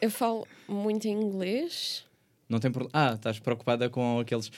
[0.00, 2.04] Eu falo muito inglês.
[2.48, 2.90] Não tem problema.
[2.92, 4.50] Ah, estás preocupada com aqueles.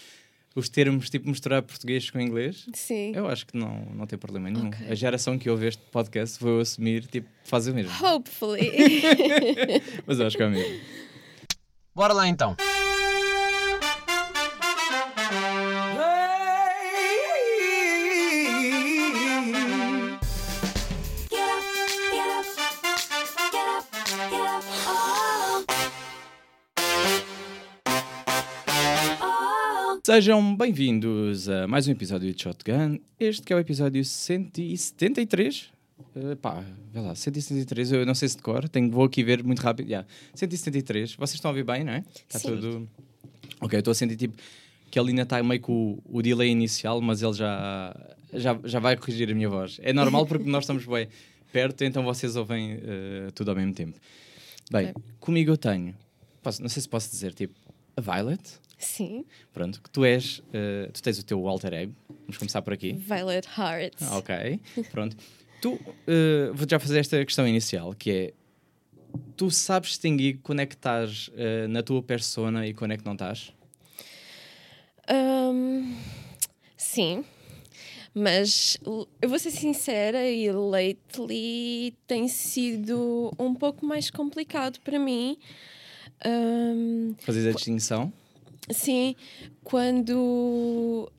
[0.55, 2.67] Os termos, tipo, misturar português com inglês?
[2.75, 3.13] Sim.
[3.15, 4.69] Eu acho que não, não tem problema nenhum.
[4.69, 4.87] Ok.
[4.91, 7.93] A geração que ouve este podcast vou assumir, tipo, faz o mesmo.
[8.05, 8.73] Hopefully.
[10.07, 10.81] Mas eu acho que é o mesmo.
[11.95, 12.57] Bora lá então.
[30.11, 32.99] Sejam bem-vindos a mais um episódio de Shotgun.
[33.21, 35.69] Este que é o episódio 173.
[36.17, 39.45] Uh, pá, vê lá, 173, eu não sei se de cor, tenho, vou aqui ver
[39.45, 39.87] muito rápido.
[39.87, 40.09] Yeah.
[40.33, 42.05] 173, vocês estão a ouvir bem, não é?
[42.27, 42.49] Está Sim.
[42.49, 42.89] tudo.
[43.61, 44.39] Ok, eu estou a sentir tipo
[44.91, 47.95] que ele ainda está meio com o, o delay inicial, mas ele já,
[48.33, 49.79] já, já vai corrigir a minha voz.
[49.83, 51.07] É normal porque nós estamos bem
[51.53, 53.99] perto, então vocês ouvem uh, tudo ao mesmo tempo.
[54.73, 55.03] Bem, Ok.
[55.21, 55.95] comigo eu tenho,
[56.43, 57.53] posso- não sei se posso dizer, tipo,
[57.95, 58.41] a Violet.
[58.79, 59.25] Sim.
[59.53, 61.95] Pronto, que tu és, eh, tu tens o teu alter ego.
[62.21, 62.93] Vamos começar por aqui.
[62.93, 63.95] Violet Heart.
[64.03, 65.17] Ah, ok, pronto.
[65.61, 68.35] Tu, eh, vou já fazer esta questão inicial, que é,
[69.37, 73.05] tu sabes distinguir quando é que estás eh, na tua persona e quando é que
[73.05, 73.53] não estás?
[75.09, 75.97] Ahm,
[76.77, 77.25] sim.
[78.15, 78.79] Mas
[79.21, 85.37] eu vou ser sincera e lately tem sido um pouco mais complicado para mim.
[86.25, 88.13] Ahm, Fazes a distinção?
[88.71, 89.15] Sim,
[89.65, 91.11] quando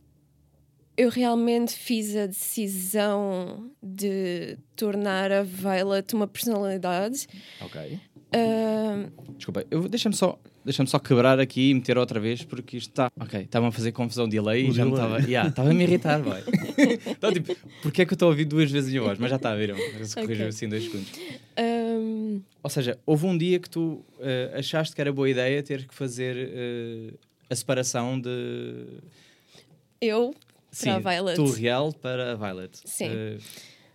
[0.97, 7.25] eu realmente fiz a decisão de tornar a Violet uma personalidade,
[7.61, 7.99] Ok.
[8.33, 9.05] ah,
[9.37, 13.09] Desculpa, deixa-me só, deixa só quebrar aqui e meter outra vez, porque isto está...
[13.17, 15.05] Ok, estava a fazer confusão de delay e já me delay.
[15.05, 15.21] estava...
[15.25, 16.43] Yeah, estava a me irritar, vai.
[17.07, 19.17] então, tipo, porque é que eu estou a ouvir duas vezes a minha voz?
[19.17, 19.77] Mas já está, viram?
[20.03, 20.47] Se corrigiu Ok.
[20.49, 21.11] assim dois segundos.
[21.55, 25.87] ah, Ou seja, houve um dia que tu eh, achaste que era boa ideia ter
[25.87, 27.13] que fazer eh,
[27.49, 28.99] a separação de.
[30.01, 30.33] eu
[30.71, 31.35] Sim, a Violet.
[31.35, 32.77] Tu real para a Violet.
[32.85, 33.05] Sim.
[33.09, 33.37] Eh,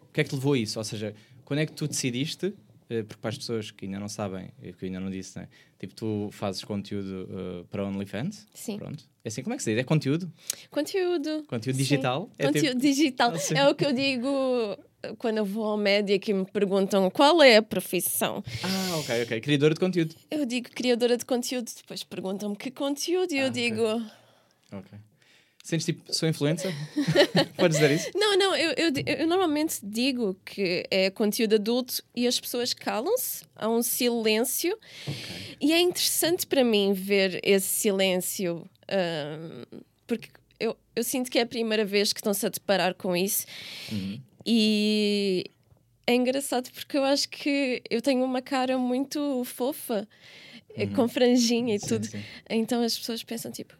[0.02, 0.78] o que é que te levou a isso?
[0.78, 1.14] Ou seja,
[1.44, 2.52] quando é que tu decidiste?
[2.90, 5.48] eh, porque para as pessoas que ainda não sabem, e que ainda não disse, né?
[5.78, 8.46] Tipo, tu fazes conteúdo eh, para OnlyFans.
[8.54, 8.76] Sim.
[8.78, 9.04] Pronto.
[9.24, 9.80] É assim, como é que se diz?
[9.80, 10.30] É conteúdo?
[10.70, 11.44] Conteúdo.
[11.46, 11.82] Conteúdo Sim.
[11.82, 12.30] digital?
[12.38, 13.32] É Conteúdo tipo- digital.
[13.34, 13.54] Ah, sim.
[13.56, 14.76] É o que eu digo
[15.18, 18.42] quando eu vou ao médico e me perguntam qual é a profissão.
[18.62, 19.40] Ah, ok, ok.
[19.40, 20.14] Criadora de conteúdo.
[20.30, 23.62] Eu digo criadora de conteúdo, depois perguntam-me que conteúdo e eu Ah, ok.
[23.62, 23.82] digo.
[24.72, 24.98] Ok.
[25.62, 26.70] Sentes tipo, sou influencer?
[27.56, 28.10] Podes dizer isso?
[28.14, 33.44] Não, não, eu, eu, eu normalmente digo que é conteúdo adulto e as pessoas calam-se,
[33.56, 34.78] há um silêncio
[35.58, 39.62] e é interessante para mim ver esse silêncio ahm,
[40.06, 40.28] porque
[40.60, 43.46] eu, eu sinto que é a primeira vez que estão-se a deparar com isso
[43.90, 44.20] Uhum.
[44.46, 45.44] E
[46.06, 50.06] é engraçado porque eu acho que eu tenho uma cara muito fofa,
[50.76, 51.80] eh, com franjinha e Uhum.
[51.80, 52.22] Sim, tudo, sim.
[52.50, 53.74] então as pessoas pensam tipo.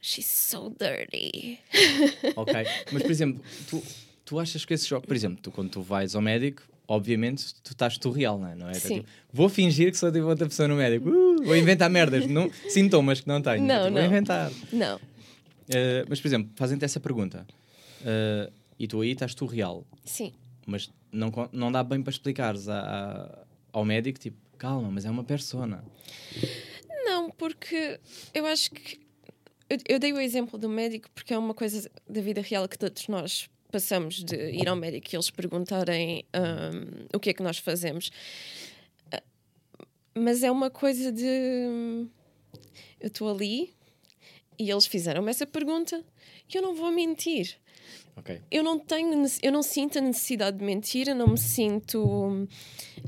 [0.00, 1.58] She's so dirty.
[2.36, 2.54] Ok,
[2.92, 3.82] mas por exemplo, tu,
[4.24, 7.72] tu achas que esse jogo, por exemplo, tu quando tu vais ao médico, obviamente tu
[7.72, 8.54] estás tu real, não é?
[8.54, 8.74] Não é?
[8.74, 8.96] Sim.
[9.00, 12.50] Tipo, vou fingir que sou tipo outra pessoa no médico, Uh, vou inventar merdas, não,
[12.68, 13.62] sintomas que não tenho.
[13.64, 13.92] Não, Tipo, não.
[13.92, 14.50] Vou inventar.
[14.72, 15.00] Não.
[15.68, 17.44] Eh, mas por exemplo, fazem-te essa pergunta
[18.04, 20.32] eh, e tu aí estás tu real, Sim.
[20.66, 25.10] mas não, não dá bem para explicares a- a- ao médico, tipo, calma, mas é
[25.10, 25.84] uma persona.
[27.04, 28.00] Não, porque
[28.34, 29.00] eu acho que.
[29.68, 32.78] Eu, eu dei o exemplo do médico porque é uma coisa da vida real que
[32.78, 37.42] todos nós passamos de ir ao médico e eles perguntarem hum, o que é que
[37.42, 38.10] nós fazemos.
[39.12, 39.22] Ah,
[40.14, 42.06] Mas é uma coisa de.
[43.00, 43.74] Eu estou ali
[44.58, 46.02] e eles fizeram-me essa pergunta
[46.52, 47.56] e eu não vou mentir.
[48.16, 48.40] Ok.
[48.50, 52.48] Eu não tenho, eu não sinto a necessidade de mentir, eu não me sinto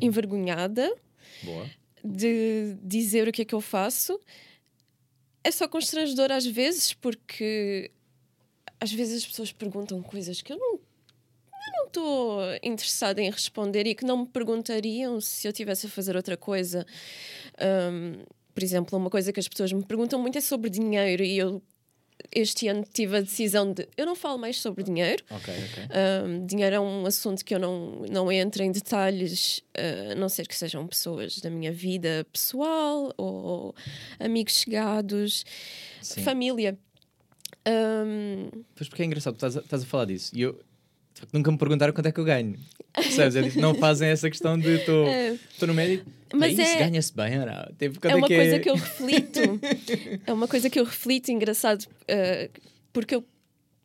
[0.00, 0.94] envergonhada
[1.42, 1.70] Boa.
[2.04, 4.20] de dizer o que é que eu faço.
[5.42, 7.90] É só constrangedor às vezes, porque
[8.80, 10.74] às vezes as pessoas perguntam coisas que eu não
[11.68, 15.90] eu não estou interessada em responder e que não me perguntariam se eu tivesse a
[15.90, 16.86] fazer outra coisa.
[17.58, 18.24] Ahm,
[18.54, 21.62] por exemplo, uma coisa que as pessoas me perguntam muito é sobre dinheiro e eu
[22.32, 25.24] este ano tive a decisão de eu não falo mais sobre dinheiro.
[25.30, 25.84] Ok, ok.
[26.24, 30.28] Um, dinheiro é um assunto que eu não, não entro em detalhes, uh, a não
[30.28, 33.74] ser que sejam pessoas da minha vida pessoal ou
[34.18, 35.44] amigos chegados,
[36.02, 36.22] Sim.
[36.22, 36.78] família.
[37.66, 40.58] Um, Pois porque é engraçado, estás a, estás a falar disso e eu
[41.18, 42.56] de facto, nunca me perguntaram quanto é que eu ganho.
[42.94, 43.34] Percebes?
[43.56, 45.36] Eu não fazem essa questão de estou É.
[45.66, 46.08] no médico.
[46.32, 47.74] Mas Mas isso é- ganha-se bem não?
[47.78, 49.40] Tipo, quanto é uma que coisa que eu reflito.
[50.26, 52.60] é uma coisa que eu reflito, engraçado, uh,
[52.92, 53.24] porque eu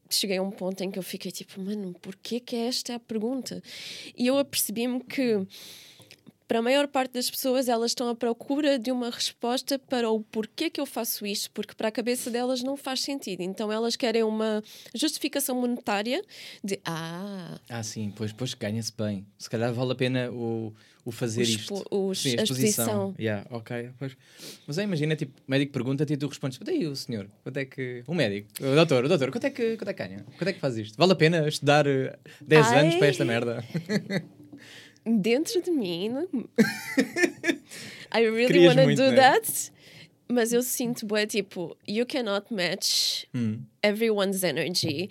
[0.09, 2.99] cheguei a um ponto em que eu fiquei tipo, mano, porquê que esta é a
[2.99, 3.63] pergunta?
[4.15, 5.39] E eu apercebi-me que
[6.47, 10.19] para a maior parte das pessoas, elas estão à procura de uma resposta para o
[10.21, 13.41] porquê que eu faço isto, porque para a cabeça delas não faz sentido.
[13.41, 14.61] Então elas querem uma
[14.93, 16.21] justificação monetária
[16.63, 19.25] de ah, Ah, sim, pois, pois ganha-se bem.
[19.37, 20.73] Se calhar vale a pena o,
[21.05, 21.85] o fazer O isto.
[21.89, 23.15] o- Sim, a exposição.
[23.19, 24.15] Yeah, ok, pois.
[24.67, 27.65] Mas aí imagina, tipo, o médico pergunta-te e tu respondes: daí o senhor, quanto é
[27.65, 28.03] que.
[28.07, 30.25] O médico, o doutor, o doutor, quanto é que, quanto é que ganha?
[30.37, 30.97] Quanto é que faz isto?
[30.97, 32.79] Vale a pena estudar eh, 10 Ai.
[32.79, 33.63] anos para esta merda?
[35.05, 36.09] dentro de mim.
[36.09, 36.27] não-
[38.15, 39.15] I really wanna muito, do né?
[39.15, 39.71] that.
[40.27, 43.61] Mas eu sinto, bué, tipo, you cannot match Hum.
[43.83, 45.09] everyone's energy.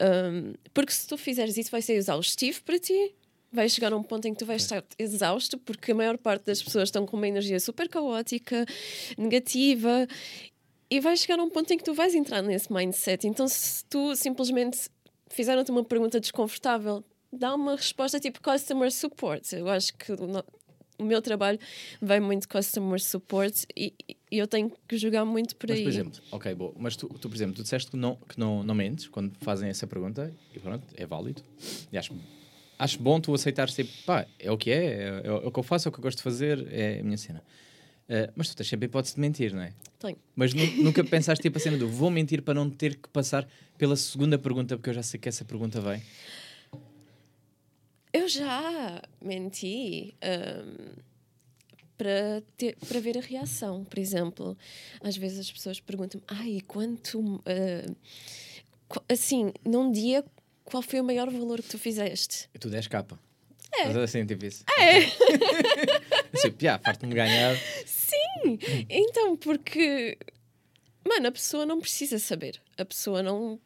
[0.00, 3.14] Um, porque se tu fizeres isso, vai ser exaustivo para ti.
[3.52, 6.44] Vai chegar a um ponto em que tu vais estar exausto, porque a maior parte
[6.44, 8.64] das pessoas estão com uma energia super caótica,
[9.18, 10.06] negativa,
[10.90, 13.26] e vai chegar a um ponto em que tu vais entrar nesse mindset.
[13.26, 14.88] Então, se tu simplesmente
[15.30, 19.52] fizeram-te uma pergunta desconfortável, dá uma resposta tipo customer support.
[19.52, 20.44] Eu acho que o, no-
[20.98, 21.58] o meu trabalho
[22.00, 23.92] vai muito customer support e,
[24.30, 25.84] e eu tenho que jogar muito por Mas, aí.
[25.84, 28.62] por exemplo, ok, bom, mas tu, tu, por exemplo, tu disseste que não, que não,
[28.62, 31.42] não mentes quando fazem essa pergunta e pronto, é válido.
[31.90, 32.14] E acho,
[32.78, 35.62] acho bom tu aceitares, tipo, pá, é o que é, é, é o que eu
[35.64, 37.42] faço, é o que eu gosto de fazer, é a minha cena.
[38.08, 39.72] Eh, mas tu tens sempre a hipótese de mentir, não é?
[39.98, 40.18] Tenho.
[40.36, 43.48] Mas nu- nunca pensaste, tipo, a cena do vou mentir para não ter que passar
[43.78, 46.02] pela segunda pergunta, porque eu já sei que essa pergunta vem.
[48.12, 50.92] Eu já menti hum,
[51.96, 53.84] para, ter, para ver a reação.
[53.84, 54.56] Por exemplo,
[55.02, 57.42] às vezes as pessoas perguntam-me: ai, quanto.
[58.88, 60.24] qu- assim, num dia,
[60.64, 62.48] qual foi o maior valor que tu fizeste?
[62.60, 63.18] Tu 10 capa.
[63.74, 63.86] É.
[63.86, 64.64] Mas assim, tipo isso.
[64.78, 64.98] É,
[66.34, 67.56] Assim, piá, farto-me ganhar.
[67.86, 68.58] sim!
[68.90, 70.18] Então, porque.
[71.08, 72.60] Mano, a pessoa não precisa saber.
[72.76, 73.58] A pessoa não.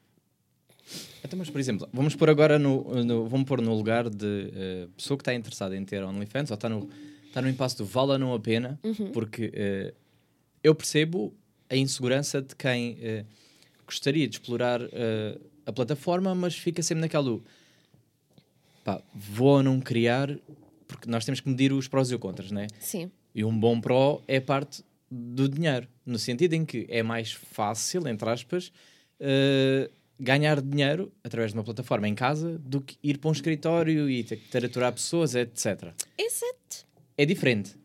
[1.24, 4.88] Então, mas, por exemplo, vamos pôr agora no, no- vamos pôr no lugar de eh,
[4.96, 6.88] pessoa que está interessada em ter OnlyFans ou está no,
[7.26, 8.78] está no impasse do vale ou não a pena,
[9.12, 9.92] porque eh,
[10.62, 11.34] eu percebo
[11.68, 13.24] a insegurança de quem eh,
[13.84, 14.80] gostaria de explorar
[15.64, 17.44] a plataforma, mas fica sempre naquela do
[18.84, 20.28] pá, vou ou não criar,
[20.86, 22.66] porque nós temos que medir os prós e os contras, né?
[22.80, 23.10] Sim.
[23.34, 28.06] E um bom pró é parte do dinheiro, no sentido em que é mais fácil,
[28.08, 28.72] entre aspas,
[29.20, 34.08] eh, ganhar dinheiro através de uma plataforma em casa do que ir para um escritório
[34.08, 35.92] e ter que ter aturar pessoas, etc.
[36.18, 36.86] Exato.
[37.16, 37.76] É diferente.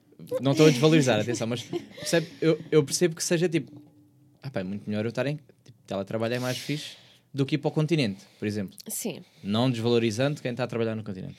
[0.41, 3.71] Não estou a desvalorizar, atenção, mas percebe, eu, eu percebo que seja tipo,
[4.41, 6.95] ah, pá, é muito melhor eu estar em tipo, teletrabalho é mais fixe
[7.33, 9.23] do que ir para o continente, por exemplo Sim.
[9.43, 11.37] não desvalorizando quem está a trabalhar no continente.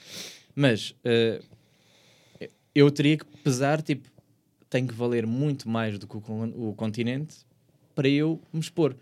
[0.55, 1.41] Mas eh,
[2.75, 4.09] eu teria que pesar, tipo,
[4.69, 7.37] tem que valer muito mais do que o, o continente
[7.95, 8.97] para eu me expor.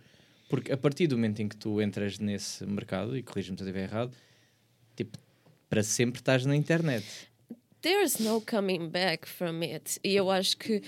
[0.51, 3.69] Porque a partir do momento em que tu entras nesse mercado, e corrige-me se eu
[3.69, 4.15] estiver errado,
[4.97, 5.17] tipo,
[5.69, 7.07] para sempre estás na internet.
[7.81, 10.01] There's no coming back from it.
[10.03, 10.83] E eu acho que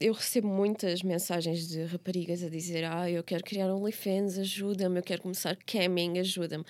[0.00, 4.98] eu recebo muitas mensagens de raparigas a dizer: Ah, eu quero criar um OnlyFans, ajuda-me,
[4.98, 6.64] eu quero começar camming, ajuda-me.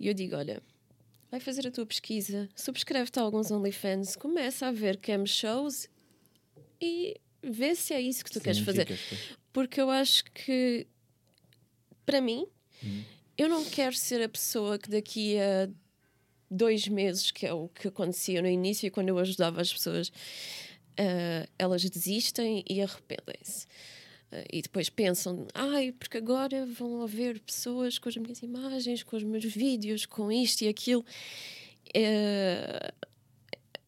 [0.00, 0.62] E eu digo: Olha,
[1.30, 5.86] vai fazer a tua pesquisa, subscreve-te a alguns OnlyFans, começa a ver cam shows
[6.80, 8.88] e vê se é isso que tu queres fazer.
[9.52, 10.86] Porque eu acho que,
[12.04, 12.46] para mim,
[13.36, 15.68] eu não quero ser a pessoa que daqui a
[16.50, 20.12] dois meses, que é o que acontecia no início, quando eu ajudava as pessoas,
[20.98, 23.66] ah, elas desistem e arrependem-se.
[24.30, 29.16] Ah, e depois pensam, ai, porque agora vão haver pessoas com as minhas imagens, com
[29.16, 31.04] os meus vídeos, com isto e aquilo.
[31.92, 32.92] Eh,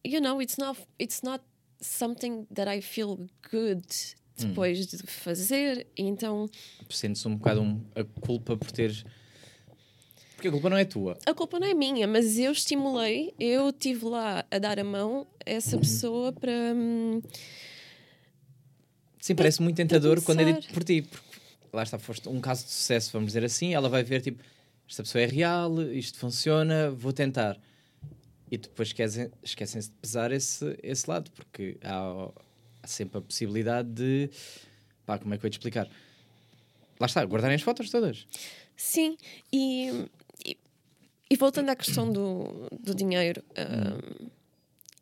[0.05, 1.43] you know, it's not, it's not
[1.81, 3.85] something that I feel good
[4.37, 5.87] depois de fazer.
[5.97, 6.49] Então,
[6.89, 9.03] Sentes um bocado um- a culpa por teres.
[10.35, 11.17] Porque a culpa não é tua.
[11.25, 15.25] a culpa não é minha, mas eu estimulei, eu estive lá a dar a mão
[15.45, 16.51] a essa pessoa para.
[16.75, 17.21] hum,
[19.19, 21.01] Sim, parece muito tentador quando é dito por ti.
[21.01, 21.27] Porque
[21.73, 23.73] lá está, foste um caso de sucesso, vamos dizer assim.
[23.73, 24.41] Ela vai ver, tipo,
[24.87, 27.59] esta pessoa é real, isto funciona, vou tentar.
[28.49, 32.29] E depois esquecem- esquecem-se de pesar esse, esse lado, porque há,
[32.87, 34.29] há sempre a possibilidade de.
[35.05, 35.87] pá, como é que eu ia te explicar?
[36.99, 38.25] Lá está, guardarem as fotos todas.
[38.75, 39.17] Sim,
[39.51, 40.07] e,
[40.45, 40.57] e,
[41.29, 44.27] e voltando à questão do, do dinheiro, hum,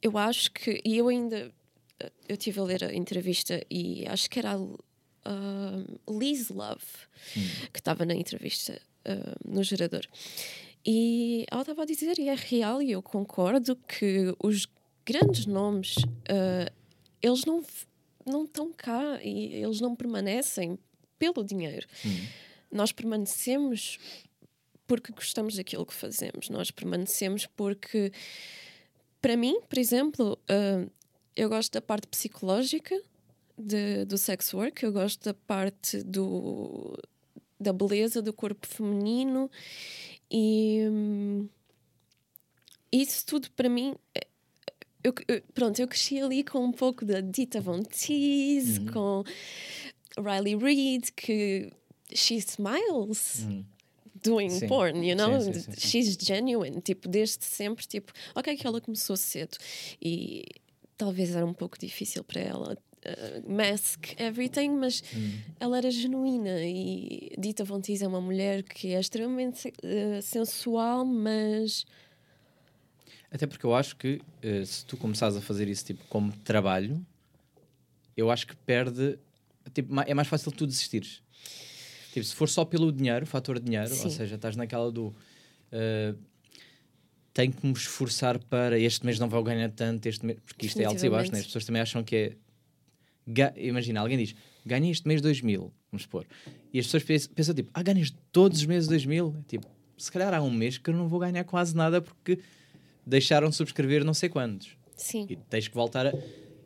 [0.02, 0.82] eu acho que.
[0.84, 1.52] E eu ainda.
[2.00, 5.86] eh, Eu estive a ler a entrevista e acho que era a hum,
[6.20, 6.84] Liz Love
[7.72, 10.06] que estava na entrevista hum, no gerador.
[10.88, 14.68] E ela estava a dizer, e é real, e eu concordo, que os
[15.04, 15.96] grandes nomes
[17.26, 17.64] eles não,
[18.26, 20.78] não estão cá e eles não permanecem
[21.18, 21.88] pelo dinheiro.
[22.72, 23.98] Nós permanecemos
[24.88, 28.12] porque gostamos daquilo que fazemos, nós permanecemos porque
[29.22, 30.88] para mim, por exemplo, ah,
[31.36, 32.96] eu gosto da parte psicológica
[33.58, 36.96] de- do sex work, eu gosto da parte do,
[37.60, 39.50] da beleza do corpo feminino
[40.30, 41.50] e hum,
[42.92, 43.96] isso tudo para mim.
[45.06, 49.24] Eu, eu- pronto, eu cresci ali com um pouco da Dita Von Teese, com
[50.18, 51.72] Riley Reid, que
[52.14, 53.46] she smiles
[54.24, 54.68] doing Sim.
[54.68, 55.40] porn, you know?
[55.42, 55.72] Sim, sim.
[55.78, 59.58] She's genuine, tipo, desde sempre, tipo, ok que ela começou cedo
[60.02, 60.44] e
[60.98, 62.74] talvez era um pouco difícil para ela
[63.06, 65.40] uh, mask everything, mas Hum.
[65.60, 71.06] ela era genuína e Dita Von Teese é uma mulher que é extremamente uh, sensual,
[71.06, 71.86] mas
[73.36, 77.06] Até porque eu acho que eh, se tu começares a fazer isso tipo como trabalho,
[78.16, 79.20] eu acho que perde.
[79.74, 81.22] Tipo, é mais fácil tu desistires.
[82.14, 84.10] Tipo, se for só pelo dinheiro, fator dinheiro, ou Sim.
[84.10, 85.14] seja, estás naquela do.
[85.70, 86.16] eh,
[87.34, 90.80] tenho que me esforçar para este mês não vou ganhar tanto, este mês, porque isto
[90.80, 91.40] é altos e baixos, né?
[91.40, 92.36] as pessoas também acham que é.
[93.28, 94.34] ga- Imagina, alguém diz,
[94.66, 96.26] ganhei este mês 2 mil, vamos supor,
[96.72, 99.36] e as pessoas pensam, pensam tipo, ah, ganhas todos os meses 2 mil?
[99.50, 102.40] Tipo, se calhar há um mês que eu não vou ganhar quase nada porque
[103.06, 104.76] deixaram de subscrever não sei quantos.
[104.96, 105.26] sim.
[105.30, 106.14] E tens que voltar a,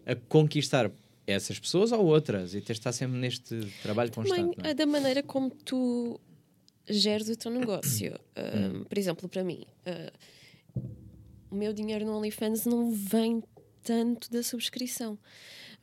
[0.06, 0.92] a conquistar
[1.28, 4.68] essas pessoas ou outras e tens de estar sempre neste trabalho Também constante.
[4.68, 4.74] é?
[4.74, 6.20] da maneira como tu
[6.90, 8.14] geres o teu negócio.
[8.36, 8.80] Hum.
[8.80, 10.82] Um, por exemplo, para mim, uh,
[11.52, 13.44] o meu dinheiro no OnlyFans não vem
[13.84, 15.20] tanto da subscrição.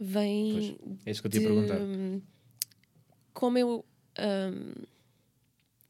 [0.00, 1.78] Vem É isso que eu te ia perguntar.
[3.32, 3.84] como eu
[4.18, 4.72] hum,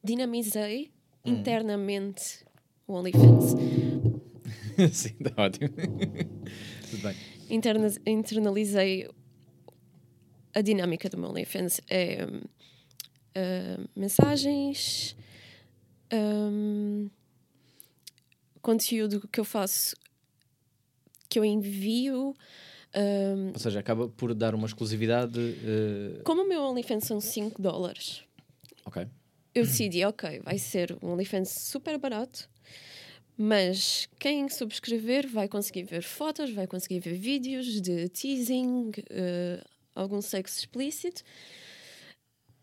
[0.03, 0.91] dinamizei
[1.25, 1.33] Hum.
[1.33, 2.45] internamente
[2.87, 3.55] o OnlyFans.
[4.93, 5.69] Sim, está ótimo.
[6.91, 7.15] Tudo bem.
[7.51, 9.09] Interna- internalizei
[10.55, 11.81] a dinâmica do meu OnlyFans.
[11.89, 12.27] É
[13.35, 15.15] ah, mensagens,
[16.13, 17.11] hum,
[18.63, 19.95] conteúdo que eu faço,
[21.29, 22.35] que eu envio.
[22.95, 25.39] hum, Ou seja, acaba por dar uma exclusividade.
[25.39, 28.23] eh, como o meu OnlyFans são 5 dólares,
[28.85, 29.07] ok.
[29.55, 32.49] eu decidi, ok, vai ser um OnlyFans super barato,
[33.37, 39.63] mas quem subscrever vai conseguir ver fotos, vai conseguir ver vídeos de teasing, eh,
[39.95, 41.23] algum sexo explícito,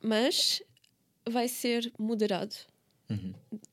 [0.02, 0.62] mas
[1.30, 2.56] vai ser moderado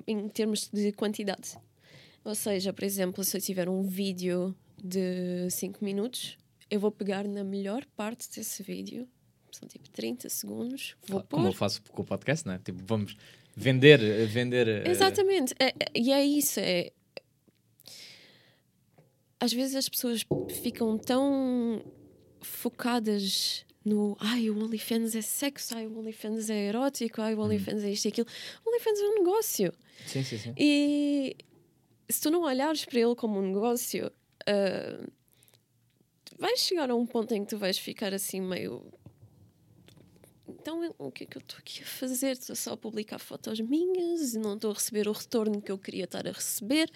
[0.06, 1.56] em termos de quantidade.
[2.24, 6.36] Ou seja, por exemplo, se eu tiver um vídeo de 5 minutos,
[6.70, 9.08] eu vou pegar na melhor parte desse vídeo,
[9.50, 12.58] são tipo 30 segundos, vou Como eu pôr faço com o podcast, não é?
[12.58, 13.16] Tipo, vamos
[13.60, 14.00] vender.
[14.02, 15.54] eh, vender eh, Exatamente.
[15.58, 16.58] É- é- e é isso.
[16.60, 16.90] É...
[19.38, 20.24] Às vezes as pessoas
[20.62, 21.82] ficam tão
[22.42, 27.82] focadas no ai, o OnlyFans é sexo, ai, o OnlyFans é erótico, ai, o OnlyFans
[27.84, 28.26] é isto e aquilo.
[28.64, 29.72] O OnlyFans é um negócio.
[30.06, 30.54] Sim, sim, sim.
[30.58, 31.34] E
[32.10, 34.10] se tu não olhares para ele como um negócio,
[34.46, 35.06] ah,
[36.38, 38.84] vais chegar a um ponto em que tu vais ficar assim meio.
[40.58, 42.32] Então, o que é que eu estou aqui a fazer?
[42.32, 45.78] Estou só a publicar fotos minhas e não estou a receber o retorno que eu
[45.78, 46.90] queria estar a receber.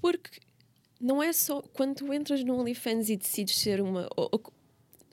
[0.00, 0.40] Porque
[1.00, 4.08] não é só quando tu entras no OnlyFans e decides ser uma.
[4.16, 4.52] ou- ou-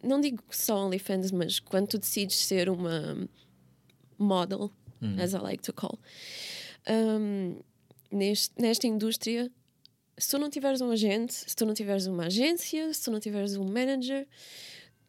[0.03, 3.27] não digo só OnlyFans, mas quando tu decides ser uma
[4.17, 4.71] model,
[5.21, 5.97] as I like to call,
[6.89, 7.59] um,
[8.11, 9.49] neste, nesta indústria,
[10.17, 13.19] se tu não tiveres um agente, se tu não tiveres uma agência, se tu não
[13.19, 14.27] tiveres um manager,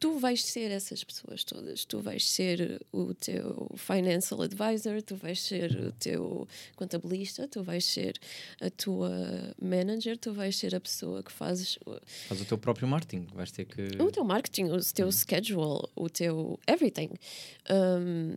[0.00, 1.85] tu vais ser essas pessoas todas.
[1.85, 7.85] Tu vais ser o teu financial advisor, tu vais ser o teu contabilista, tu vais
[7.85, 8.19] ser
[8.61, 11.78] a tua manager, tu vais ser a pessoa que fazes
[12.28, 13.26] Faz o teu próprio marketing.
[13.35, 14.02] Vais ter que.
[14.02, 17.11] o teu marketing, o teu schedule, o teu everything.
[17.71, 18.37] Um,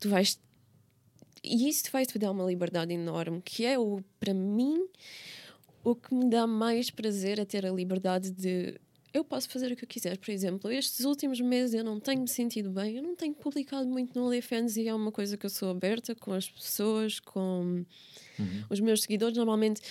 [0.00, 0.38] tu vais.
[1.44, 4.86] E isso vai te dar uma liberdade enorme, que é o, para mim,
[5.84, 8.80] o que me dá mais prazer é ter a liberdade de.
[9.12, 10.16] Eu posso fazer o que eu quiser.
[10.16, 13.86] Por exemplo, estes últimos meses eu não tenho me sentido bem, eu não tenho publicado
[13.86, 17.84] muito no OnlyFans e é uma coisa que eu sou aberta com as pessoas, com
[18.70, 19.36] os meus seguidores.
[19.36, 19.82] Normalmente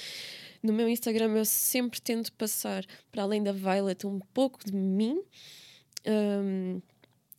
[0.64, 5.22] no meu Instagram eu sempre tento passar para além da Violet um pouco de mim.
[6.06, 6.82] Um,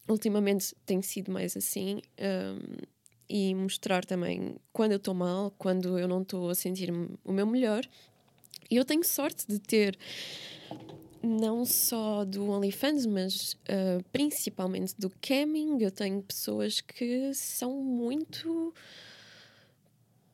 [0.09, 2.01] ultimamente tem sido mais assim.
[2.19, 2.93] um,
[3.33, 7.47] e mostrar também quando eu estou mal, quando eu não estou a sentir-me o meu
[7.47, 7.83] melhor.
[8.71, 9.99] E eu tenho sorte de ter
[11.23, 15.81] não só do OnlyFans, mas uh, principalmente do camming.
[15.81, 18.75] Eu tenho pessoas que são muito.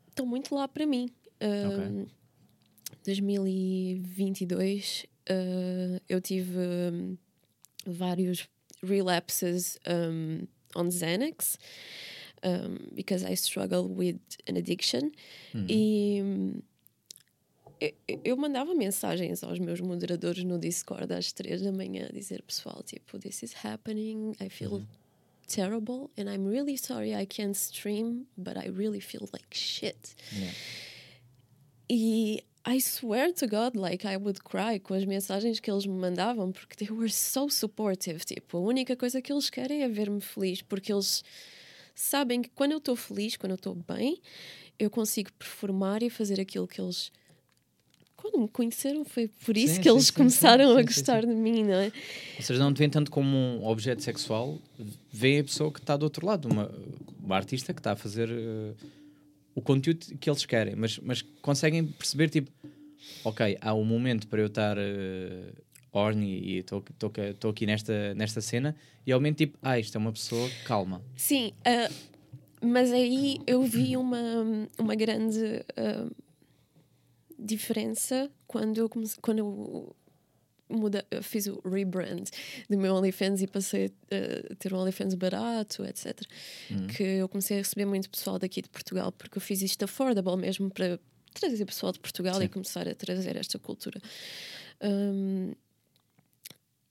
[0.09, 1.11] estão muito lá para mim.
[1.41, 2.07] Um,
[3.05, 7.17] 2022 uh, eu tive um,
[7.87, 8.49] vários
[8.83, 11.57] relapses um, on Xanax
[12.45, 14.19] um, because I struggle with
[14.49, 15.13] an addiction
[15.69, 16.63] e hum,
[18.25, 23.19] eu mandava mensagens aos meus moderadores no Discord às três da manhã dizer pessoal, tipo,
[23.19, 24.87] this is happening, I feel
[25.47, 30.15] terrible and I'm really sorry I can't stream, but I really feel like shit.
[30.33, 30.53] Yeah.
[31.91, 35.99] E I swear to God, like I would cry com as mensagens que eles me
[35.99, 38.23] mandavam, porque they were so supportive.
[38.27, 41.25] Tipo, a única coisa que eles querem é ver-me feliz, porque eles
[41.95, 44.21] sabem que quando eu estou feliz, quando eu estou bem,
[44.79, 47.11] eu consigo performar e fazer aquilo que eles.
[48.19, 51.33] Quando me conheceram, foi por isso Sim, que eles sim, começaram sim, a gostar de
[51.33, 51.93] mim, não é?
[52.37, 54.59] Ou seja, não te veem tanto como um objeto sexual,
[55.11, 56.69] veem a pessoa que está do outro lado, uma,
[57.23, 58.75] uma artista que está a fazer eh,
[59.55, 62.51] o conteúdo que eles querem, mas, mas conseguem perceber, tipo,
[63.23, 65.53] ok, há um momento para eu estar uh,
[65.93, 68.75] horny e estou aqui nesta, nesta cena,
[69.07, 71.01] e ao momento, tipo, ah, isto é uma pessoa calma.
[71.15, 71.89] Sim, ah,
[72.61, 75.65] mas aí eu vi uma, uma grande
[77.39, 79.97] diferença quando eu, comece- quando eu
[80.71, 82.25] muda, fiz o rebrand
[82.69, 83.91] do meu OnlyFans e passei
[84.51, 86.21] a ter um OnlyFans barato, etc.
[86.95, 90.37] Que eu comecei a receber muito pessoal daqui de Portugal, porque eu fiz isto affordable
[90.37, 90.99] mesmo para
[91.33, 92.45] trazer pessoal de Portugal Sim.
[92.45, 94.01] e começar a trazer esta cultura.
[94.83, 95.53] Um,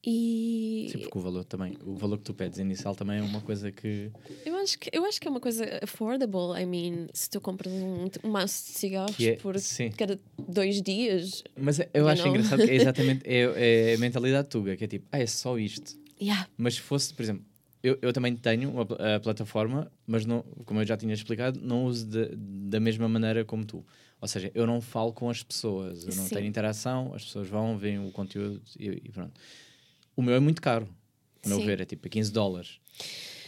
[0.10, 3.42] e Sim, porque o valor também, o valor que tu pedes inicial também é uma
[3.42, 4.10] coisa que.
[4.46, 6.58] Eu acho, que, eu acho que é uma coisa affordable.
[6.58, 9.90] I mean, se tu compras um, um maço de cigarros é- por sim.
[9.90, 11.44] cada dois dias.
[11.58, 12.30] Mas eu acho know?
[12.32, 15.60] engraçado que é exatamente é, é a mentalidade tuga, que é tipo, ah, é só
[15.60, 16.00] isto.
[16.22, 16.48] Yeah.
[16.58, 17.44] Mas se fosse, por exemplo,
[17.84, 21.84] eu, eu também tenho uma a plataforma, mas não, como eu já tinha explicado, não
[21.84, 23.86] uso de- da mesma maneira como tu.
[24.22, 26.36] Ou seja, eu não falo com as pessoas, eu não Sim.
[26.36, 29.34] tenho interação, as pessoas vão, veem o conteúdo e, e pronto.
[30.18, 30.90] O meu é muito caro,
[31.46, 31.66] a meu Sim.
[31.66, 32.80] ver, é tipo 15 dólares.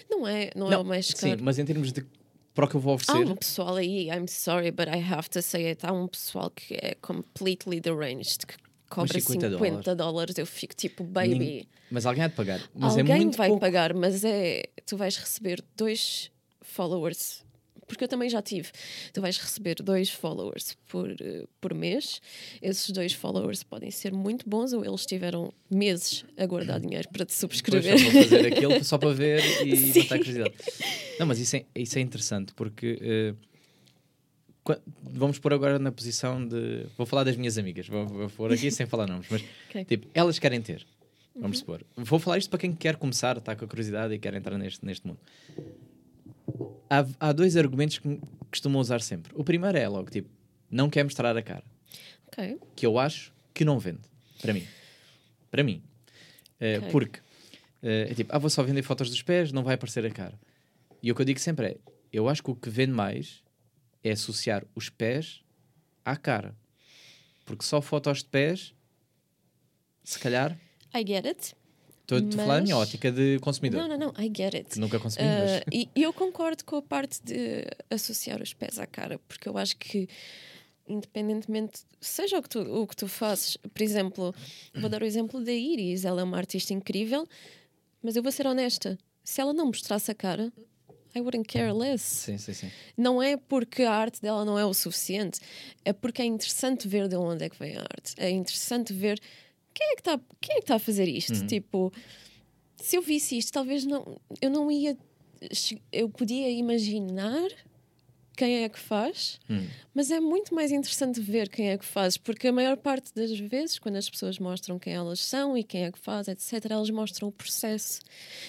[0.09, 1.43] Não é, não, é o mais sim, caro.
[1.43, 2.05] mas em termos de
[2.53, 5.29] para o que eu vou Há oferecer, um pessoal aí, I'm sorry, but I have
[5.31, 5.85] to say it.
[5.85, 8.55] Há um pessoal que é completely deranged, que
[8.89, 10.37] cobra 50 50, dólares.
[10.37, 11.67] Eu fico tipo, baby.
[11.89, 12.59] mas alguém há de pagar.
[12.75, 13.61] Mas Alguém é vai pouco.
[13.61, 14.63] pagar, mas é.
[14.85, 17.43] Tu vais receber dois followers.
[17.89, 18.69] Porque eu também já tive.
[19.11, 21.09] Tu vais receber dois followers por,
[21.59, 22.21] por mês.
[22.61, 27.25] Esses dois followers podem ser muito bons ou eles tiveram meses a guardar dinheiro para
[27.25, 27.97] te subscrever.
[27.99, 29.99] só para fazer aquilo só para ver e Sim.
[29.99, 30.53] matar a curiosidade.
[31.19, 33.33] Não, mas isso é, isso é interessante porque
[34.63, 36.85] qua- vamos pôr agora na posição de.
[36.97, 39.83] Vou falar das minhas amigas, vou, vou pôr aqui sem falar nomes, mas Ok.
[39.85, 40.85] tipo, elas querem ter.
[41.35, 41.81] Vamos supor.
[41.95, 44.85] Vou falar isto para quem quer começar, está com a curiosidade e quer entrar neste,
[44.85, 45.19] neste mundo.
[46.89, 48.19] Há, há dois argumentos que
[48.51, 49.31] costumam usar sempre.
[49.35, 50.29] O primeiro é logo tipo,
[50.69, 51.63] não quer mostrar a cara
[52.27, 52.59] Ok.
[52.75, 54.01] que eu acho que não vende.
[54.41, 54.65] Para mim.
[55.51, 55.81] Para mim.
[56.59, 56.91] Eh, Ok.
[56.91, 57.19] Porque
[57.83, 60.39] eh, é tipo, ah, vou só vender fotos dos pés, não vai aparecer a cara.
[61.01, 61.77] E o que eu digo sempre é:
[62.11, 63.43] eu acho que o que vende mais
[64.03, 65.41] é associar os pés
[66.05, 66.55] à cara.
[67.45, 68.73] Porque só fotos de pés,
[70.03, 70.57] se calhar,
[70.95, 71.55] I get it.
[72.17, 73.81] Estou a falar Mas- ótica de consumidor.
[73.87, 74.23] Não, não, não.
[74.23, 74.79] I get it.
[74.79, 75.63] Nunca consumi, Uh, mas.
[75.71, 79.57] e e eu concordo com a parte de associar os pés à cara, porque eu
[79.57, 80.07] acho que,
[80.87, 84.33] independentemente, seja o que tu, o que tu fazes, por exemplo,
[84.73, 87.27] vou dar o exemplo da Iris, ela é uma artista incrível,
[88.01, 90.51] mas eu vou ser honesta: se ela não mostrasse a cara,
[91.15, 92.03] I wouldn't care less.
[92.03, 92.71] Sim, sim, sim.
[92.97, 95.39] Não é porque a arte dela não é o suficiente,
[95.83, 98.13] é porque é interessante ver de onde é que vem a arte.
[98.17, 99.19] É interessante ver
[99.79, 101.33] quem é que está quem é que tá a fazer isto.
[101.33, 101.47] Uhum.
[101.47, 101.93] Tipo,
[102.75, 104.97] se eu visse isto, talvez não, eu não ia.
[105.91, 107.47] Eu podia imaginar
[108.35, 109.65] quem é que faz, Hum.
[109.93, 113.37] mas é muito mais interessante ver quem é que faz, porque a maior parte das
[113.37, 116.89] vezes, quando as pessoas mostram quem elas são e quem é que faz, etc., elas
[116.89, 117.99] mostram o processo.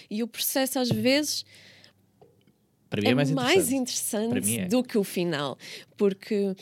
[0.09, 1.45] E o processo, às vezes,
[2.89, 3.75] Para mim é, mais interessante.
[3.75, 4.67] interessante Para mim é.
[4.69, 5.57] do que o final,
[5.97, 6.55] porque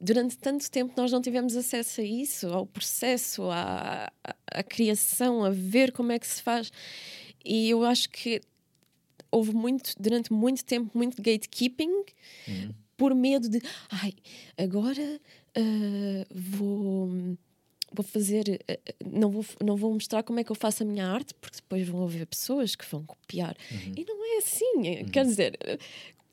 [0.00, 5.44] durante tanto tempo nós não tivemos acesso a isso, ao processo, à, à, à criação,
[5.44, 6.70] a ver como é que se faz.
[7.44, 8.40] E eu acho que
[9.30, 12.04] houve muito, durante muito tempo, muito gatekeeping
[12.46, 12.72] Uhum.
[12.96, 14.12] por medo de, ai,
[14.56, 15.20] agora
[15.56, 17.36] ah, vou.
[17.90, 21.06] Vou fazer, ah, não vou, não vou mostrar como é que eu faço a minha
[21.06, 23.56] arte, porque depois vão haver pessoas que vão copiar.
[23.96, 25.56] E não é assim, quer dizer,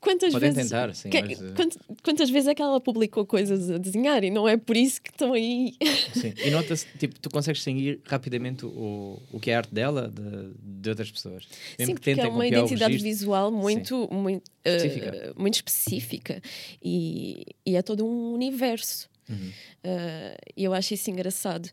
[0.00, 0.70] quantas Podem vezes.
[0.70, 4.22] tentar, sim, que- mas, eh, quant- quantas vezes é que ela publicou coisas a desenhar
[4.24, 5.74] e não é por isso que estão aí.
[6.14, 6.32] Sim.
[6.44, 10.52] E nota-se, tipo, tu consegues distinguir rapidamente o, o que é a arte dela de,
[10.82, 11.46] de outras pessoas.
[11.78, 13.10] Mesmo Sim, que porque é tentem uma copiar o identidade registro.
[13.10, 15.34] visual muito, muito, eh, Específica.
[15.36, 16.42] muito específica
[16.82, 19.08] e, e é todo um universo.
[19.28, 19.50] Uhum.
[19.82, 21.68] Eh, E eu acho isso engraçado.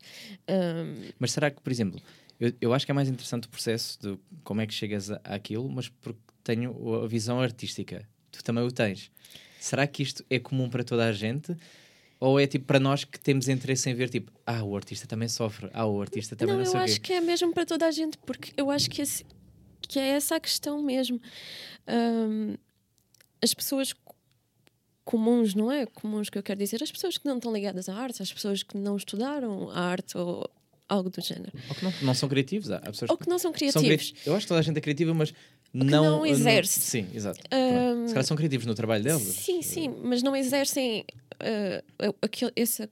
[0.48, 2.00] Um, Mas será que, por exemplo,
[2.40, 5.20] eu, eu acho que é mais interessante o processo de como é que chegas a,
[5.24, 8.06] àquilo, mas porque tenho a visão artística.
[8.36, 9.10] Tu também o tens.
[9.60, 11.56] Será que isto é comum para toda a gente?
[12.20, 15.28] Ou é tipo para nós que temos interesse em ver, tipo, ah, o artista também
[15.28, 17.90] sofre, ah, o artista também não, não, eu acho que é mesmo para toda a
[17.90, 19.24] gente, porque eu acho que, esse-
[19.82, 21.20] que é essa a questão mesmo.
[21.86, 22.54] Ahm,
[23.42, 24.14] as pessoas co-
[25.04, 25.86] comuns, não é?
[25.86, 28.62] Comuns que eu quero dizer, as pessoas que não estão ligadas à arte, as pessoas
[28.62, 30.48] que não estudaram a arte ou
[30.88, 32.70] algo do género, Ou que não, não são criativos.
[32.70, 34.10] Há pessoas ou que não são são criativos.
[34.12, 35.32] cri- Eu acho que toda a gente é criativa, mas
[35.74, 36.26] não não.
[36.26, 36.80] exerce.
[36.80, 37.40] sim, exato.
[37.48, 38.08] Pronto.
[38.08, 39.22] Se calhar são criativos no trabalho deles.
[39.22, 41.04] Sim, sim, mas não exercem
[42.22, 42.88] aquele, essa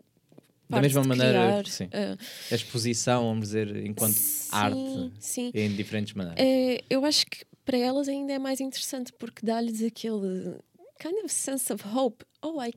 [0.69, 1.89] Da mesma maneira, criar, sim.
[1.93, 2.17] ah,
[2.51, 6.39] A exposição, vamos dizer, enquanto sim, arte, Sim, em diferentes maneiras.
[6.45, 10.57] É, eu acho que para elas ainda é mais interessante porque dá-lhes aquele
[11.01, 12.25] kind of sense of hope.
[12.43, 12.73] Oh, I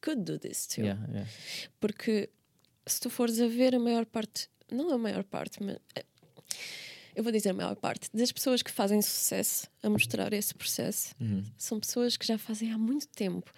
[0.00, 0.82] could do this too.
[0.84, 1.28] Yeah, yeah.
[1.80, 2.30] Porque
[2.86, 6.04] se tu fores a ver a maior parte, não a maior parte, mas eh,
[7.18, 11.12] eu vou dizer a maior parte das pessoas que fazem sucesso a mostrar esse processo
[11.20, 11.42] Uhum.
[11.56, 13.52] são pessoas que já fazem há muito tempo.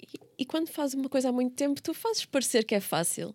[0.00, 3.34] E, e quando fazes uma coisa há muito tempo, tu fazes parecer que é fácil.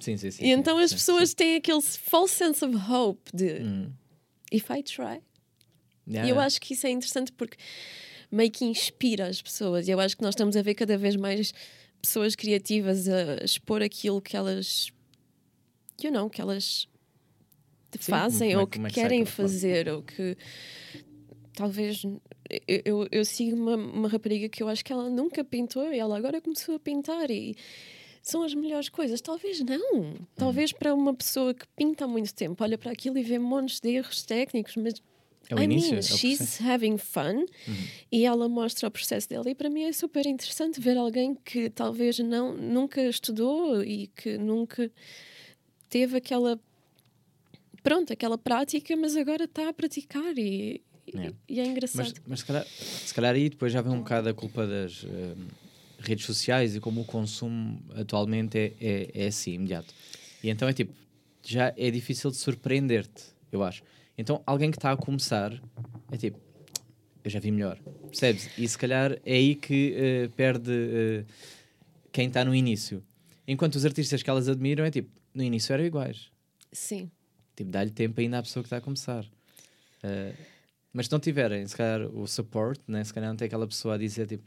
[0.00, 0.44] Sim, sim, sim.
[0.44, 3.62] e então sim, as sim, pessoas têm aquele false sense of hope de sim.
[3.62, 3.92] Uhum.
[4.50, 5.20] if I try.
[6.08, 7.56] Yeah, E eu acho que isso é interessante porque
[8.28, 9.86] meio que inspira as pessoas.
[9.86, 11.54] E eu acho que nós estamos a ver cada vez mais
[12.02, 14.90] pessoas criativas a expor aquilo que elas,
[16.02, 16.88] you know, que elas
[17.98, 20.36] fazem é ou que- é querem fazer ou que
[21.54, 22.02] talvez
[22.66, 25.98] eu, eu, eu sigo uma, uma rapariga que eu acho que ela nunca pintou e
[25.98, 27.54] ela agora começou a pintar e
[28.22, 29.20] são as melhores coisas.
[29.20, 29.94] Talvez não.
[30.00, 30.14] Uhum.
[30.36, 33.80] Talvez para uma pessoa que pinta há muito tempo, olha para aquilo e vê montes
[33.80, 34.94] de erros técnicos, mas
[35.50, 35.90] É I início.
[35.90, 37.44] mean, é she's having fun
[38.12, 41.68] e ela mostra o processo dela e para mim é super interessante ver alguém que
[41.68, 44.90] talvez não nunca estudou e que nunca
[45.88, 46.58] teve aquela
[47.82, 51.36] pronto, aquela prática, mas agora está a praticar e, e- Yeah.
[51.48, 51.98] e é engraçado.
[52.06, 55.04] Mas, mas se, calhar, se calhar aí depois já vem um bocado a culpa das
[55.04, 55.34] eh,
[55.98, 59.92] redes sociais e como o consumo atualmente é, é, é assim, imediato.
[60.42, 60.92] E então é tipo,
[61.44, 63.82] já é difícil de surpreender-te, eu acho.
[64.16, 65.52] Então alguém que está a começar
[66.10, 66.38] é tipo,
[67.24, 68.48] eu já vi melhor, percebes?
[68.56, 71.24] E se calhar é aí que eh, perde eh,
[72.12, 73.02] quem está no início.
[73.46, 76.30] Enquanto os artistas que elas admiram é tipo, no início eram iguais.
[76.72, 77.10] Sim.
[77.56, 79.24] Tipo, dá-lhe tempo ainda à pessoa que está a começar.
[80.04, 80.34] Uh,
[80.92, 83.02] mas se não tiverem, se calhar, o support, né?
[83.04, 84.44] se calhar não tem aquela pessoa a dizer tipo,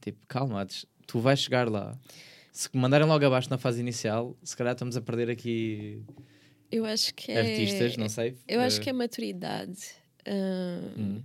[0.00, 0.66] tipo calma,
[1.06, 1.98] tu vais chegar lá.
[2.52, 6.02] Se mandarem logo abaixo na fase inicial, se calhar estamos a perder aqui
[6.70, 8.36] Eu acho que é artistas, não sei.
[8.46, 9.78] Eu acho Uh, que é maturidade.
[10.96, 11.22] hum,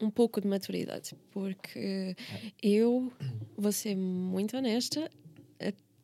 [0.00, 2.14] um pouco de maturidade, porque
[2.62, 3.10] eu
[3.56, 5.10] vou ser muito honesta,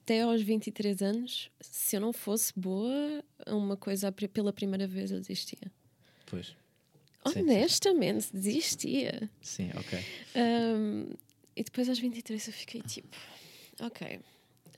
[0.02, 5.10] até aos 23 anos, se eu não fosse boa a uma coisa pela primeira vez,
[5.12, 5.70] eu desistia.
[6.26, 6.46] Pois,
[7.26, 7.40] Sim, sim.
[7.42, 9.30] Honestamente, desistia.
[9.40, 9.98] sim, ok.
[10.34, 11.14] Um,
[11.54, 13.16] e depois aos 23 eu fiquei tipo,
[13.80, 14.18] ok,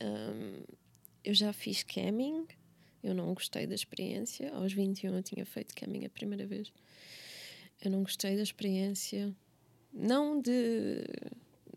[0.03, 0.63] um,
[1.25, 2.47] eu já fiz camming,
[3.03, 4.53] eu não gostei da experiência.
[4.53, 6.71] Aos 21 eu tinha feito camming a primeira vez.
[7.83, 9.35] Eu não gostei da experiência.
[9.93, 11.05] Não de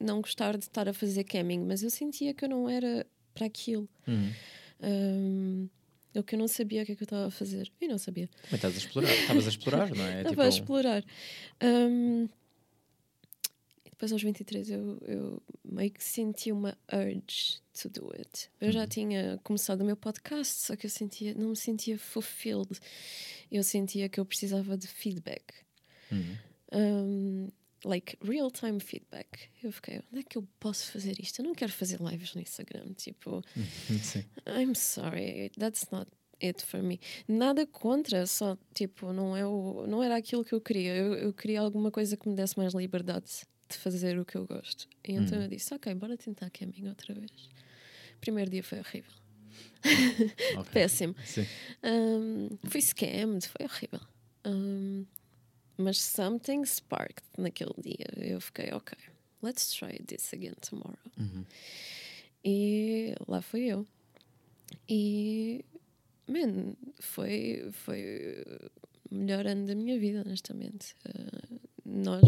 [0.02, 3.06] não gostar de estar a fazer camming, mas eu sentia que eu não era
[3.38, 3.88] para aquilo.
[4.08, 4.34] Uhum.
[4.82, 5.70] Um,
[6.14, 7.72] eu que eu não sabia o que é que eu estava a fazer.
[7.80, 8.28] E não sabia.
[8.28, 10.22] Também estás a explorar, estavas a explorar, não é?
[10.24, 11.04] Estava a explorar.
[11.64, 12.24] Um,
[13.86, 18.50] e depois aos 23 eu, eu meio que senti uma urge to do it.
[18.60, 22.80] Eu já tinha começado o meu podcast, só que eu sentia, não me sentia fulfilled.
[23.52, 25.54] Eu sentia que eu precisava de feedback.
[26.12, 26.38] Uhum.
[26.74, 27.48] Um,
[27.86, 29.50] like real time feedback.
[29.64, 31.40] Eu fiquei, onde é que eu posso fazer isto?
[31.40, 32.94] Eu não quero fazer lives no Instagram.
[32.96, 33.42] Tipo,
[34.04, 34.24] Sim.
[34.48, 36.10] I'm sorry, that's not
[36.44, 37.00] it for me.
[37.28, 40.96] Nada contra, só tipo, não, é o, não era aquilo que eu queria.
[40.96, 43.26] Eu, eu queria alguma coisa que me desse mais liberdade
[43.70, 44.88] de fazer o que eu gosto.
[45.08, 45.44] E então Hum.
[45.44, 47.32] eu disse, ok, bora tentar camming outra vez.
[48.22, 49.12] Primeiro dia foi horrível.
[50.58, 50.72] ok.
[50.74, 51.16] Péssimo.
[51.26, 51.46] Sim.
[51.84, 54.00] Um, fui scammed, foi horrível.
[54.46, 55.06] Um,
[55.78, 58.08] mas something sparked naquele dia.
[58.18, 58.98] Eu fiquei, ok,
[59.42, 60.98] let's try this again tomorrow.
[61.18, 61.46] Uhum.
[62.44, 63.86] E lá fui eu.
[64.90, 65.64] E,
[66.28, 68.46] man, foi, foi
[69.12, 70.96] o melhor ano da minha vida, honestamente.
[71.08, 72.24] Uh, nós,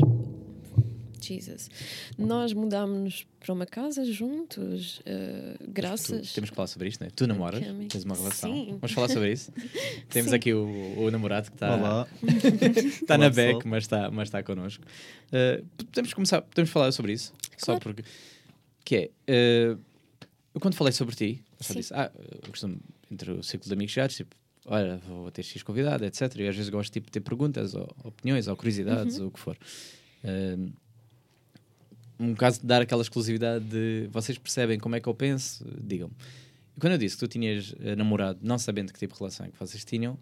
[1.27, 1.69] Jesus,
[2.17, 6.33] nós mudámos-nos para uma casa juntos, uh, Tu- graças.
[6.33, 7.09] temos que falar sobre isto, não é?
[7.11, 7.87] Tu namoras, Camming.
[7.87, 8.51] tens uma relação.
[8.51, 8.71] Sim.
[8.79, 9.51] Vamos falar sobre isso.
[10.09, 10.35] Temos Sim.
[10.35, 12.07] aqui o, o namorado que está Olá.
[13.01, 13.61] está na pessoal.
[13.65, 14.83] mas está mas está connosco.
[15.27, 17.81] Uh, podemos começar, podemos falar sobre isso, só Claro.
[17.81, 18.03] porque
[18.83, 18.95] que
[19.27, 19.79] é, uh,
[20.53, 22.11] eu quando falei sobre ti, só disse, ah,
[22.43, 22.77] eu costumo,
[23.11, 26.21] entre o ciclo de amigos chegados, tipo, olha, vou ter X convidado, etc.
[26.37, 29.23] E às vezes gosto tipo, de ter perguntas, ou opiniões, ou curiosidades, Uhum.
[29.23, 29.57] ou o que for.
[30.23, 30.71] Um,
[32.19, 36.13] um caso de dar aquela exclusividade de vocês percebem como é que eu penso, digam-me.
[36.75, 39.45] E quando eu disse que tu tinhas eh, namorado, não sabendo que tipo de relação
[39.45, 40.17] é que vocês tinham,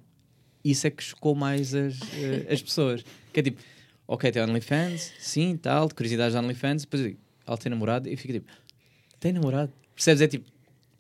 [0.64, 3.04] isso é que chocou mais as, eh, as pessoas.
[3.34, 3.62] Que é tipo,
[4.08, 8.08] ok, tem OnlyFans, sim, tal, de curiosidades de OnlyFans, depois eu digo, ela tem namorado,
[8.10, 8.52] e fica tipo,
[9.20, 9.72] tem namorado?
[9.96, 10.22] Percebes?
[10.22, 10.50] É tipo,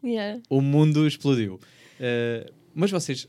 [0.03, 0.39] Yeah.
[0.49, 1.55] o mundo explodiu.
[1.99, 3.27] Uh, mas vocês,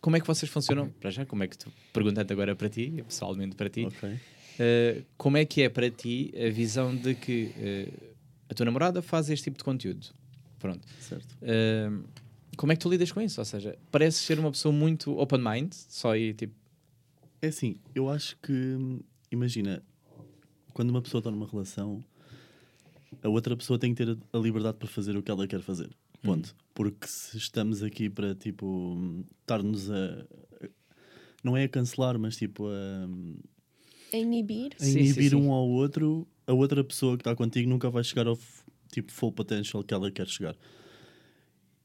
[0.00, 0.90] como é que vocês funcionam?
[1.00, 4.18] Para já, como é que tu, perguntando agora para ti, pessoalmente para ti, Ok.
[4.60, 8.14] Uh, como é que é para ti a visão de que uh,
[8.48, 10.06] a tua namorada faz este tipo de conteúdo?
[10.58, 10.86] Pronto.
[11.00, 11.36] Certo.
[11.42, 12.04] Uh,
[12.56, 13.40] como é que tu lidas com isso?
[13.40, 16.54] Ou seja, pareces ser uma pessoa muito open mind, só aí tipo,
[17.40, 19.82] É assim, eu acho que, hum, imagina,
[20.74, 22.04] quando uma pessoa está numa relação,
[23.22, 25.88] a outra pessoa tem que ter a- liberdade para fazer o que ela quer fazer.
[26.22, 26.54] Ponto.
[26.74, 29.94] Porque se estamos aqui para, tipo, hum, estar-nos a.
[29.94, 30.68] a-
[31.42, 33.08] Não é a cancelar, mas tipo a,
[34.12, 34.72] A inibir.
[34.78, 35.36] a Sim, sim, inibir sim.
[35.36, 38.38] um ao outro, a outra pessoa que está contigo nunca vai chegar ao
[38.92, 40.56] tipo full potential que ela quer chegar.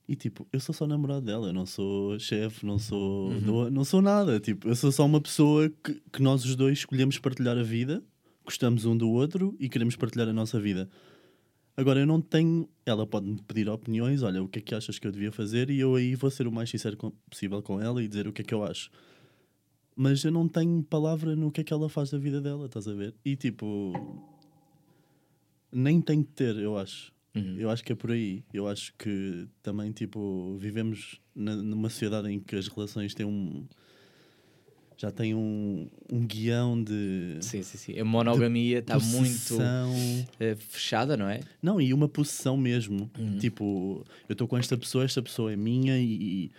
[0.07, 3.41] E tipo, eu sou só namorado dela, eu não sou chefe, não sou Uhum.
[3.41, 6.79] não, não sou nada, tipo, eu sou só uma pessoa que, que nós os dois
[6.79, 8.03] escolhemos partilhar a vida,
[8.43, 10.88] gostamos um do outro e queremos partilhar a nossa vida.
[11.75, 14.99] Agora eu não tenho, ela pode me pedir opiniões, olha, o que é que achas
[14.99, 17.81] que eu devia fazer e eu aí vou ser o mais sincero com- possível com
[17.81, 18.89] ela e dizer o que é que eu acho
[19.95, 22.88] mas eu não tenho palavra no que é que ela faz da vida dela, estás
[22.88, 23.13] a ver?
[23.23, 23.93] E tipo,
[25.71, 27.13] nem tem que ter, eu acho.
[27.36, 27.55] Uhum.
[27.58, 28.43] Eu acho que é por aí.
[28.53, 33.65] Eu acho que também, tipo, vivemos na- numa sociedade em que as relações têm um.
[34.97, 37.38] já têm um, um guião de.
[37.41, 37.99] sim, sim, sim.
[37.99, 41.41] A monogamia está muito uh, fechada, não é?
[41.62, 43.12] Não, e uma possessão mesmo.
[43.19, 43.38] Uhum.
[43.38, 46.13] Tipo, eu estou com esta pessoa, esta pessoa é minha e,
[46.45, 46.51] e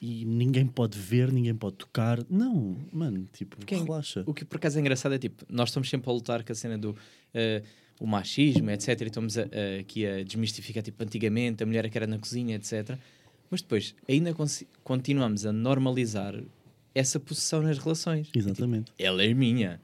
[0.00, 2.18] ninguém pode ver, ninguém pode tocar.
[2.28, 4.22] Não, mano, tipo, Quem- relaxa.
[4.26, 6.54] O que por acaso é engraçado é tipo, nós estamos sempre a lutar com a
[6.54, 6.96] cena do
[7.34, 7.62] eh,
[8.00, 9.00] o machismo, etc.
[9.02, 12.18] E estamos a- a- aqui a desmistificar, tipo, antigamente a mulher é que era na
[12.18, 12.96] cozinha, etc.
[13.50, 14.34] Mas depois ainda
[14.82, 16.34] continuamos a normalizar
[16.94, 18.28] essa posição nas relações.
[18.34, 18.92] Exatamente.
[18.98, 19.80] Ela é minha.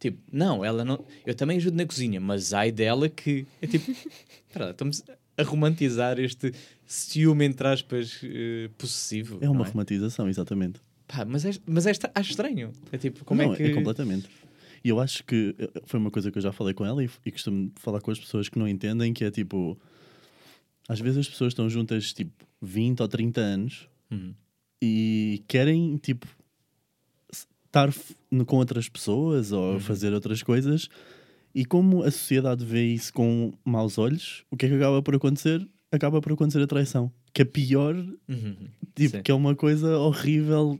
[0.00, 1.04] Tipo, não, ela não.
[1.26, 3.44] Eu também ajudo na cozinha, mas ai dela que.
[3.60, 3.90] É tipo,
[4.48, 5.02] espera lá, estamos
[5.38, 6.52] a romantizar este
[6.86, 9.38] ciúme, entre aspas, eh, possessivo.
[9.40, 10.80] É uma não romantização, exatamente.
[11.06, 12.70] Pá, mas é, mas é acho estranho.
[12.92, 13.70] É tipo, como não, é que.
[13.70, 14.28] completamente.
[14.84, 17.08] E eu acho que eh, foi uma coisa que eu já falei com ela e,
[17.24, 19.78] e costumo falar com as pessoas que não entendem, que é tipo,
[20.88, 24.34] às vezes as pessoas estão juntas tipo 20 ou 30 anos Uhum.
[24.82, 26.26] e querem tipo
[27.66, 27.92] estar
[28.46, 29.80] com outras pessoas ou Uhum.
[29.80, 30.88] fazer outras coisas
[31.60, 35.14] e como a sociedade vê isso com maus olhos, o que é que acaba por
[35.14, 35.66] acontecer?
[35.90, 37.94] Acaba por acontecer a traição, que é pior
[38.28, 38.56] Uhum.
[38.94, 39.22] Tipo, Sim.
[39.22, 40.78] que é uma coisa horrível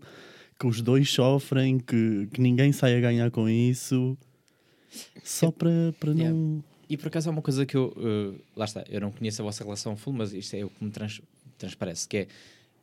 [0.58, 4.16] que os dois sofrem, que, que ninguém sai a ganhar com isso,
[5.22, 6.30] só para, para Yeah.
[6.34, 6.64] não.
[6.90, 7.94] E por acaso há uma coisa que eu.
[7.96, 10.82] eh, lá está, eu não conheço a vossa relação full, mas isto é o que
[10.84, 11.20] me trans-
[11.58, 12.28] transparece: que é.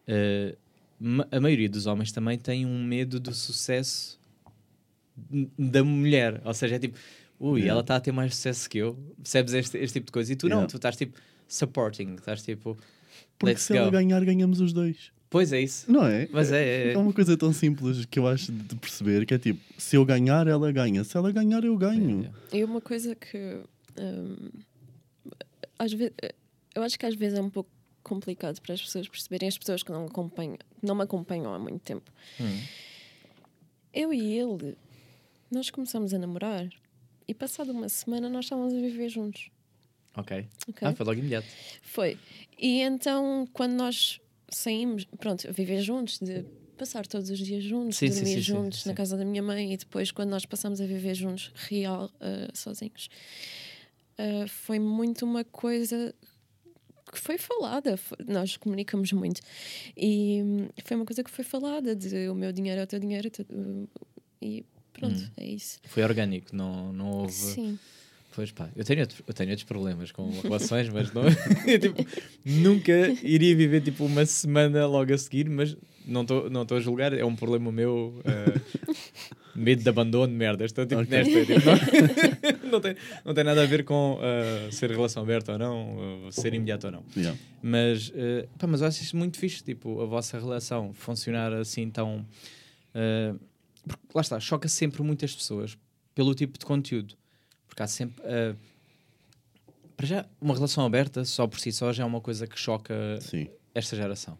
[0.08, 0.56] eh,
[1.00, 4.18] ma- a maioria dos homens também tem um medo do sucesso
[5.58, 6.42] da mulher.
[6.46, 6.98] Ou seja, é tipo,
[7.40, 7.72] ui, Yeah.
[7.72, 8.96] ela está a ter mais sucesso que eu.
[9.22, 10.32] Percebes este, este tipo de coisa?
[10.34, 10.72] E tu não, Yeah.
[10.72, 12.78] tu estás tipo supporting, estás tipo.
[13.38, 13.92] Porque Let's se ela go.
[13.92, 15.12] ganhar, ganhamos os dois.
[15.30, 15.92] Pois é isso.
[15.92, 16.30] Não é?
[16.32, 16.64] Mas é.
[16.92, 19.96] é- É uma coisa tão simples que eu acho de perceber que é tipo, se
[19.98, 21.04] eu ganhar, ela ganha.
[21.04, 22.32] Se ela ganhar, eu ganho.
[22.52, 23.60] é- E uma coisa que
[24.00, 24.50] hum,
[25.78, 26.14] às vezes
[26.74, 27.70] eu acho que às vezes é um pouco
[28.04, 31.80] complicado para as pessoas perceberem, as pessoas que não acompanham, não me acompanham há muito
[31.82, 32.10] tempo.
[32.40, 32.62] Hum.
[33.94, 34.76] Eu e ele,
[35.52, 36.70] nós começamos a namorar
[37.28, 39.50] e passado uma semana nós estávamos a viver juntos.
[40.16, 40.48] Ok.
[40.70, 40.88] ok?
[40.88, 41.48] Ah, foi logo imediato.
[41.82, 42.18] Foi.
[42.58, 46.46] E então, quando nós saímos, pronto, a viver juntos, de
[46.78, 49.74] passar todos os dias juntos, Sim, dormir sim, sim, juntos na casa da minha mãe
[49.74, 53.10] e depois, quando nós passamos a viver juntos, real, ah, sozinhos,
[54.18, 56.14] ah, foi muito uma coisa
[57.12, 57.98] que foi falada.
[57.98, 59.42] Foi- nós comunicamos muito.
[59.96, 63.00] E hum, foi uma coisa que foi falada: de o meu dinheiro é o teu
[63.00, 63.30] dinheiro.
[63.52, 63.88] uh,
[64.42, 64.66] e
[65.00, 65.28] pronto, Hum.
[65.38, 65.80] é isso.
[65.86, 67.34] Foi orgânico, não, não houve.
[67.34, 67.78] Sim.
[68.36, 71.24] Pois pá, eu tenho, outro- eu tenho outros problemas com relações, mas não,
[71.68, 72.06] eu, tipo,
[72.44, 72.92] nunca
[73.24, 77.14] iria viver tipo uma semana logo a seguir, mas não estou não tô a julgar,
[77.14, 78.22] é um problema meu.
[78.26, 78.60] eh,
[79.56, 80.66] medo de abandono, merda.
[80.66, 81.10] Estou tipo Ok.
[81.18, 81.46] nesta.
[81.46, 85.58] tipo, não, não tem, não tem nada a ver com eh, ser relação aberta ou
[85.58, 87.04] não, eh, ser imediato ou não.
[87.16, 87.40] Yeah.
[87.64, 91.90] Mas, eh, pá, mas eu acho isso muito fixe, tipo, a vossa relação funcionar assim
[91.90, 92.26] tão.
[92.94, 93.34] porque,
[94.14, 95.78] lá está, choca sempre muitas pessoas
[96.14, 97.16] pelo tipo de conteúdo.
[97.68, 98.24] Porque há sempre.
[98.26, 98.56] eh,
[99.98, 102.94] para já, uma relação aberta só por si só já é uma coisa que choca
[103.22, 103.48] Sim.
[103.74, 104.38] esta geração.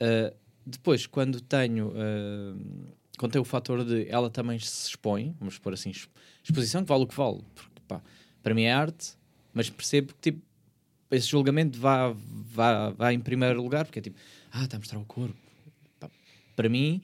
[0.00, 0.34] Uh,
[0.66, 5.72] depois, quando tenho, uh, quando tem o fator de ela também se expõe, vamos pôr
[5.72, 6.10] assim, exp-
[6.42, 7.42] exposição que vale o que vale.
[7.54, 8.02] Porque, pá,
[8.42, 9.16] para mim é arte,
[9.54, 10.42] mas percebo que tipo,
[11.10, 14.18] esse julgamento vá, vá, vá em primeiro lugar, porque é tipo,
[14.50, 15.36] ah, está a mostrar o corpo.
[16.00, 16.10] Pá,
[16.56, 17.00] para mim,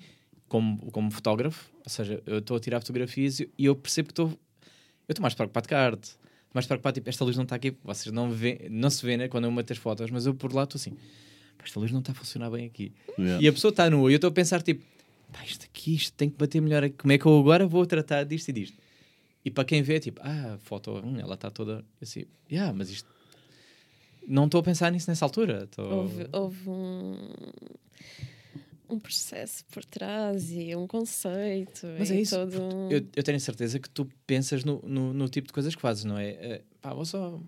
[0.52, 4.12] como, como fotógrafo, ou seja, eu estou a tirar fotografias e e eu percebo que
[4.12, 4.28] estou.
[4.28, 6.10] Eu estou mais preocupado com a arte.
[6.10, 7.74] Estou mais preocupado, tipo, esta luz não está aqui.
[7.82, 10.52] Vocês não, vê, não se vê, né, quando eu meto as fotos, mas eu por
[10.52, 10.90] lá estou assim,
[11.56, 12.92] "Pá, esta luz não está a funcionar bem aqui.
[13.18, 13.42] Yeah.
[13.42, 14.84] E a pessoa está nua e eu estou a pensar, tipo,
[15.32, 16.96] pá, isto aqui, isto tem que bater melhor aqui.
[16.98, 18.76] Como é que eu agora vou tratar disto e disto?
[19.42, 22.90] E para quem vê, tipo, ah, a foto, hum, ela está toda assim, yeah, mas
[22.90, 23.08] isto.
[24.28, 25.64] Não estou a pensar nisso nessa altura.
[25.64, 25.90] Estou...
[25.90, 27.16] Houve, houve um,
[28.88, 31.86] um processo por trás e um conceito.
[31.98, 32.36] Mas é isso.
[32.36, 32.88] Todo.
[32.90, 36.04] Eu, eu tenho certeza que tu pensas no, no, no tipo de coisas que fazes,
[36.04, 36.30] não é?
[36.30, 37.40] Eh, pá, vou só.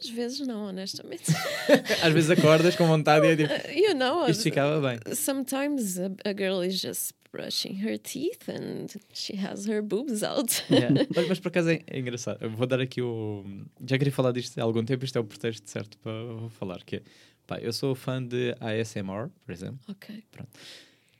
[0.00, 1.32] Às vezes não, honestamente.
[2.02, 4.98] Às vezes acordas com vontade e é tipo, you know, isto ficava bem.
[5.14, 10.64] sometimes a, a girl is just brushing her teeth and she has her boobs out.
[10.70, 11.06] Yeah.
[11.14, 12.38] Mas, mas por acaso é, é engraçado.
[12.40, 13.44] Eu vou dar aqui o.
[13.84, 16.12] Já queria falar disto há algum tempo, isto é o pretexto certo para
[16.50, 16.82] falar.
[16.84, 17.02] Que é,
[17.46, 20.24] pá, eu sou fã de ASMR, por exemplo, ok.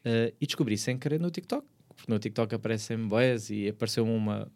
[0.05, 1.67] eh, e descobri sem querer no TikTok.
[1.97, 4.51] Porque no TikTok aparecem boés e apareceu uma,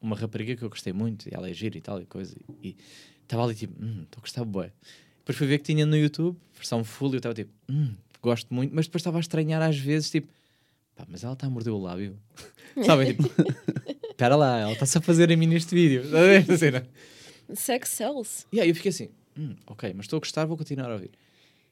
[0.00, 2.36] uma rapariga que eu gostei muito, e ela é gira e tal e coisa.
[2.62, 2.76] E
[3.22, 4.72] estava ali tipo, hum, estou a gostar bué.
[5.18, 8.52] Depois fui ver que tinha no YouTube, versão full, e eu estava tipo, hum, gosto
[8.54, 10.28] muito, mas depois estava a estranhar às vezes, tipo,
[10.94, 12.18] pá, mas ela está a morder o lábio.
[12.84, 13.24] Sabem, tipo,
[14.10, 16.02] espera lá, ela está-se a fazer a mim neste vídeo.
[17.54, 18.46] Sex sells.
[18.52, 21.10] E aí eu fiquei assim, hum, ok, mas estou a gostar, vou continuar a ouvir.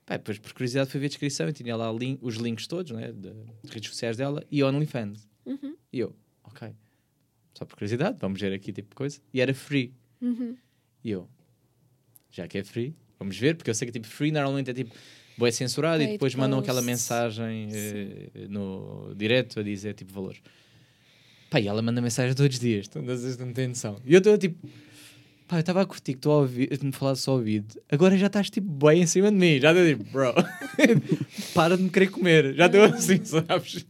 [0.04, 2.90] Pá, depois por curiosidade fui ver a descrição e tinha lá lin- os links todos,
[2.92, 5.28] né, de, de redes sociais dela e OnlyFans.
[5.46, 5.76] Uhum.
[5.92, 6.68] E eu, ok,
[7.54, 9.20] só por curiosidade, vamos ver aqui tipo coisa.
[9.32, 9.94] E era free.
[10.20, 10.56] Uhum.
[11.04, 11.28] E eu,
[12.30, 14.92] já que é free, vamos ver, porque eu sei que tipo free normalmente é tipo,
[15.38, 16.86] boé censurado e Paid depois mandam aquela posts.
[16.86, 20.36] mensagem eh, no direto a dizer tipo valor.
[21.50, 24.00] Pá, e ela manda mensagem todos os dias, tu não, vocês não têm noção.
[24.06, 24.66] E eu estou tipo,
[25.52, 26.48] pá, eu estava a curtir que tu
[26.82, 29.86] me falar só ouvido, agora já estás tipo bem em cima de mim, já estou
[29.86, 30.32] tipo, bro,
[31.52, 33.84] para de me querer comer, já estou assim, sabes?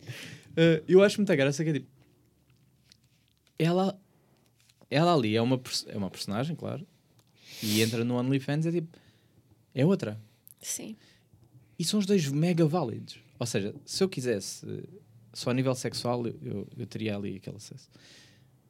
[0.56, 1.86] Eh, eu acho muita graça que é tipo,
[3.56, 3.96] ela,
[4.90, 6.84] ela ali é uma, é uma personagem, claro,
[7.62, 8.98] e entra no OnlyFans é tipo,
[9.72, 10.20] é outra.
[10.60, 10.96] Sim.
[11.78, 13.18] E são os dois mega válidos.
[13.38, 14.66] Ou seja, se eu quisesse
[15.32, 17.88] só a nível sexual, eu, eu, eu teria ali aquele acesso.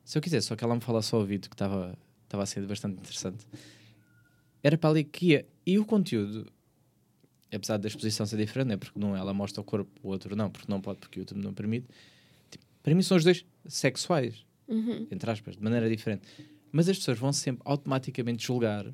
[0.04, 1.96] Se eu quisesse só que ela me falasse ao ouvido, que estava
[2.32, 3.46] estava a ser bastante interessante,
[4.62, 5.46] era para ali que ia.
[5.66, 6.50] E o conteúdo,
[7.54, 8.76] apesar da exposição ser diferente, né?
[8.78, 11.42] porque não ela mostra o corpo, o outro não, porque não pode, porque o YouTube
[11.42, 11.86] não permite.
[12.50, 15.06] Tipo, para mim são os dois sexuais, Uhum.
[15.10, 16.22] entre aspas, de maneira diferente.
[16.70, 18.86] Mas as pessoas vão sempre automaticamente julgar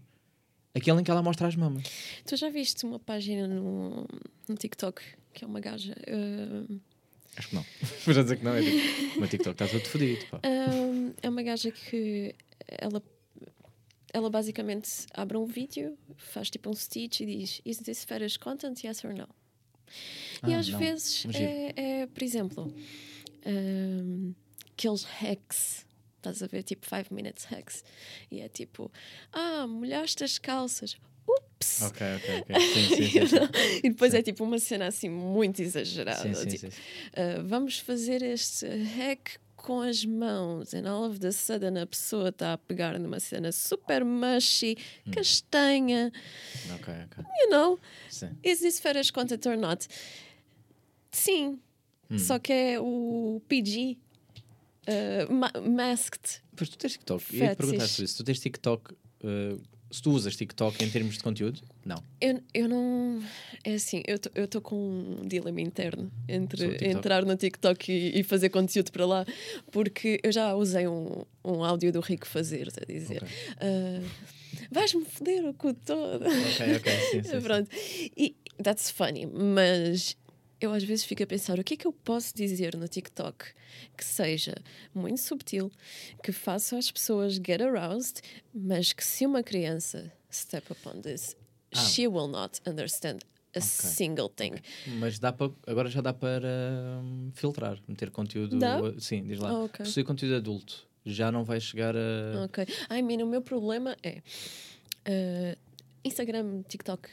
[0.74, 1.85] aquele em que ela mostra as mamas.
[2.27, 4.05] Tu já viste uma página no,
[4.48, 5.01] no TikTok
[5.33, 5.92] que é uma gaja?
[5.92, 6.81] uh,
[7.37, 7.64] Acho que não.
[8.05, 10.27] Mas já dizer que não, é tipo, o meu TikTok está todo fodido.
[10.44, 12.35] Um, é uma gaja que
[12.66, 13.01] ela,
[14.18, 18.83] ela basicamente abre um vídeo, faz tipo um stitch e diz: Is this fetish content?
[18.85, 19.28] Yes or no?
[20.46, 20.78] e Ah, às não.
[20.78, 22.74] vezes é, é, por exemplo,
[23.46, 24.35] um,
[24.72, 25.87] aqueles hacks.
[26.18, 27.85] Estás a ver, tipo 5 minutes hacks.
[28.31, 28.90] E é tipo,
[29.33, 30.96] ah, molhaste as calças.
[31.26, 31.83] Ups!
[31.83, 32.57] Ok, ok, ok.
[32.61, 33.37] Sim, sim, sim.
[33.85, 36.46] E depois é tipo uma cena assim muito exagerada.
[36.46, 40.72] tipo, uh, vamos fazer este hack com as mãos.
[40.72, 44.76] And all of the sudden a pessoa está a pegar numa cena super mushy,
[45.07, 45.11] Hum.
[45.12, 46.11] castanha.
[46.74, 47.24] Ok, ok.
[47.42, 47.78] You know,
[48.11, 48.31] Sim.
[48.42, 49.87] is this fetish content or not?
[51.12, 51.59] Sim.
[52.11, 52.18] Hum.
[52.18, 53.98] Só que é o PG.
[54.88, 56.40] uh, ma- masked.
[56.57, 57.22] Pois tu tens TikTok.
[57.37, 57.90] Eu ia te perguntar Fetish.
[57.92, 58.16] sobre isso.
[58.16, 58.92] Tu tens TikTok.
[59.22, 61.61] uh, se tu usas TikTok em termos de conteúdo?
[61.85, 62.03] Não.
[62.20, 63.22] Eu, eu não.
[63.64, 68.51] É assim, eu estou com um dilema interno entre entrar no TikTok e, e fazer
[68.51, 69.27] conteúdo para lá,
[69.72, 73.29] porque eu já usei um, um áudio do Rico Fazer, a dizer: Ok.
[73.61, 74.03] ah,
[74.70, 76.24] vais-me foder o cu todo.
[76.24, 76.92] Ok, ok.
[77.11, 77.40] Sim, sim, sim.
[77.40, 77.70] Pronto.
[78.16, 80.16] E that's funny, mas
[80.60, 83.46] eu às vezes fico a pensar o que é que eu posso dizer no TikTok
[83.96, 84.54] que seja
[84.94, 85.70] muito subtil,
[86.22, 88.20] que faça as pessoas get aroused,
[88.52, 91.36] mas que se uma criança step upon this,
[91.74, 91.78] Ah.
[91.80, 93.20] she will not understand
[93.54, 94.52] a single thing.
[94.98, 95.50] Mas dá para.
[95.66, 96.48] Agora já dá para
[97.02, 98.59] hum, filtrar, meter conteúdo.
[98.59, 98.78] Dá?
[98.98, 99.50] Sim, diz lá.
[99.50, 99.84] Ah, ok.
[99.84, 100.86] Possui conteúdo adulto.
[101.04, 102.44] Já não vai chegar a.
[102.44, 102.66] Ok.
[102.90, 104.18] I mean, o meu problema é
[105.09, 105.59] uh,
[106.04, 107.09] Instagram, TikTok.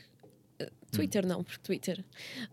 [0.95, 1.99] Uh, Twitter não, porque Twitter.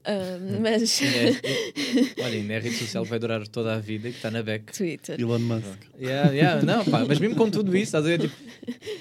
[0.00, 4.08] Uh, mas é- olha, ainda é a rede social que vai durar toda a vida
[4.08, 4.72] e que está na beck.
[4.76, 5.20] Twitter.
[5.20, 5.78] Elon Musk.
[5.98, 8.20] Yeah, yeah, não, pá, mas mesmo com tudo isso, estás a ver?
[8.20, 8.34] Tipo,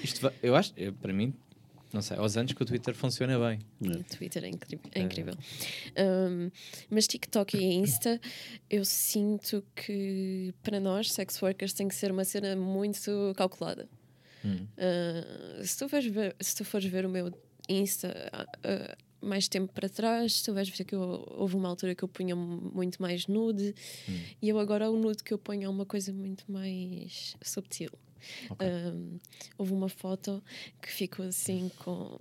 [0.02, 1.34] isto vai- eu acho, eu, para mim,
[1.92, 3.58] não sei, aos anos que o Twitter funciona bem.
[3.82, 4.90] O Twitter é incrível.
[4.94, 5.34] É incrível.
[5.98, 6.50] Um,
[6.88, 8.18] mas TikTok e Insta,
[8.70, 13.86] eu sinto que para nós, sex workers, tem que ser uma cena muito calculada.
[14.44, 14.66] Hum.
[14.78, 17.30] Ah, se, tu fores ver, se tu fores ver o meu
[17.68, 18.30] Insta
[18.64, 22.08] ah, mais tempo para trás, tu vais ver que eu- houve uma altura que eu
[22.08, 23.74] punha muito mais nude
[24.08, 24.20] Hum.
[24.42, 27.90] e eu agora o nude que eu ponho é uma coisa muito mais subtil.
[28.50, 28.66] Ok.
[28.68, 29.18] Um,
[29.58, 30.42] houve uma foto
[30.80, 32.18] que ficou assim com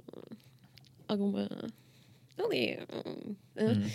[1.08, 1.48] alguma.
[2.38, 2.78] Ali.
[3.06, 3.92] um, uh,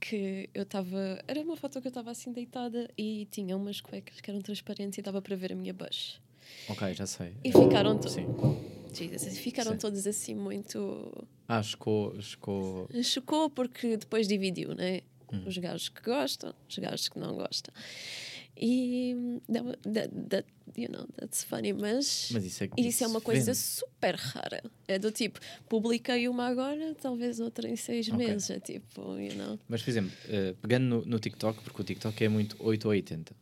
[0.00, 1.20] Que eu estava.
[1.26, 4.98] Era uma foto que eu estava assim deitada e tinha umas cuecas que eram transparentes
[4.98, 6.20] e dava para ver a minha bush.
[6.68, 7.32] Ok, já sei.
[7.44, 8.28] E ficaram, to Sim.
[8.94, 9.78] Jesus, e ficaram Sim.
[9.78, 11.27] todos assim muito.
[11.48, 12.88] Ah, chocou, chocou.
[13.02, 15.00] Chocou porque depois dividiu, né?
[15.32, 15.44] Hum.
[15.46, 17.72] Os gajos que gostam, os gajos que não gostam.
[18.60, 19.14] E.
[19.52, 20.46] That, that, that,
[20.76, 22.28] you know, that's funny, mas.
[22.32, 23.56] Mas isso é E isso é uma coisa vende.
[23.58, 24.62] super rara.
[24.86, 25.38] É do tipo,
[25.68, 28.18] publiquei uma agora, talvez outra em seis Ok.
[28.26, 28.50] meses.
[28.50, 29.58] É tipo, you know.
[29.68, 32.90] Mas, por exemplo, eh, pegando no, no TikTok, porque o TikTok é muito 8 ou
[32.90, 33.34] 80.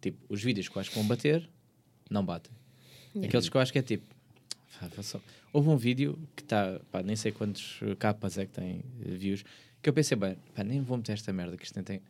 [0.00, 1.48] Tipo, os vídeos que eu acho que vão bater,
[2.10, 2.52] não batem.
[3.24, 4.11] Aqueles que eu acho que é tipo.
[4.88, 5.20] Vá só-
[5.52, 9.44] Houve um vídeo que está, nem sei quantos capas é que tem eh, views,
[9.82, 12.00] que eu pensei, bem, pá, nem vou meter esta merda que isto nem tem.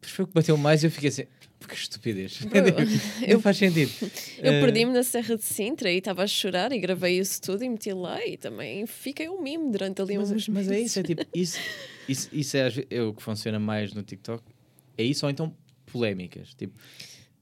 [0.00, 1.24] Depois foi o que bateu mais e eu fiquei assim,
[1.68, 2.40] que estupidez.
[2.42, 2.48] eu-
[3.34, 3.92] não faz sentido.
[4.38, 7.62] Eu Eh, perdi-me na Serra de Sintra e estava a chorar e gravei isso tudo
[7.62, 10.98] e meti lá e também fiquei um mimo durante ali Mas, uns mas é isso,
[11.00, 11.58] é tipo, isso,
[12.08, 14.42] isso, isso é, é o que funciona mais no TikTok.
[14.96, 15.54] É isso ou então
[15.92, 16.54] polémicas.
[16.54, 16.72] Tipo,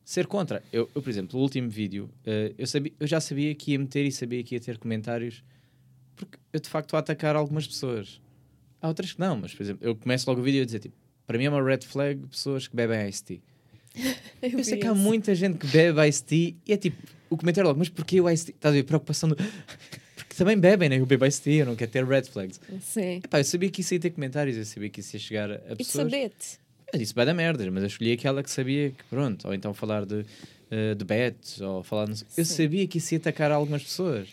[0.09, 0.62] ser contra.
[0.72, 3.78] Eu, eu, por exemplo, o último vídeo, eh, eu, sabia, eu já sabia que ia
[3.78, 5.44] meter e sabia que ia ter comentários,
[6.16, 8.18] porque eu de facto a atacar algumas pessoas.
[8.80, 10.94] Há outras que não, mas por exemplo, eu começo logo o vídeo a dizer tipo,
[11.26, 13.38] para mim é uma red flag pessoas que bebem Ice Tea.
[14.40, 16.96] Eu Eu sei que há muita gente que bebe Ice Tea e é tipo,
[17.28, 18.54] o comentário logo, mas porquê o Ice Tea?
[18.54, 18.84] Estás a ver?
[18.84, 19.36] Preocupação do.
[20.16, 20.98] Porque também bebem, né?
[20.98, 22.59] Eu bebo Ice Tea, eu não quero ter red flags.
[22.80, 23.16] Sim.
[23.24, 25.54] Epá, eu sabia que isso ia ter comentários, eu sabia que isso ia chegar a
[25.54, 26.11] It's a pessoas.
[26.11, 26.59] bit.
[26.93, 29.74] Eu disse vai dar merdas, mas eu escolhi aquela que sabia que pronto, ou então
[29.74, 30.24] falar de,
[30.70, 32.09] eh, de bets, ou falar.
[32.36, 34.28] Eu sabia que isso ia atacar algumas pessoas.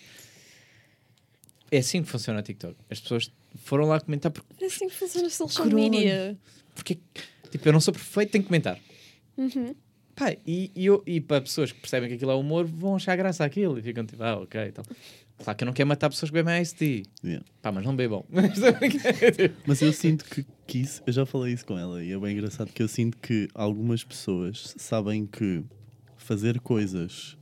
[1.72, 2.76] É assim que funciona o TikTok.
[2.89, 6.38] As pessoas foram lá comentar porque, É assim que funciona a social media.
[6.74, 6.97] porque
[7.51, 8.80] tipo, eu não sou perfeito, tenho que comentar.
[9.38, 9.76] Uhum.
[10.16, 13.18] Pá, e, e, eu- e para pessoas que percebem que aquilo é humor, vão achar
[13.18, 14.84] graça àquilo e ficam tipo, ah, ok, então.
[15.43, 16.63] Claro que eu não quero matar pessoas que bebem.
[17.23, 17.45] Yeah.
[17.61, 18.25] Pá, mas não bebam.
[19.67, 22.33] Mas eu sinto que, que isso, eu já falei isso com ela e é bem
[22.33, 25.63] engraçado que eu sinto que algumas pessoas sabem que
[26.15, 27.38] fazer coisas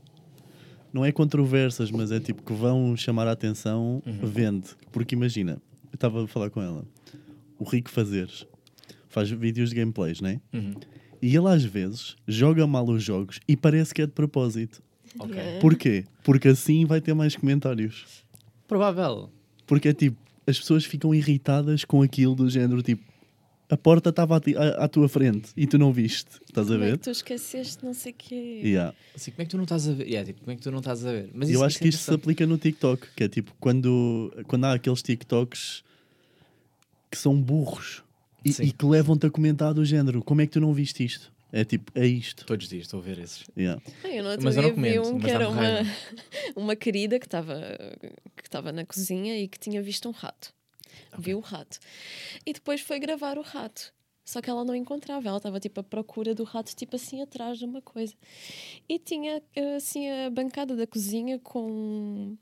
[0.92, 4.70] não é controversas, mas é tipo que vão chamar a atenção, vende.
[4.92, 5.54] Porque imagina,
[5.92, 6.86] eu estava a falar com ela,
[7.58, 8.46] o Rico Fazeres
[9.08, 10.40] faz vídeos de gameplays, né?
[10.54, 10.76] Uhum.
[11.22, 14.84] E ele às vezes joga mal os jogos e parece que é de propósito.
[15.20, 15.36] Ok.
[15.36, 15.60] Yeah.
[15.62, 16.06] Porquê?
[16.24, 18.06] Porque assim vai ter mais comentários.
[18.68, 19.30] Provável.
[19.68, 23.04] Porque é tipo, as pessoas ficam irritadas com aquilo do género tipo,
[23.70, 24.40] a porta estava
[24.78, 26.30] à, tua frente e tu não viste.
[26.48, 26.98] Estás a Como é ver?
[26.98, 28.62] que tu esqueceste não sei o quê?
[28.64, 28.94] Yeah.
[29.16, 30.06] Assim, como é que tu não estás a ver?
[30.08, 31.30] Yeah, tipo, como é que tu não estás a ver?
[31.34, 33.52] Mas eu isso- acho isso que é isto se aplica no TikTok, que é tipo
[33.60, 35.84] quando, quando há aqueles TikToks
[37.10, 38.04] que são burros
[38.46, 41.33] e, e que levam-te a comentar do género, como é que tu não viste isto?
[41.56, 42.48] É tipo, é isto.
[42.48, 43.46] Todos os dias estou a ver esses.
[43.56, 43.80] Yeah.
[44.04, 45.62] Ah, eu outro Mas eu não comento, um que era uma,
[46.58, 47.62] uma querida que estava
[48.36, 50.52] que estava na cozinha e que tinha visto um rato.
[51.16, 51.78] Viu o rato.
[52.44, 53.94] E depois foi gravar o rato.
[54.26, 57.60] Só que ela não encontrava, ela estava tipo à procura do rato, tipo assim atrás
[57.60, 58.16] de uma coisa.
[58.90, 59.44] E tinha
[59.78, 62.36] assim a bancada da cozinha com,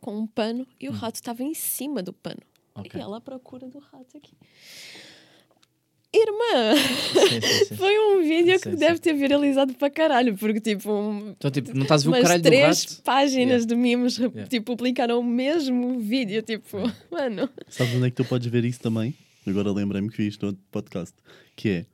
[0.00, 2.40] com um pano e o rato estava em cima do pano.
[2.74, 2.80] Hum.
[2.80, 2.98] Ok.
[2.98, 4.34] E ela à procura do rato aqui.
[6.14, 6.76] Irmã!
[6.76, 7.76] Sim, sim, sim.
[7.76, 11.74] Foi um vídeo que Sim, deve ter viralizado para caralho, porque tipo, um- Então, tipo,
[11.74, 13.02] não estás a ver o umas caralho do três rato?
[13.02, 13.66] páginas Yeah.
[13.66, 14.46] de memes Yeah.
[14.46, 16.76] tipo, publicaram o mesmo vídeo, tipo,
[17.10, 17.48] mano.
[17.68, 19.14] Sabes onde é que tu podes ver isso também?
[19.46, 21.14] Agora lembrei-me que vi isto no outro podcast.
[21.56, 21.86] Que é,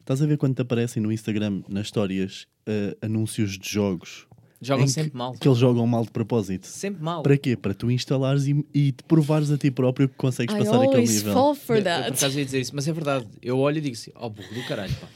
[0.00, 4.26] estás a ver quando te aparecem no Instagram, nas histórias, eh, anúncios de jogos
[4.62, 5.32] Jogam em que- sempre mal.
[5.32, 6.66] que eles jogam mal de propósito?
[6.68, 7.22] Sempre mal.
[7.22, 7.56] Para quê?
[7.56, 11.06] Para tu instalares e, e te provares a ti próprio que consegues I passar aquele
[11.06, 11.32] nível.
[11.34, 12.12] fall for Eu, eu, por that.
[12.14, 13.26] acaso ia dizer isso, mas é verdade.
[13.42, 15.08] Eu olho e digo assim: ó burro do caralho, pá.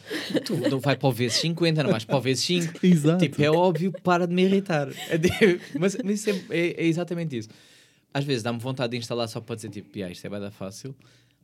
[0.45, 2.75] Tu não vai para o vezes 50, não vais para o vezes 5.
[2.85, 3.19] Exato.
[3.25, 4.89] Tipo, é óbvio, para de me irritar.
[5.09, 5.17] É
[5.79, 7.49] mas, mas é, é- é exatamente isso.
[8.13, 10.95] Às vezes dá-me vontade de instalar só para dizer tipo, "Ya, isto é bada fácil.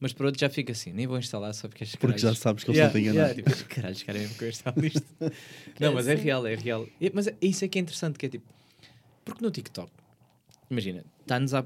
[0.03, 2.71] Mas por outro já fica assim, nem vou instalar só porque Porque já sabes que
[2.71, 3.15] eles Yeah, a enganar.
[3.21, 5.07] yeah, tipo, "Estes caralhos querem mesmo que eu instale isto.
[5.79, 6.89] não, mas é real, é real.
[7.01, 8.45] E- Mas é, isso é que é interessante, que é tipo,
[9.25, 9.93] porque no TikTok,
[10.69, 11.65] imagina, está-nos a.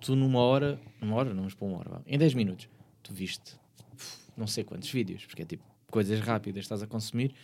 [0.00, 2.68] Tu numa hora, numa hora, não, mas para uma hora, vá, em 10 minutos,
[3.02, 3.56] tu viste
[4.36, 7.34] não sei quantos vídeos, porque é tipo coisas rápidas, estás a consumir,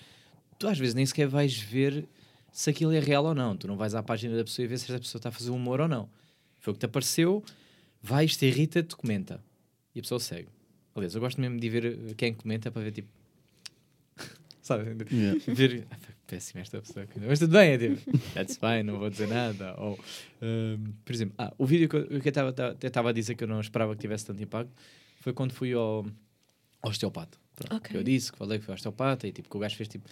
[0.59, 2.07] tu às vezes nem sequer vais ver
[2.53, 3.57] se aquilo é real ou não.
[3.57, 5.51] Tu não vais à página da pessoa e ver se essa pessoa está a fazer
[5.51, 6.07] humor ou não.
[6.61, 7.43] Foi o que te apareceu,
[8.03, 9.43] vais, te irrita, te comenta.
[9.95, 10.49] E a pessoa segue.
[10.95, 13.09] Aliás, eu gosto mesmo de ver eh, quem comenta para ver tipo.
[14.63, 14.97] Sabe?
[15.15, 15.41] Yeah.
[15.49, 15.87] Ver.
[15.91, 17.07] ah, péssima esta pessoa.
[17.27, 19.75] Mas tudo bem, é tipo, that's fine, não vou dizer nada.
[19.79, 19.99] Ou,
[20.41, 23.49] ahm, por exemplo, ah, o vídeo que eu estava- até estava a dizer que eu
[23.49, 24.73] não esperava que tivesse tanto impacto
[25.21, 26.07] foi quando fui ao,
[26.81, 27.37] ao osteopata.
[27.57, 27.91] Pronto, Ok.
[27.93, 29.89] que Eu disse que falei que fui ao osteopata e tipo, que o gajo fez
[29.89, 30.09] tipo,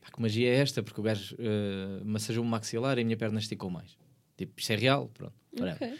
[0.00, 0.82] pá, que magia é esta?
[0.82, 3.96] Porque o gajo uh, massageou o maxilar e a minha perna esticou mais.
[4.36, 5.34] Tipo, isto é real, pronto.
[5.58, 5.92] whatever.
[5.92, 5.98] Ok.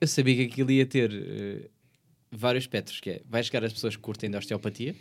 [0.00, 1.68] Eu sabia que aquilo ia ter eh,
[2.30, 4.94] vários espectros, que é, vai chegar as pessoas que curtem da osteopatia,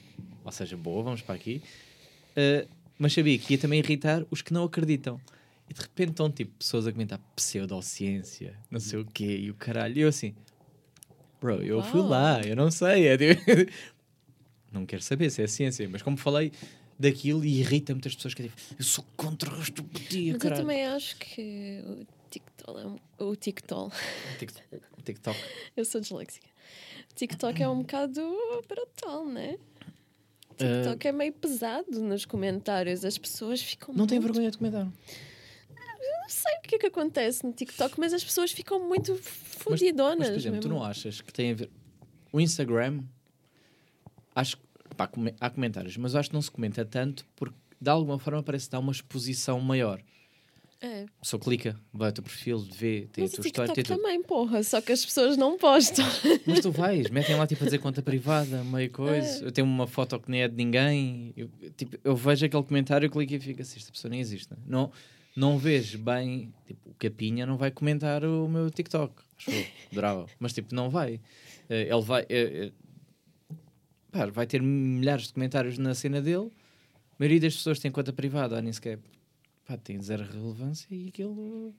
[0.43, 1.61] ou seja, boa, vamos para aqui,
[2.36, 2.67] eh,
[2.97, 5.19] mas sabia que ia também irritar os que não acreditam.
[5.69, 9.53] E de repente estão tipo pessoas a comentar pseudociência, não sei o quê, e o
[9.53, 9.97] caralho.
[9.97, 10.34] E eu assim,
[11.41, 12.09] bro, eu fui Uau.
[12.09, 13.07] lá, eu não sei.
[13.07, 13.41] É, tipo,
[14.71, 16.51] não quero saber se é ciência, mas como falei
[16.97, 20.39] daquilo e irrita muitas pessoas que é tipo, eu sou contra a osteopatia, Mas eu
[20.39, 20.61] caralho.
[20.61, 22.97] também acho que o TikTok é um,
[23.28, 23.95] o TikTok.
[24.39, 24.67] TikTok.
[25.03, 25.39] TikTok.
[25.78, 26.47] Eu sou disléxica.
[27.18, 28.22] TikTok é um bocado
[28.68, 29.57] brutal, né?
[30.49, 33.03] O TikTok é meio pesado nos comentários.
[33.05, 33.93] As pessoas ficam.
[33.93, 34.86] não tem muito- vergonha de comentar.
[34.86, 39.26] Não sei o que é que acontece no TikTok, mas as pessoas ficam muito Mas,
[39.28, 40.20] fodidonas.
[40.20, 40.80] mas, por exemplo, tu mesmo.
[40.80, 41.70] não achas que tem a ver.
[42.34, 43.01] O Instagram,
[44.36, 44.63] acho que
[44.95, 45.09] pá,
[45.39, 48.70] há comentários, mas eu acho que não se comenta tanto porque de alguma forma parece
[48.70, 50.01] dar uma exposição maior.
[50.80, 51.03] É.
[51.17, 53.97] A pessoa clica, vai ao teu perfil, vê, tem Mas a tua história, tem tudo.
[53.97, 54.61] também, porra.
[54.61, 56.05] Só que as pessoas não postam.
[56.45, 58.89] Mas tu vais, metem lá tipo a dizer conta privada, meio É.
[58.89, 59.43] coisa.
[59.43, 61.34] Eu tenho uma foto que nem é de ninguém.
[61.36, 64.51] Eu, tipo, eu vejo aquele comentário, eu clico e fico assim: esta pessoa nem existe.
[64.51, 64.57] né?
[64.67, 64.91] Não,
[65.36, 66.53] não vejo bem.
[66.67, 69.15] Tipo, o Capinha não vai comentar o meu TikTok.
[69.38, 69.51] Acho
[69.91, 70.28] adorava.
[70.39, 71.19] Mas tipo, não vai.
[71.69, 72.21] Eh, ele vai.
[72.30, 72.71] eh,
[73.49, 73.55] eh,
[74.11, 76.51] pá, vai ter milhares de comentários na cena dele.
[77.11, 78.99] A maioria das pessoas tem conta privada, nem sequer.
[79.68, 81.74] Pá, tem zero relevância e aquilo.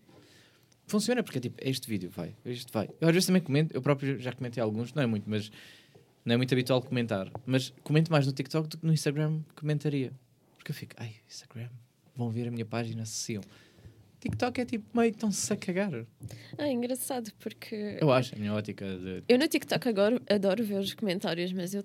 [0.86, 2.88] Funciona porque é tipo, este vídeo vai, este vai.
[3.00, 5.50] Eu às vezes também comento, eu próprio já comentei alguns, não é muito, mas
[6.24, 7.30] não é muito habitual comentar.
[7.46, 10.12] Mas comento mais no TikTok do que no Instagram comentaria.
[10.56, 11.68] Porque eu fico, ai, Instagram,
[12.14, 13.42] vão ver a minha página, associam.
[14.20, 16.04] TikTok é tipo meio tão-se a cagar.
[16.58, 17.96] Ah, é engraçado porque.
[18.00, 19.22] Eu acho, a minha ótica de.
[19.28, 21.84] Eu no TikTok agora adoro ver os comentários, mas eu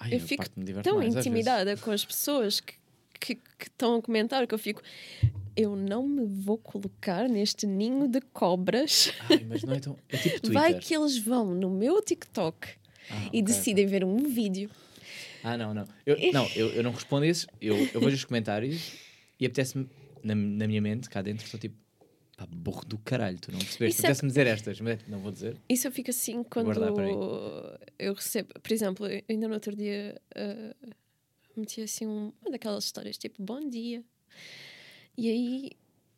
[0.00, 0.44] Ai, Eu fico
[0.82, 2.72] tão mais, intimidada com as pessoas que,
[3.20, 4.82] que, que estão a comentar que eu fico.
[5.56, 9.12] Eu não me vou colocar neste ninho de cobras.
[9.28, 9.96] Ai, mas não é tão.
[10.08, 10.50] É tipo.
[10.52, 12.68] Vai que eles vão no meu TikTok
[13.10, 13.42] Ah, e ok, ok.
[13.42, 14.70] decidem ver um vídeo.
[15.42, 15.86] Ah, não, não.
[16.06, 17.46] Eu, não, eu, eu não respondo esses.
[17.60, 18.92] Eu, eu vejo os comentários
[19.38, 19.88] e apetece-me,
[20.22, 21.76] na, na minha mente, cá dentro, estou tipo,
[22.36, 23.96] pá, burro do caralho, tu não percebeste.
[23.98, 25.56] Isso é- Apetece-me dizer estas, mas é não vou dizer.
[25.68, 26.70] Isso eu fico assim quando
[27.98, 28.48] eu recebo.
[28.60, 30.74] Por exemplo, ainda no outro dia ah,
[31.60, 34.02] meti assim um- uma daquelas histórias tipo bom dia.
[35.16, 35.70] E aí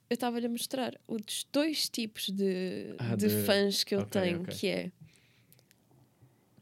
[0.09, 4.21] eu estava-lhe a mostrar os dois tipos de, Ah, de de- fãs que eu ok,
[4.21, 4.55] tenho, ok.
[4.57, 4.93] que é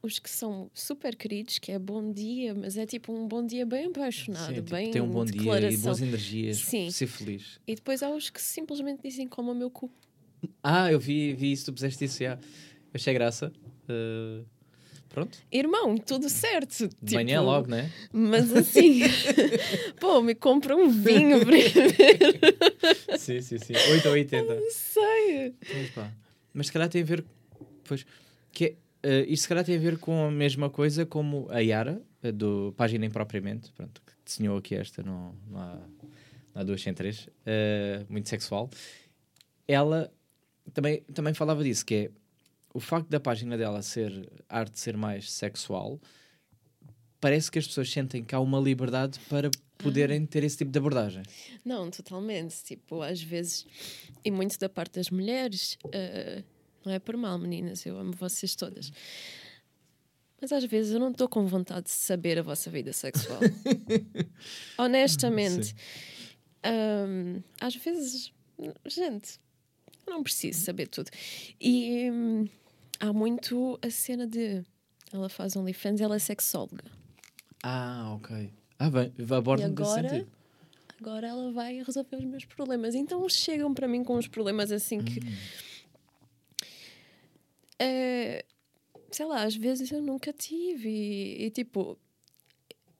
[0.03, 3.67] os que são super queridos, que é bom dia, mas é tipo um bom dia
[3.67, 6.91] bem apaixonado, Sim, tipo, bem tem um bom dia e boas energias, Sim.
[6.91, 7.61] ser feliz.
[7.67, 9.91] E depois há os que simplesmente dizem como o meu cu.
[10.63, 12.35] Ah, eu vi, vi isso, tu puseste isso já.
[12.37, 12.41] Eu
[12.95, 13.53] achei graça.
[13.87, 14.47] Uh,
[15.11, 16.89] pronto, Irmão, tudo certo.
[17.03, 17.91] de manhã tipo, logo, né?
[18.13, 19.03] Mas assim,
[20.01, 21.71] pô, me compra um vinho primeiro.
[23.19, 23.75] sim, sim, sim.
[23.93, 24.55] 8 ou 80.
[24.55, 25.55] Não sei.
[25.75, 26.13] Mas,
[26.55, 27.25] mas se calhar tem a ver.
[27.85, 28.07] Pois,
[28.53, 32.03] que eh, isto se calhar tem a ver com a mesma coisa como a Yara,
[32.23, 35.75] eh, do Página Impropriamente, pronto, que desenhou aqui esta, não, não, há,
[36.55, 38.69] não há duas sem três, eh, muito sexual.
[39.67, 40.13] Ela
[40.75, 42.11] também, também falava disso, que é
[42.73, 46.01] o facto da página dela ser arte ser mais sexual,
[47.21, 50.79] parece que as pessoas sentem que há uma liberdade para poderem ter esse tipo de
[50.79, 51.23] abordagem.
[51.65, 52.63] Não, totalmente.
[52.63, 53.67] Tipo, às vezes,
[54.25, 56.43] e muito da parte das mulheres, eh,
[56.85, 58.93] não é por mal, meninas, eu amo vocês todas.
[60.41, 63.41] Mas às vezes eu não estou com vontade de saber a vossa vida sexual.
[64.79, 65.75] Honestamente.
[66.63, 68.33] Ahm, às vezes,
[68.87, 69.39] gente,
[70.07, 71.11] eu não preciso saber tudo.
[71.61, 72.49] E hum,
[73.01, 74.63] há muito a cena de.
[75.13, 76.85] Ela faz OnlyFans, ela é sexóloga.
[77.63, 78.51] Ah, ok.
[78.79, 79.13] Ah, bem,
[79.69, 80.29] desse agora, sentido.
[81.01, 82.95] agora ela vai resolver os meus problemas.
[82.95, 85.21] Então chegam para mim com uns problemas assim que.
[87.79, 88.45] eh,
[89.11, 90.89] sei lá, às vezes eu nunca tive.
[90.89, 91.99] E, e, tipo,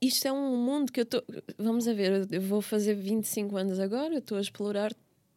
[0.01, 1.23] isto é um mundo que eu estou.
[1.59, 4.95] Vamos a ver, eu- vou fazer 25 anos agora, eu estou a explorar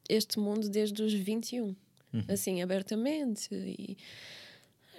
[0.10, 1.76] este mundo desde os 21,
[2.28, 3.48] assim, abertamente.
[3.54, 3.98] E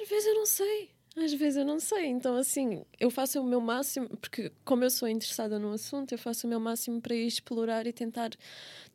[0.05, 0.90] às vezes eu não sei.
[1.16, 2.07] Às vezes eu não sei.
[2.07, 6.18] Então, assim, eu faço o meu máximo, porque como eu sou interessada no assunto, eu
[6.18, 8.30] faço o meu máximo para ir explorar e tentar,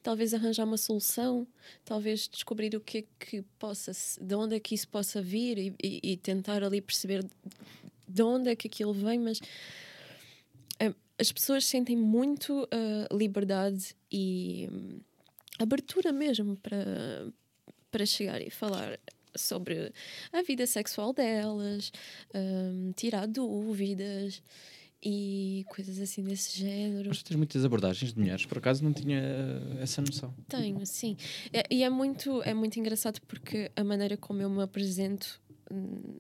[0.04, 1.48] talvez, arranjar uma solução,
[1.86, 3.92] talvez descobrir o que é que possa,
[4.22, 7.26] de onde é que isso possa vir e, e- e tentar ali perceber
[8.08, 9.18] de onde é que aquilo vem.
[9.18, 9.40] Mas
[10.80, 15.00] a, as pessoas sentem muito uh, liberdade e hum,
[15.58, 17.32] abertura mesmo para,
[17.90, 19.00] para chegar e falar
[19.40, 19.92] sobre
[20.32, 21.92] a vida sexual delas,
[22.34, 24.42] hum, tirar dúvidas
[25.02, 27.08] e coisas assim desse género.
[27.10, 29.22] Mas tens muitas abordagens de mulheres, por acaso não tinha
[29.82, 30.34] essa noção.
[30.48, 31.16] Tenho, sim.
[31.54, 35.40] É- e é muito, é muito engraçado porque a maneira como eu me apresento
[35.72, 36.18] hum,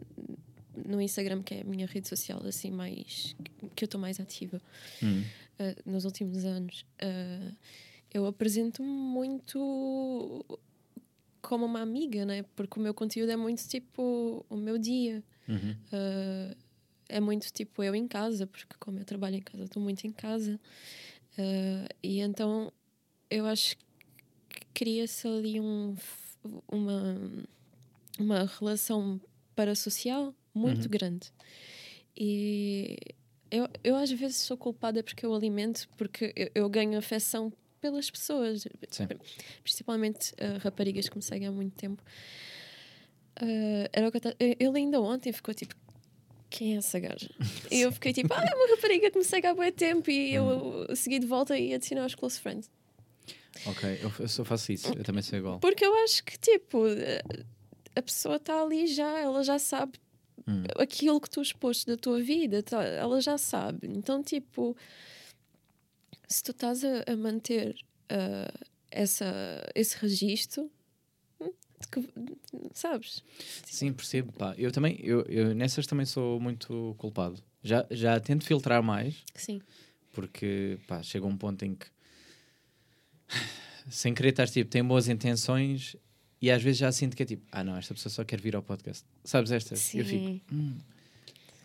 [0.86, 3.36] no Instagram, que é a minha rede social assim mais
[3.76, 4.61] que eu estou mais ativa
[5.03, 5.24] Hum.
[5.59, 7.53] uh, nos últimos anos, uh,
[8.13, 10.45] eu apresento-me muito
[11.41, 12.43] como uma amiga, né?
[12.55, 15.23] Porque o meu conteúdo é muito tipo o meu dia.
[15.47, 15.75] Uhum.
[15.91, 16.55] Uh,
[17.07, 20.11] é muito tipo eu em casa, porque como eu trabalho em casa, estou muito em
[20.11, 20.59] casa.
[21.37, 22.71] Uh, e então
[23.29, 23.85] eu acho que
[24.73, 25.95] cria-se ali um,
[26.71, 27.15] uma,
[28.19, 29.19] uma relação
[29.55, 30.89] parasocial muito Uhum.
[30.89, 31.31] grande.
[32.15, 32.97] E
[33.49, 38.09] eu, eu às vezes sou culpada porque eu alimento, porque eu, eu ganho afecção pelas
[38.09, 39.07] pessoas, Sim.
[39.63, 42.01] principalmente uh, raparigas que me seguem há muito tempo.
[43.41, 45.73] Uh, era o que eu ta- ele ainda ontem ficou tipo.
[46.49, 47.30] Quem é essa gaja?
[47.71, 50.34] E eu fiquei tipo, ah, é uma rapariga que me segue há muito tempo e
[50.34, 52.69] eu segui de volta e adicionei aos close friends.
[53.67, 55.59] Ok, eu, eu só faço isso, eu também sou igual.
[55.59, 57.21] Porque eu acho que, tipo, eh,
[57.95, 59.99] a pessoa está ali já, ela já sabe
[60.47, 60.63] Hum.
[60.77, 63.88] aquilo que tu expôs da tua vida, tá- ela já sabe.
[63.88, 64.75] Então, tipo,
[66.30, 67.75] se tu estás a, a manter
[68.09, 68.51] ah,
[68.91, 69.25] essa,
[69.75, 70.71] esse registro,
[71.41, 71.51] hum,
[71.91, 72.07] que-
[72.73, 73.23] sabes?
[73.65, 74.32] Sim, percebo.
[74.34, 74.53] Pá.
[74.57, 77.41] Eu também, eu, eu nessas também sou muito culpado.
[77.63, 79.61] Já, já tento filtrar mais, Sim,
[80.13, 81.88] porque pá, chega um ponto em que
[83.89, 85.95] sem querer estar tipo, tem boas intenções
[86.41, 88.55] e às vezes já sinto que é tipo, ah não, esta pessoa só quer vir
[88.55, 89.05] ao podcast.
[89.23, 89.73] Sabes esta?
[89.73, 90.25] Eu fico.
[90.25, 90.41] sim.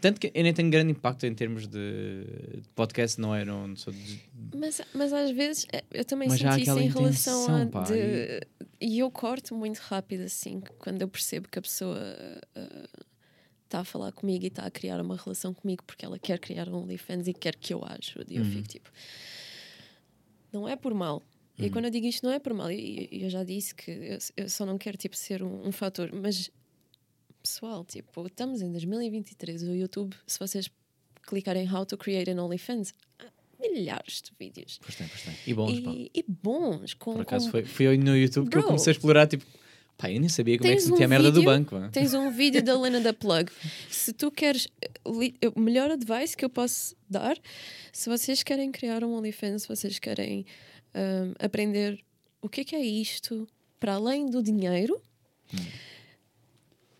[0.05, 3.43] Tanto que eu nem tenho grande impacto em termos de, podcast, não é?
[3.43, 4.21] Não, não sou de-
[4.55, 7.67] Mas, mas às vezes eh, eu também Mas senti isso em relação a.
[7.67, 8.47] pá, de-
[8.79, 11.99] E eu corto muito rápido assim, quando eu percebo que a pessoa
[13.65, 16.69] está a falar comigo e está a criar uma relação comigo porque ela quer criar
[16.69, 18.35] um OnlyFans e quer que eu ajude.
[18.35, 18.51] E eu Uhum.
[18.51, 18.91] fico tipo.
[20.53, 21.23] Não é por mal.
[21.59, 22.71] E quando eu digo isto, não é por mal.
[22.71, 25.73] E e eu já disse que eu, eu só não quero tipo, ser um, um
[25.73, 26.11] fator.
[26.13, 26.51] Mas,
[27.49, 29.63] pessoal, tipo, estamos em 2023.
[29.65, 30.71] O YouTube, se vocês
[31.23, 33.27] clicarem How to Create an OnlyFans, há
[33.61, 34.81] milhares de vídeos.
[34.83, 35.35] Pois tem, pois tem.
[35.47, 35.71] E bons.
[35.73, 38.69] E, e bons, com, Por acaso com- foi, eu no YouTube que eu Bro.
[38.69, 39.45] comecei a explorar, tipo,
[39.99, 41.79] pá, eu nem sabia como é que se metia um a merda do vídeo- banco.
[41.79, 41.89] pá.
[41.91, 43.51] Tens um vídeo da Lena da Plug.
[43.91, 44.67] Se tu queres.
[45.05, 47.37] O melhor advice que eu posso dar,
[47.93, 50.47] se vocês querem criar um OnlyFans, se vocês querem
[50.95, 52.03] ahm, aprender
[52.41, 53.47] o que é que é isto
[53.79, 54.99] para além do dinheiro,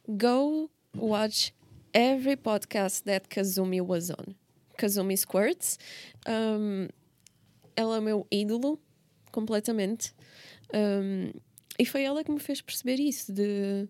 [0.09, 1.53] go watch
[1.93, 4.35] every podcast that Kazumi was on.
[4.79, 5.79] Kazumi Squirts.
[6.27, 6.89] Um,
[7.77, 8.81] ela é o meu ídolo,
[9.33, 10.15] completamente.
[10.73, 11.33] Um,
[11.79, 13.89] e foi ela que me fez perceber isso: de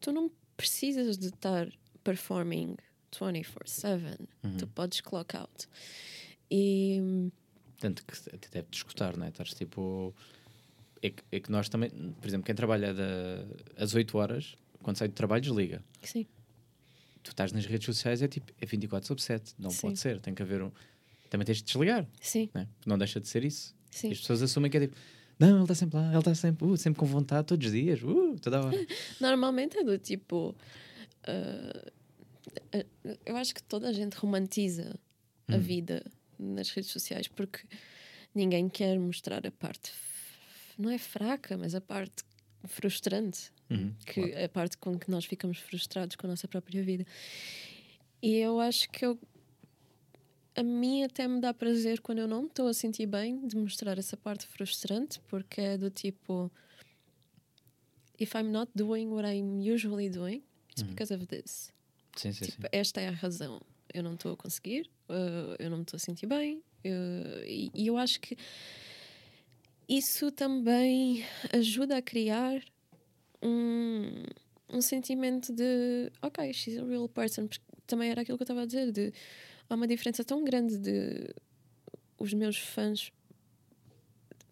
[0.00, 1.68] tu não precisas de estar
[2.02, 2.76] performing
[3.12, 4.18] 24-7,
[4.58, 5.68] tu podes clock out.
[6.50, 7.30] E
[7.78, 9.28] Tanto que até deve te escutar, não é?
[9.28, 10.14] Estás tipo.
[11.02, 14.56] É que, é que nós também, por exemplo, quem trabalha da, às 8 horas,
[14.86, 15.82] quando sai do trabalho, desliga.
[16.00, 16.24] sim,
[17.24, 19.54] Tu estás nas redes sociais, é tipo, é 24 sobre 7.
[19.58, 19.80] Não Sim.
[19.80, 20.70] pode ser, tem que haver um.
[21.28, 22.68] Também tens de desligar, sim, né?
[22.86, 23.74] Não deixa de ser isso.
[23.90, 24.12] sim.
[24.12, 24.96] As pessoas assumem que é tipo,
[25.36, 28.00] não, ele está sempre lá, ele está sempre, uh, sempre com vontade, todos os dias,
[28.00, 28.86] uh, toda hora.
[29.20, 30.54] Normalmente é do tipo.
[31.26, 31.82] ah,
[33.24, 34.94] eu acho que toda a gente romantiza
[35.48, 36.04] a vida
[36.38, 37.66] nas redes sociais porque
[38.32, 39.92] ninguém quer mostrar a parte,
[40.78, 42.22] não é fraca, mas a parte
[42.66, 46.82] frustrante, Uhum, que é a parte com que nós ficamos frustrados com a nossa própria
[46.82, 47.04] vida.
[48.22, 49.18] E eu acho que eu.
[50.54, 53.98] A mim até me dá prazer quando eu não estou a sentir bem de mostrar
[53.98, 56.50] essa parte frustrante, porque é do tipo.
[58.18, 61.70] If I'm not doing what I'm usually doing, it's because of this.
[62.16, 62.50] Sim, sim, sim.
[62.52, 63.60] Tipo, esta é a razão.
[63.92, 66.62] Eu não estou a conseguir, uh, eu não me estou a sentir bem.
[66.84, 68.36] uh, e, e eu acho que
[69.88, 72.62] isso também ajuda a criar
[73.42, 74.22] um,
[74.68, 77.46] um sentimento de ok, she's a real person.
[77.46, 79.12] Porque também era aquilo que eu estava a dizer: de
[79.68, 81.34] há uma diferença tão grande de
[82.18, 83.12] os meus fãs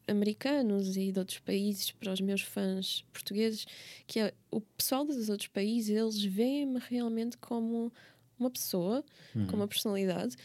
[0.07, 3.66] americanos e de outros países para os meus fãs portugueses,
[4.07, 7.93] que é o pessoal dos outros países, eles veem-me realmente como
[8.39, 9.05] uma pessoa,
[9.49, 10.37] com uma personalidade.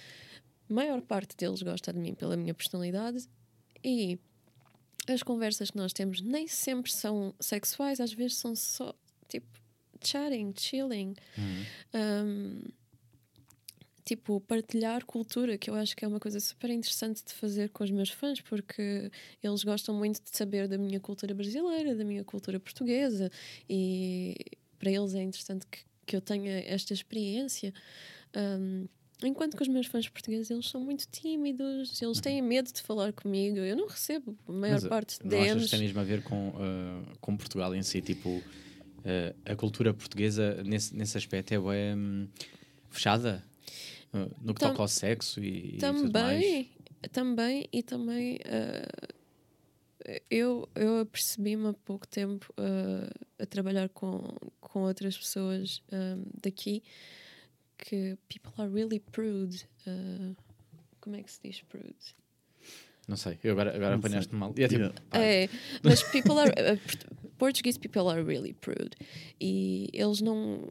[0.70, 3.28] A maior parte deles gosta de mim pela minha personalidade
[3.84, 4.18] e
[5.12, 8.94] as conversas que nós temos nem sempre são sexuais, às vezes são só
[9.28, 9.60] tipo
[10.02, 11.16] chatting, chilling.
[11.94, 12.62] Um,
[14.10, 17.84] tipo, partilhar cultura, que eu acho que é uma coisa super interessante de fazer com
[17.84, 19.12] os meus fãs, porque
[19.44, 23.32] eles gostam muito de saber da minha cultura brasileira, da minha cultura portuguesa,
[23.70, 24.36] e
[24.80, 27.72] para eles é interessante que, que eu tenha esta experiência.
[28.36, 28.88] Um,
[29.24, 33.12] enquanto que os meus fãs portugueses, eles são muito tímidos, eles têm medo de falar
[33.12, 35.70] comigo, eu não recebo a maior Mas, uh, parte Não achas que deles.
[35.72, 38.02] tem mesmo a ver com, uh, com Portugal em si?
[38.02, 38.44] Tipo, uh,
[39.46, 42.28] a cultura portuguesa nesse, nesse aspecto é bem hum,
[42.90, 43.44] fechada?
[44.14, 46.44] Uh, no que Tam- toca ao sexo e, e tudo mais?
[46.44, 46.70] Também,
[47.12, 48.40] também e também
[50.30, 52.52] eu, eu apercebi-me há pouco tempo
[53.38, 54.24] a trabalhar com,
[54.60, 55.84] com outras pessoas
[56.42, 56.82] daqui
[57.80, 59.66] que people are really prude.
[59.88, 60.36] ah,
[61.02, 62.16] como é que se diz prude?
[63.08, 64.54] Não sei, eu agora, agora apanhaste mal.
[64.56, 65.50] E é tipo, É,
[65.84, 67.06] mas people are uh, port-
[67.40, 68.92] Portuguese people are really prude
[69.42, 70.62] e eles não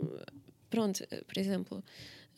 [0.71, 1.83] pronto, uh, por exemplo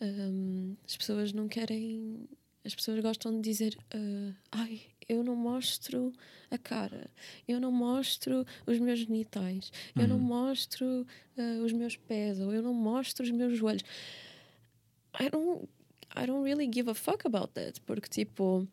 [0.00, 2.26] um, as pessoas não querem
[2.64, 6.12] as pessoas gostam de dizer uh, ai, eu não mostro
[6.50, 7.10] a cara
[7.46, 11.06] eu não mostro os meus genitais eu não mostro
[11.36, 13.82] uh, os meus pés ou eu não mostro os meus joelhos
[15.18, 15.68] I don't
[16.14, 18.66] I don't really give a fuck about that porque tipo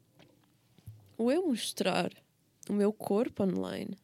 [1.18, 2.12] o eu mostrar
[2.70, 3.98] o meu corpo online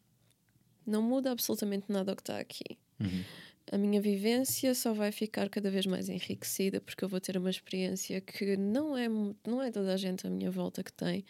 [0.85, 2.77] não muda absolutamente nada ao que está aqui.
[2.99, 3.23] Uhum.
[3.71, 7.49] A minha vivência só vai ficar cada vez mais enriquecida porque eu vou ter uma
[7.49, 11.25] experiência que não é, não é toda a gente à minha volta que tem.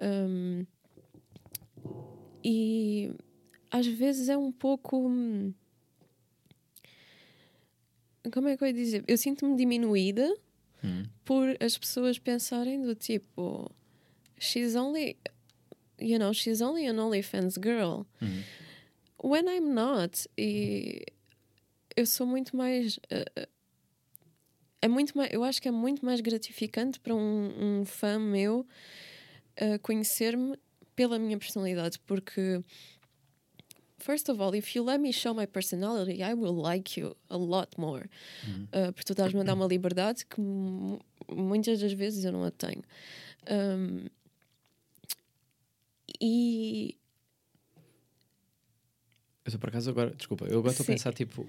[0.00, 0.66] Um,
[2.42, 3.12] e
[3.70, 5.08] às vezes é um pouco.
[8.24, 9.04] Hum, Como é que eu ia dizer?
[9.06, 10.32] Eu sinto-me diminuída
[10.82, 11.04] Uhum.
[11.24, 13.68] por as pessoas pensarem do tipo
[14.38, 15.16] she's only
[16.00, 18.42] you know she's only an OnlyFans girl Uhum.
[19.24, 21.04] when I'm not e
[21.96, 23.48] eu sou muito mais eh,
[24.80, 28.64] é muito mais eu acho que é muito mais gratificante para um, um fã meu
[29.56, 30.56] eh, conhecer-me
[30.94, 32.62] pela minha personalidade porque
[33.98, 37.36] First of all, if you let me show my personality, I will like you a
[37.36, 38.08] lot more.
[38.72, 42.44] Uh, porque tu estás-me a dar uma liberdade que mu- muitas das vezes eu não
[42.44, 42.82] a tenho.
[43.50, 44.06] Um,
[46.20, 46.96] e
[49.44, 51.46] Eu estou por acaso agora, desculpa, eu agora estou a pensar, tipo,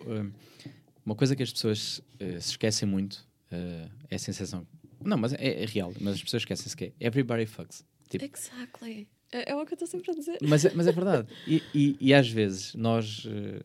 [1.06, 4.66] uma coisa que as pessoas eh, se esquecem muito eh, é a sensação.
[5.04, 7.84] Não, mas é, é real, mas as pessoas esquecem-se que é everybody fucks.
[8.10, 9.08] Tipo, exactly.
[9.32, 10.38] É, é o que eu estou sempre a dizer.
[10.42, 11.28] mas, é- mas é verdade.
[11.48, 13.62] E, e, e às vezes nós eh,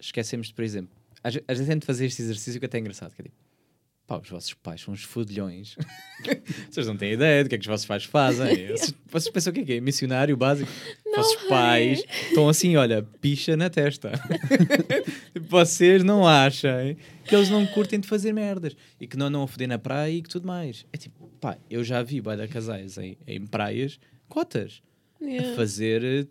[0.00, 0.90] esquecemos, de, por exemplo,
[1.22, 3.36] às, às vezes tento fazer este exercício que é até engraçado, que é tipo,
[4.06, 5.76] pá, os vossos pais são uns fudilhões.
[6.70, 8.66] Vocês não têm ideia do que é que os vossos pais fazem.
[8.76, 9.80] Vocês, vocês pensam o que é que é?
[9.80, 10.70] Missionário básico?
[11.06, 11.48] Os vossos honey.
[11.48, 14.12] pais estão assim, olha, picha na testa.
[15.48, 19.48] Vocês não acham que eles não curtem de fazer merdas e que não andam a
[19.48, 20.84] foder na praia e que tudo mais.
[20.92, 23.98] É tipo, pá, eu já vi de casais em, em praias
[24.28, 24.82] cotas
[25.20, 25.56] a Yeah.
[25.56, 26.26] fazer eh,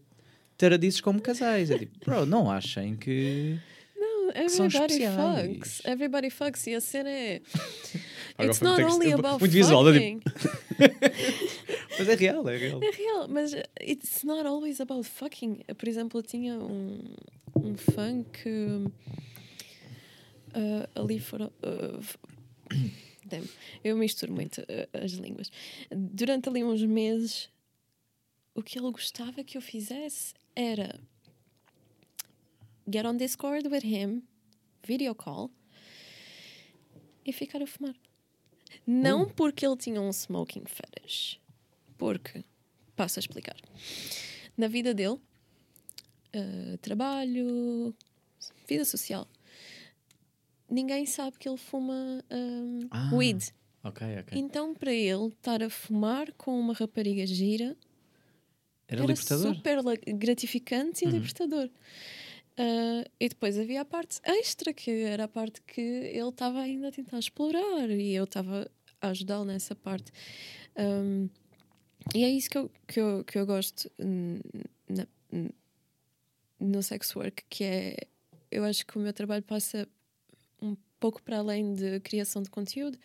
[0.57, 1.71] taradices como casais.
[1.71, 3.57] É tipo, bro, não achem que.
[3.95, 5.81] Não, everybody fucks.
[5.85, 6.67] Everybody fucks.
[6.67, 7.41] E a cena é.
[8.39, 10.21] It's not muito- only muito about visual, é fucking.
[11.99, 12.83] Mas é real, é real.
[12.83, 15.59] É real, mas it's not always about fucking.
[15.77, 17.03] Por exemplo, eu tinha um,
[17.55, 18.87] um fã que
[20.53, 21.51] ah, ali foram.
[23.25, 23.47] Damn,
[23.83, 25.51] eu misturo muito ah, as línguas.
[25.91, 27.49] Durante ali uns meses,
[28.55, 30.99] o que ele gostava que eu fizesse era
[32.91, 34.23] get on Discord with him,
[34.85, 35.49] video call
[37.25, 37.95] e ficar a fumar.
[38.85, 41.39] Não porque ele tinha um smoking fetish.
[41.97, 42.43] Porque,
[42.95, 43.55] passo a explicar.
[44.57, 45.19] Na vida dele,
[46.33, 47.95] eh, trabalho,
[48.67, 49.27] vida social,
[50.69, 53.09] ninguém sabe que ele fuma um, Ah.
[53.13, 53.53] weed.
[53.83, 54.37] Ok, ok.
[54.37, 57.77] Então, para ele, estar a fumar com uma rapariga gira
[58.87, 59.55] Era, era libertador.
[59.55, 59.77] super
[60.15, 61.13] gratificante e Uhum.
[61.13, 61.69] libertador.
[62.57, 66.89] Ah, e depois havia a parte extra, que era a parte que ele estava ainda
[66.89, 68.69] a tentar explorar e eu estava
[69.01, 70.11] a ajudá-lo nessa parte.
[70.75, 71.29] Ahm,
[72.13, 73.89] e é isso que eu, que eu, que eu gosto
[74.89, 75.07] na-
[76.59, 77.95] no sex work, que é
[78.51, 79.87] eu acho que o meu trabalho passa
[80.61, 82.97] um pouco para além de criação de conteúdo,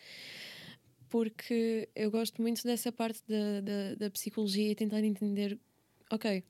[1.09, 5.59] porque eu gosto muito dessa parte da, da, da psicologia e tentar entender,
[6.09, 6.43] ok,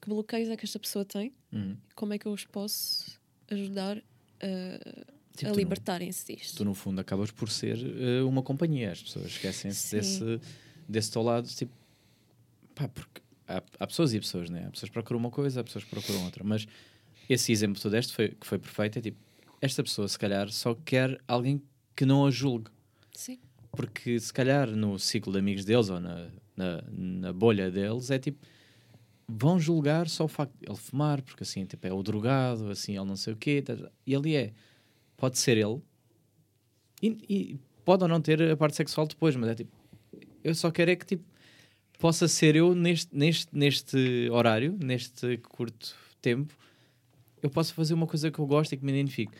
[0.00, 1.76] que bloqueios é que esta pessoa tem, Uhum.
[1.94, 3.18] como é que eu os posso
[3.50, 3.98] ajudar
[4.40, 6.56] a, Tipo, a libertarem-se disto.
[6.58, 8.92] Tu, no fundo, acabas por ser eh, uma companhia.
[8.92, 10.40] As pessoas esquecem-se desse,
[10.88, 11.48] desse teu lado.
[11.48, 11.72] Tipo,
[12.74, 14.66] pá, porque há, há pessoas e pessoas, né?
[14.66, 16.44] Há pessoas que procuram uma coisa, há pessoas que procuram outra.
[16.44, 16.66] Mas
[17.28, 19.18] esse exemplo que tu deste, foi, que foi perfeito, é tipo,
[19.62, 21.62] esta pessoa, se calhar, só quer alguém
[21.96, 22.70] que não a julgue.
[23.14, 23.38] Sim.
[23.72, 28.18] Porque se calhar no ciclo de amigos deles ou na, na, na bolha deles é
[28.18, 28.44] tipo
[29.38, 32.96] vão julgar só o facto de ele fumar, porque assim tipo, é o drogado, assim
[32.96, 33.76] ele não sei o quê, tá-
[34.06, 34.52] e ele é.
[35.16, 35.80] Pode ser ele,
[37.02, 39.70] e, e pode ou não ter a parte sexual depois, mas é tipo,
[40.42, 41.24] eu só quero é que tipo,
[41.98, 46.54] possa ser eu neste, neste, neste horário, neste curto tempo,
[47.42, 49.32] eu posso fazer uma coisa que eu gosto e que me identifico.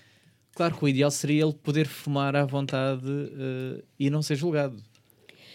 [0.55, 4.83] Claro que o ideal seria ele poder fumar à vontade eh, e não ser julgado.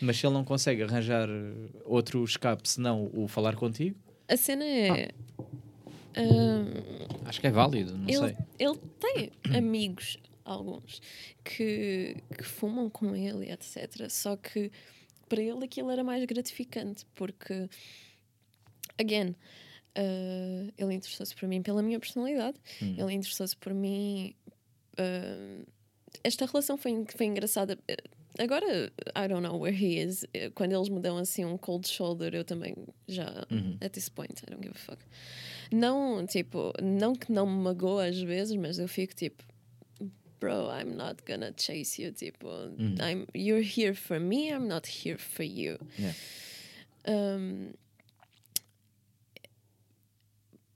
[0.01, 3.97] Mas se ele não consegue arranjar eh, outro escape senão o falar contigo,
[4.27, 5.09] A cena é.
[6.15, 8.37] ah, acho que é válido, não ele, sei.
[8.59, 11.01] ele tem amigos, alguns,
[11.43, 14.09] que, que fumam com ele, etc.
[14.09, 14.71] Só que
[15.29, 17.69] para ele aquilo era mais gratificante, porque,
[18.99, 19.35] again,
[19.95, 22.95] ah, ele interessou-se por mim pela minha personalidade, Hum.
[22.97, 24.33] ele interessou-se por mim.
[24.97, 25.63] ah,
[26.23, 27.77] esta relação foi, foi engraçada.
[28.37, 30.25] Agora, I don't know where he is.
[30.33, 32.75] Eh, Quando eles me dão assim um cold shoulder, eu também
[33.07, 33.45] já.
[33.49, 33.77] Uhum.
[33.81, 35.01] At this point, I don't give a fuck.
[35.71, 39.43] Não, tipo, não que não me magoa às vezes, mas eu fico tipo,
[40.39, 42.11] bro, I'm not gonna chase you.
[42.11, 45.77] Tipo, I'm, you're here for me, I'm not here for you.
[45.97, 46.15] Yeah.
[47.07, 47.71] Um,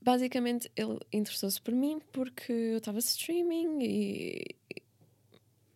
[0.01, 4.55] basicamente, ele interessou-se por mim porque eu estava streaming e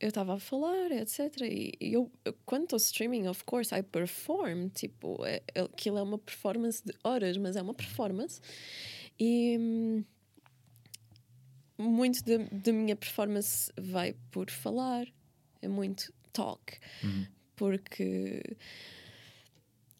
[0.04, 1.20] eu estava a falar, etc.
[1.50, 2.12] E eu,
[2.46, 4.68] quando estou streaming, of course, I perform.
[4.68, 8.42] Tipo, é, é- aquilo é uma performance de horas, mas é uma performance.
[9.18, 10.04] E hum,
[11.78, 15.08] muito da da minha performance vai por falar,
[15.62, 16.78] é muito talk,
[17.56, 18.42] porque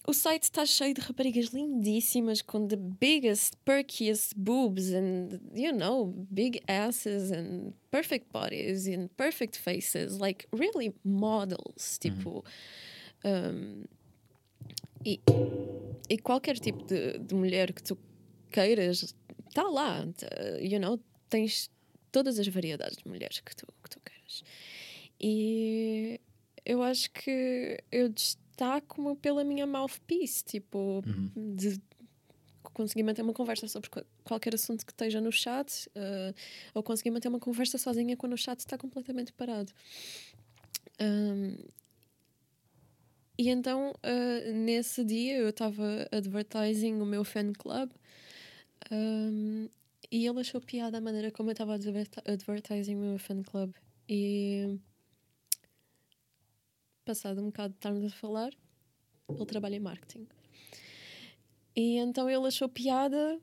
[0.06, 6.14] o site está cheio de raparigas lindíssimas com the biggest, perkiest boobs and, you know,
[6.30, 12.44] big asses and perfect bodies and perfect faces, like really models, tipo.
[13.24, 13.86] um,
[15.06, 15.20] e,
[16.10, 17.98] e qualquer tipo de, de mulher que tu
[18.52, 19.16] queiras,
[19.48, 20.28] está lá, tá,
[20.60, 21.00] you know,
[21.30, 21.70] tens
[22.12, 24.44] todas as variedades de mulheres que tu, que tu queiras.
[25.20, 26.20] E
[26.66, 28.10] eu acho que eu
[28.54, 31.02] destaco-me pela minha mouthpiece, tipo,
[31.36, 31.82] de
[32.74, 36.34] conseguir manter uma conversa sobre qual- qualquer assunto que esteja no chat, eh,
[36.74, 39.72] ou conseguir manter uma conversa sozinha quando o chat está completamente parado.
[41.02, 41.58] Um,
[43.38, 47.92] e então, eh, nesse dia, eu estava advertising o meu fan club
[48.92, 49.68] um,
[50.12, 51.74] e ele achou piada a maneira como eu estava
[52.26, 53.74] advertising o meu fan club.
[54.08, 54.80] E
[57.04, 58.52] passado um bocado de estarmos a falar,
[59.30, 60.28] ele trabalha em marketing.
[61.76, 63.40] E então ele achou piada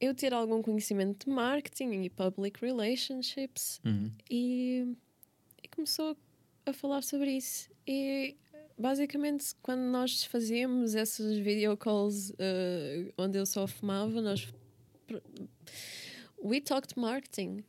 [0.00, 4.10] eu ter algum conhecimento de marketing e public relationships Uhum.
[4.30, 4.96] e,
[5.62, 6.16] e começou
[6.66, 7.70] a falar sobre isso.
[7.86, 8.36] E
[8.78, 14.52] basicamente, quando nós fazíamos essas video calls eh, onde eu só fumava, nós.
[16.42, 17.62] We talked marketing.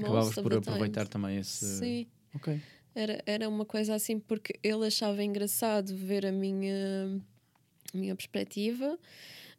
[0.00, 1.78] Acabavas por aproveitar também esse.
[1.78, 2.06] Sim.
[2.34, 2.60] Ok.
[2.94, 7.20] Era, era uma coisa assim porque ele achava engraçado ver a minha,
[7.94, 8.98] a minha perspectiva.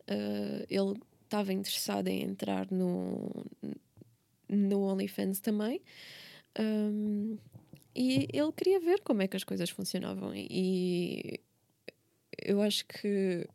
[0.10, 3.46] Uh, ele estava interessado em entrar no,
[4.50, 5.82] no OnlyFans também.
[6.60, 7.38] Um,
[7.96, 10.34] e ele queria ver como é que as coisas funcionavam.
[10.36, 11.40] E
[12.38, 13.48] eu acho que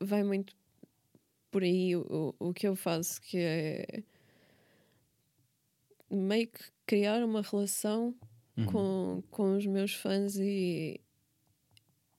[0.00, 0.54] vai muito
[1.50, 4.02] por aí o, o que eu faço, que é
[6.10, 8.14] meio que criar uma relação
[8.56, 8.66] Uhum.
[8.66, 11.00] com, com os meus fãs e,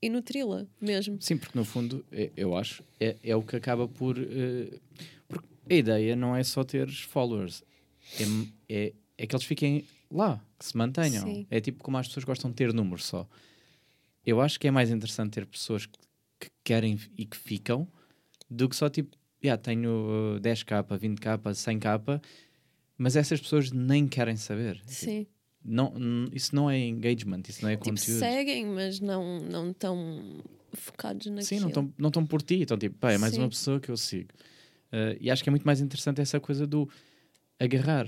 [0.02, 1.18] e nutri-la mesmo.
[1.22, 4.18] Sim, porque no fundo, é- eu acho, é, é o que acaba por.
[4.18, 4.80] eh,
[5.28, 7.64] porque a ideia não é só ter followers,
[8.20, 8.24] é,
[8.70, 11.24] é, é que eles fiquem lá, que se mantenham.
[11.26, 11.48] Sim.
[11.50, 13.28] É tipo como as pessoas gostam de ter números só.
[14.26, 15.98] Eu acho que é mais interessante ter pessoas que,
[16.40, 17.88] que querem e que ficam
[18.50, 22.22] do que só tipo, yeah, tenho uh, 10k, 20k, 100k,
[22.98, 24.82] mas essas pessoas nem querem saber.
[24.86, 25.28] Sim.
[25.68, 25.94] Não,
[26.32, 28.20] isso não é engagement, isso não é Tipo, conteúdo.
[28.20, 30.44] seguem, mas não não estão
[30.74, 31.46] focados naquilo.
[31.46, 33.40] Sim, não estão não estão por ti, estão tipo, pá, é mais Sim.
[33.42, 34.30] uma pessoa que eu sigo.
[34.92, 36.88] Uh, e acho que é muito mais interessante essa coisa do
[37.60, 38.08] agarrar,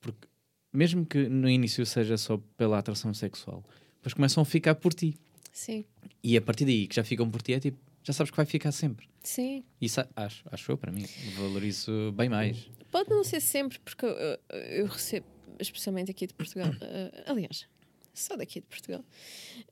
[0.00, 0.28] porque
[0.72, 3.64] mesmo que no início seja só pela atração sexual,
[3.96, 5.16] depois começam a ficar por ti.
[5.52, 5.84] Sim,
[6.22, 8.46] E a partir daí que já ficam por ti é tipo, já sabes que vai
[8.46, 9.08] ficar sempre.
[9.22, 9.64] sim.
[9.80, 11.04] Isso acho, acho eu para mim,
[11.36, 12.70] valorizo bem mais.
[12.92, 15.26] Pode não ser sempre, porque eu- eu recebo,
[15.58, 17.66] especialmente aqui de Portugal, eh, aliás,
[18.14, 19.04] só daqui de Portugal,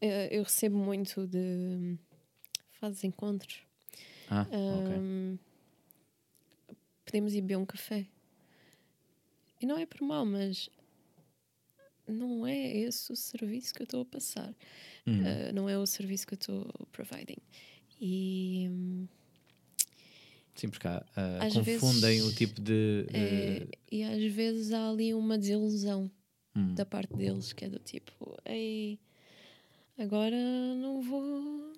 [0.00, 1.98] eh, eu recebo muito de
[2.72, 3.62] fazes encontros.
[4.28, 4.96] Ah, ok.
[4.96, 5.38] Ahm,
[7.04, 8.06] podemos ir beber um café.
[9.60, 10.68] E não é por mal, mas
[12.06, 14.54] não é esse o serviço que eu estou a passar.
[15.06, 15.20] Hum.
[15.20, 17.38] Uh, não é o serviço que eu estou providing.
[18.00, 19.08] E hum,
[20.56, 23.06] Sim, porque há, ah, Às confundem vezes, o tipo de.
[23.12, 26.10] é, e às vezes há ali uma desilusão
[26.56, 26.74] hum.
[26.74, 28.98] da parte deles, que é do tipo, ei,
[29.98, 30.36] agora
[30.76, 31.72] não vou.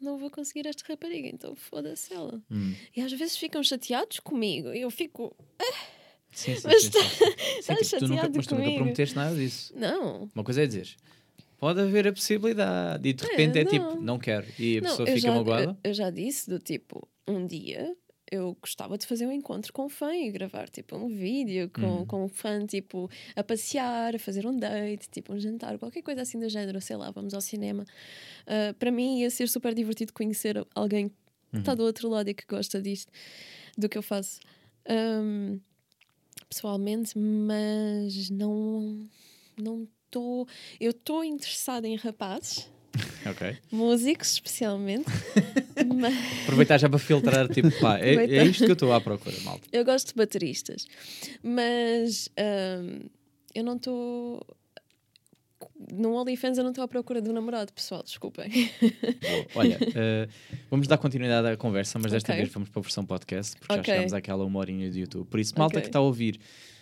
[0.00, 2.40] Não vou conseguir esta rapariga, então foda-se ela.
[2.48, 2.72] Hum.
[2.96, 5.34] E às vezes ficam chateados comigo e eu fico,
[6.30, 7.00] Sim, sim, Mas sim, tá-
[7.60, 9.74] sim, tá tipo, tu nunca, chateado mas tu nunca prometeste nada disso.
[9.76, 10.94] não, Uma coisa é dizer
[11.58, 13.70] pode haver a possibilidade e de repente é, não.
[13.72, 14.46] tipo, não quero.
[14.58, 15.76] E a Não, pessoa fica já, magoada.
[15.82, 17.94] Eu, eu já disse do tipo, um dia
[18.30, 21.80] eu gostava de fazer um encontro com um fã e gravar tipo um vídeo com,
[22.00, 22.06] Uhum.
[22.06, 26.20] com um fã, tipo, a passear, a fazer um date, tipo um jantar, qualquer coisa
[26.20, 27.86] assim do género, sei lá, vamos ao cinema.
[28.46, 31.14] Ah, para mim ia ser super divertido conhecer alguém que
[31.54, 31.60] Uhum.
[31.60, 33.10] está do outro lado e que gosta disto,
[33.78, 34.40] do que eu faço.
[34.86, 35.58] Ahm,
[36.50, 39.08] pessoalmente, mas não
[39.58, 40.46] não estou.
[40.78, 42.70] Eu estou interessada em rapazes,
[43.30, 43.56] Ok.
[43.70, 45.06] músicos especialmente,
[46.00, 46.14] mas
[46.44, 49.66] Aproveitar já para filtrar, tipo, pá, é, é isto que eu estou à procura, malta.
[49.72, 50.86] eu gosto de bateristas.
[51.42, 53.06] Mas ahm,
[53.54, 54.44] eu não estou.
[55.92, 58.48] No OnlyFans eu não estou à procura de um namorado, pessoal, desculpem.
[59.54, 60.28] Olha, eh,
[60.70, 62.42] vamos dar continuidade à conversa, mas desta Ok.
[62.42, 63.92] vez vamos para a versão podcast, porque já Ok.
[63.92, 65.26] chegámos àquela uma horinha de YouTube.
[65.28, 65.82] Por isso, malta Ok.
[65.82, 66.38] que está a ouvir,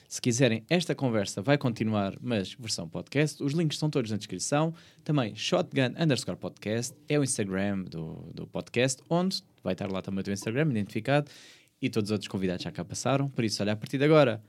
[0.09, 3.43] se quiserem, esta conversa vai continuar, mas versão podcast.
[3.43, 4.73] Os links estão todos na descrição.
[5.03, 10.21] Também shotgun underscore podcast é o Instagram do, do podcast, onde vai estar lá também
[10.21, 11.31] o teu Instagram identificado
[11.83, 13.29] e todos os outros convidados já cá passaram.
[13.29, 14.41] Por isso, olha, a partir de agora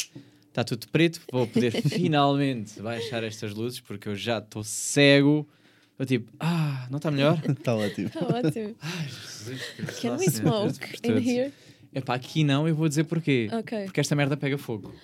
[0.47, 1.21] está tudo preto.
[1.31, 5.47] Vou poder finalmente baixar estas luzes porque eu já estou cego.
[5.97, 7.41] Eu tipo, ah, não está melhor?
[7.49, 8.07] Está ótimo.
[8.07, 8.75] Está ótimo.
[8.79, 11.51] Ai, Jesus Cristo, Can we smoke in here?
[11.93, 13.49] Epá, aqui não, eu vou dizer porquê.
[13.51, 13.85] Ok.
[13.85, 14.93] Porque esta merda pega fogo.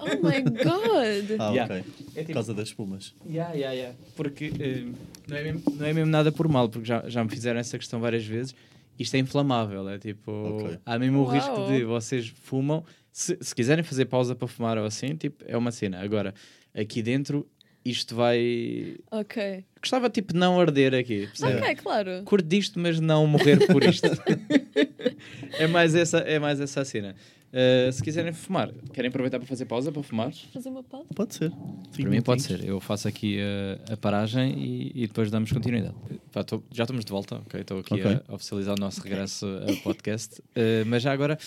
[0.00, 1.38] Oh my god!
[1.38, 1.64] Ah, Yeah.
[1.74, 1.76] ok.
[1.76, 3.14] É Por tipo, causa das espumas.
[3.28, 3.96] yeah, yeah, yeah.
[4.16, 4.84] Porque eh,
[5.28, 7.78] não, é mesmo, não é mesmo nada por mal, porque já, já me fizeram essa
[7.78, 8.54] questão várias vezes.
[8.98, 10.78] Isto é inflamável, é tipo, Ok.
[10.84, 11.32] há mesmo o Uau.
[11.32, 12.84] risco de vocês fumam.
[13.12, 16.00] Se, se quiserem fazer pausa para fumar ou assim, tipo, é uma cena.
[16.02, 16.34] Agora,
[16.74, 17.46] aqui dentro,
[17.84, 18.96] isto vai.
[19.10, 19.64] Ok.
[19.80, 21.58] Gostava tipo de não arder aqui, percebe?
[21.60, 22.22] Ok, claro.
[22.24, 24.08] curto disto, mas não morrer por isto.
[25.58, 27.14] é, mais essa, é mais essa a cena.
[27.52, 30.32] Uh, se quiserem fumar, querem aproveitar para fazer pausa para fumar?
[30.52, 31.06] Fazer uma pausa?
[31.14, 31.50] Pode ser.
[31.50, 32.62] para mim pode ser.
[32.64, 35.94] Eu faço aqui uh, a paragem e, e depois damos continuidade.
[36.32, 37.60] Pá, tô- já estamos de volta, ok?
[37.60, 38.20] Estou aqui Ok.
[38.28, 40.40] a oficializar o nosso regresso ao podcast.
[40.40, 41.38] Uh, mas já agora,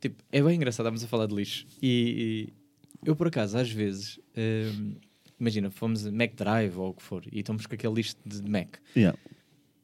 [0.00, 1.64] tipo, é bem engraçado, estamos a falar de lixo.
[1.80, 4.96] E, e eu, por acaso, às vezes, um,
[5.40, 8.42] imagina, fomos a Mac Drive ou o que for, e estamos com aquele lixo de
[8.50, 8.76] Mac.
[8.94, 9.16] Yeah.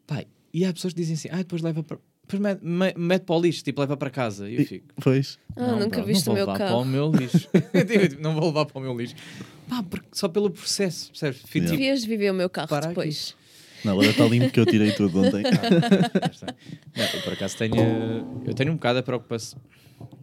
[0.06, 1.98] Pai, e há pessoas que dizem assim, ah, depois leva para.
[2.26, 4.48] Depois mete, me- mete para o lixo, tipo, leva para casa.
[4.48, 4.86] E eu fico.
[5.02, 5.38] Pois.
[5.56, 6.70] Ah, "Não, nunca bro, viste não o vou meu levar carro.
[6.70, 7.48] para o meu lixo.
[8.20, 9.14] Não vou levar para o meu lixo.
[9.68, 11.38] Pá, porque- só pelo processo, percebes?
[11.42, 11.70] Fico Yeah.
[11.70, 12.88] tipo, Devias viver o meu carro aqui.
[12.88, 13.34] depois.
[13.84, 15.42] Não, agora está limpo que eu tirei tudo ontem.
[16.30, 16.46] Está.
[16.96, 17.74] Não, eu por acaso tenho.
[18.46, 19.60] Eu tenho um bocado a preocupação.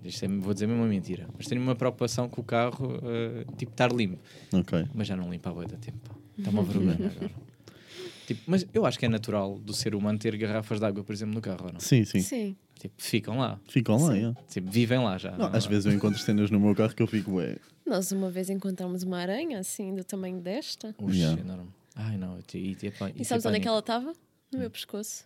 [0.04, 1.28] Isto é, vou dizer mesmo uma mentira.
[1.38, 4.18] Mas tenho uma preocupação com o carro, eh, tipo, estar limpo.
[4.54, 4.86] ok.
[4.94, 5.98] Mas já não limpa a boia da tempo.
[6.08, 6.16] pá.
[6.38, 7.32] Está uma vergonha agora.
[8.30, 11.12] Tipo, mas eu acho que é natural do ser humano ter garrafas de água, por
[11.14, 11.80] exemplo, no carro, ou não?
[11.80, 12.20] Sim, sim.
[12.20, 12.56] Sim.
[12.80, 13.60] Tipo, ficam lá.
[13.68, 14.40] Ficam lá, yeah.
[14.48, 15.32] Tipo, vivem lá já.
[15.36, 17.58] Não, às vezes eu encontro cenas no meu carro que eu fico, ué.
[17.88, 20.94] Nós uma vez encontramos uma aranha assim, do tamanho desta.
[21.00, 21.42] Oxe, Yeah.
[21.42, 21.70] enorme.
[21.96, 24.14] Ai não, eu te- e, e, E sabes onde é que ela estava?
[24.52, 25.26] No meu pescoço.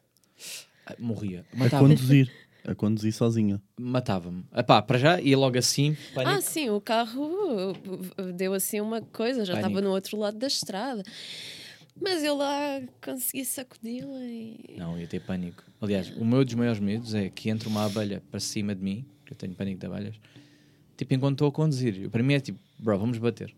[0.86, 1.46] Ai, morria.
[1.54, 1.96] A Matava-me.
[1.96, 2.32] conduzir.
[2.66, 3.62] A conduzir sozinha.
[3.78, 4.46] Matava-me.
[4.56, 5.98] Epá, para já ia logo assim.
[6.12, 6.42] Ah, Pânico.
[6.42, 11.04] sim, o carro uh, deu assim uma coisa, já estava no outro lado da estrada.
[12.02, 14.76] Mas eu lá consegui sacudi-la e.
[14.78, 15.64] Não, ia ter pânico.
[15.80, 19.06] Aliás, o meu dos maiores medos é que entre uma abelha para cima de mim,
[19.26, 20.16] que eu tenho pânico de abelhas,
[20.98, 22.10] tipo, enquanto estou a conduzir.
[22.10, 23.50] Para mim é tipo, bro, vamos bater.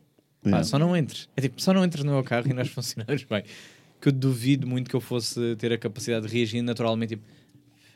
[0.43, 0.63] Pá, Yeah.
[0.63, 1.27] só não entres.
[1.35, 3.43] É tipo, só não entres no meu carro e nós funcionamos bem.
[4.01, 7.23] Que eu duvido muito que eu fosse ter a capacidade de reagir naturalmente, tipo,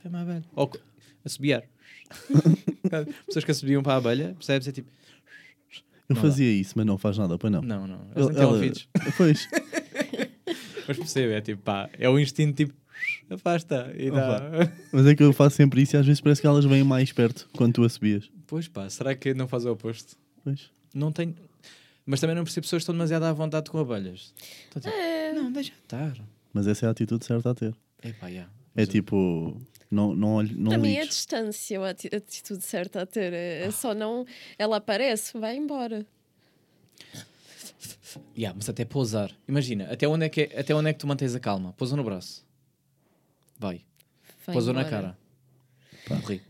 [0.03, 0.43] é uma abelha.
[0.55, 0.71] Ou
[1.23, 1.63] assobiar.
[3.27, 4.67] Pessoas que assobiam para a abelha, percebes?
[4.67, 4.89] É tipo,
[6.09, 7.61] Eu Não fazia isso, mas não faz nada, pois não.
[7.61, 8.01] não, não.
[8.15, 8.89] Eles Ela- não têm ela- ouvidos.
[9.15, 9.47] Pois.
[10.89, 12.73] Mas percebe, é tipo, pá, é o instinto tipo,
[13.29, 13.93] afasta.
[13.95, 14.41] E dá.
[14.91, 17.11] Mas é que eu faço sempre isso e às vezes parece que elas vêm mais
[17.11, 18.27] perto quando tu a subias.
[18.47, 20.17] Pois pá, será que não faz o oposto?
[20.43, 20.71] Pois.
[20.91, 21.35] Não tenho.
[22.07, 24.33] Mas também não percebo pessoas que estão demasiado à vontade com abelhas.
[24.65, 26.17] Estou tipo, É, não, deixa estar.
[26.51, 27.75] Mas essa é a atitude certa a ter.
[28.01, 28.47] É pá, já.
[28.75, 29.61] É tipo,
[29.91, 31.09] não, não, olhe- não para mim é ligues.
[31.17, 33.31] distância, a ati- atitude certa a ter.
[33.31, 34.25] É é só não.
[34.57, 36.03] Ela aparece, vai embora.
[38.37, 39.31] Yeah, mas até pousar.
[39.47, 41.73] Imagina, até onde, é que é- até onde é que tu mantens a calma?
[41.73, 42.45] Pousa no braço.
[43.57, 43.81] Vai.
[44.45, 44.95] vai Pousou na embora.
[44.95, 45.17] cara.
[46.09, 46.41] Morri.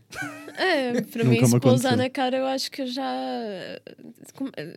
[0.56, 1.96] É, para Nunca mim, me se pousar aconteceu.
[1.96, 3.04] na cara, eu acho que já.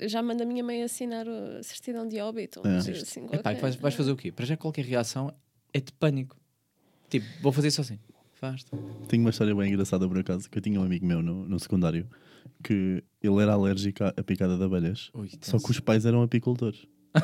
[0.07, 2.59] Já manda a minha mãe assinar a certidão de óbito.
[2.59, 2.73] ou É.
[2.83, 3.61] coisa assim Epá, qualquer.
[3.61, 4.31] vais, vais fazer o quê?
[4.31, 5.33] Para já qualquer reação
[5.73, 6.35] é de pânico.
[7.09, 7.99] Tipo, vou fazer isso assim.
[8.33, 8.65] Faz.
[9.07, 11.59] Tenho uma história bem engraçada por acaso, que eu tinha um amigo meu no, no
[11.59, 12.07] secundário
[12.63, 15.09] que ele era alérgico à, picada de abelhas.
[15.13, 16.85] Ui, Só que os pais eram apicultores.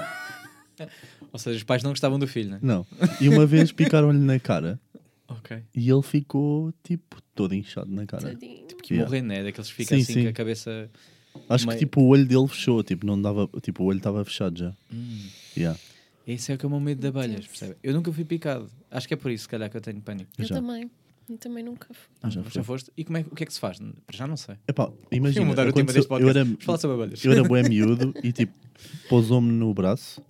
[1.32, 2.60] Ou seja, os pais não gostavam do filho, né?
[2.62, 2.86] Não.
[3.20, 4.80] E uma vez picaram-lhe na cara
[5.28, 5.62] Ok.
[5.76, 8.24] e ele ficou tipo todo inchado na cara.
[8.34, 8.68] Tadinho.
[8.82, 9.08] Que Yeah.
[9.10, 9.44] morrer, né?
[9.44, 10.24] Daqueles que ficam Sim, assim sim.
[10.24, 10.90] com a cabeça.
[11.48, 14.24] Acho meio- que tipo o olho dele fechou, tipo, não dava, tipo, o olho estava
[14.26, 14.74] fechado já.
[14.92, 15.28] Hum.
[15.56, 15.80] Yeah.
[16.26, 17.76] Esse é o que é o meu medo de abelhas, percebe?
[17.84, 18.70] Eu nunca fui picado.
[18.90, 20.32] Acho que é por isso, se calhar, que eu tenho pânico.
[20.38, 20.56] Eu Já.
[20.56, 20.90] também.
[21.30, 22.08] Eu também nunca fui.
[22.24, 22.64] Ah, Já já, foi.
[22.64, 22.92] foste?
[22.98, 23.78] E como é, o que é que se faz?
[24.12, 24.56] Já não sei.
[24.68, 26.38] Epá, imagina, mudar o tema deste eu podcast.
[26.38, 27.24] era, Vamos falar sobre abelhas.
[27.26, 28.54] eu era bué miúdo e tipo,
[29.08, 30.22] pousou-me no braço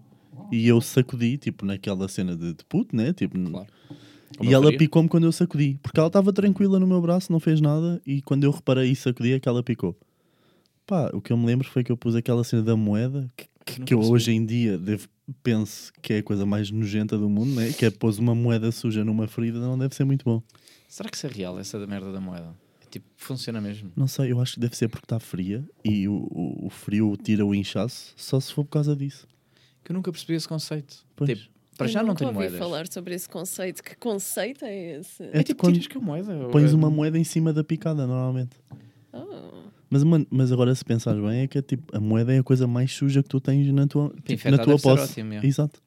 [0.52, 3.14] e eu sacudi, tipo, naquela cena de, de puto, né?
[3.14, 3.68] Tipo, Claro.
[4.38, 7.32] Como E eu ela picou-me quando eu sacudi, porque ela estava tranquila no meu braço,
[7.32, 9.98] não fez nada, e quando eu reparei e sacudi é que ela picou.
[10.86, 13.48] Pá, o que eu me lembro foi que eu pus aquela cena da moeda, que,
[13.66, 15.08] que- que eu hoje em dia devo,
[15.44, 17.72] penso que é a coisa mais nojenta do mundo, né?
[17.74, 20.42] que é pôs uma moeda suja numa ferida, não deve ser muito bom.
[20.90, 22.54] Será que isso é real, essa da merda da moeda?
[22.82, 23.92] É tipo, funciona mesmo.
[23.96, 27.16] Não sei, eu acho que deve ser porque está fria e o, o, o frio
[27.16, 29.28] tira o inchaço, só se for por causa disso.
[29.84, 31.06] Que eu nunca percebi esse conceito.
[31.16, 31.30] Pois.
[31.30, 32.60] Tipo, para Eu já não nunca tenho ouvi moedas.
[32.60, 33.82] falar sobre esse conceito.
[33.84, 35.24] Que conceito é esse?
[35.24, 36.50] É, É tipo, quando tiras que moeda.
[36.52, 38.58] pões é- uma moeda em cima da picada, normalmente.
[39.14, 39.70] Oh.
[39.90, 42.44] Mas, mano, mas agora se pensares bem, é que é tipo, a moeda é a
[42.44, 45.04] coisa mais suja que tu tens na tua, tipo, na tua posse.
[45.14, 45.46] ótimo, é.
[45.46, 45.82] Exato.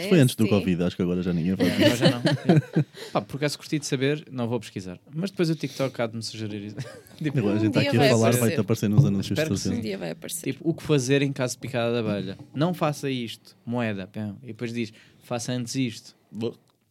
[0.00, 0.48] Isso foi antes do.
[0.48, 2.18] Covid, acho que agora já ninguém faz É, agora já não.
[2.18, 2.82] É.
[3.12, 4.98] Pá, por acaso curti de saber, não vou pesquisar.
[5.14, 6.76] Mas depois o TikTok há de me sugerir isso.
[7.22, 8.40] tipo, Agora a gente está dia aqui a vai falar, aparecer.
[8.40, 9.68] vai-te aparecer nos anúncios de Espero que.
[9.68, 10.52] Um dia vai aparecer.
[10.52, 12.38] tipo, o que fazer em caso de picada da abelha?
[12.54, 14.06] Não faça isto, moeda.
[14.06, 14.36] pão.
[14.42, 16.14] E depois diz, faça antes isto.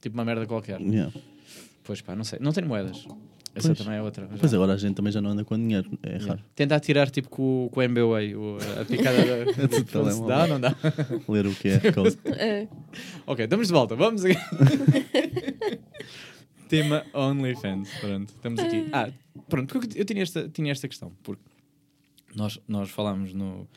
[0.02, 0.80] Tipo uma merda qualquer.
[0.82, 1.12] Yeah.
[1.84, 2.40] Pois pá, não sei.
[2.42, 3.06] Não tenho moedas.
[3.54, 3.78] Essa Pois.
[3.80, 4.28] também é outra.
[4.40, 4.58] Pois Já.
[4.58, 6.28] agora a gente também já não anda com dinheiro, é Yeah.
[6.28, 6.42] raro.
[6.56, 9.68] Tentar tirar tipo com, com o MBWay, o- a picada da.
[9.68, 10.26] Do telemóvel.
[10.28, 10.76] dá, não dá?
[11.28, 11.82] Ler o que é.
[12.38, 12.68] É.
[13.28, 14.38] Ok, estamos de volta, vamos aqui.
[16.70, 18.88] Tema OnlyFans, pronto, estamos aqui.
[18.94, 19.10] Ah,
[19.50, 21.42] pronto, porque eu tinha esta, tinha esta questão, porque
[22.34, 23.68] nós, nós falámos no.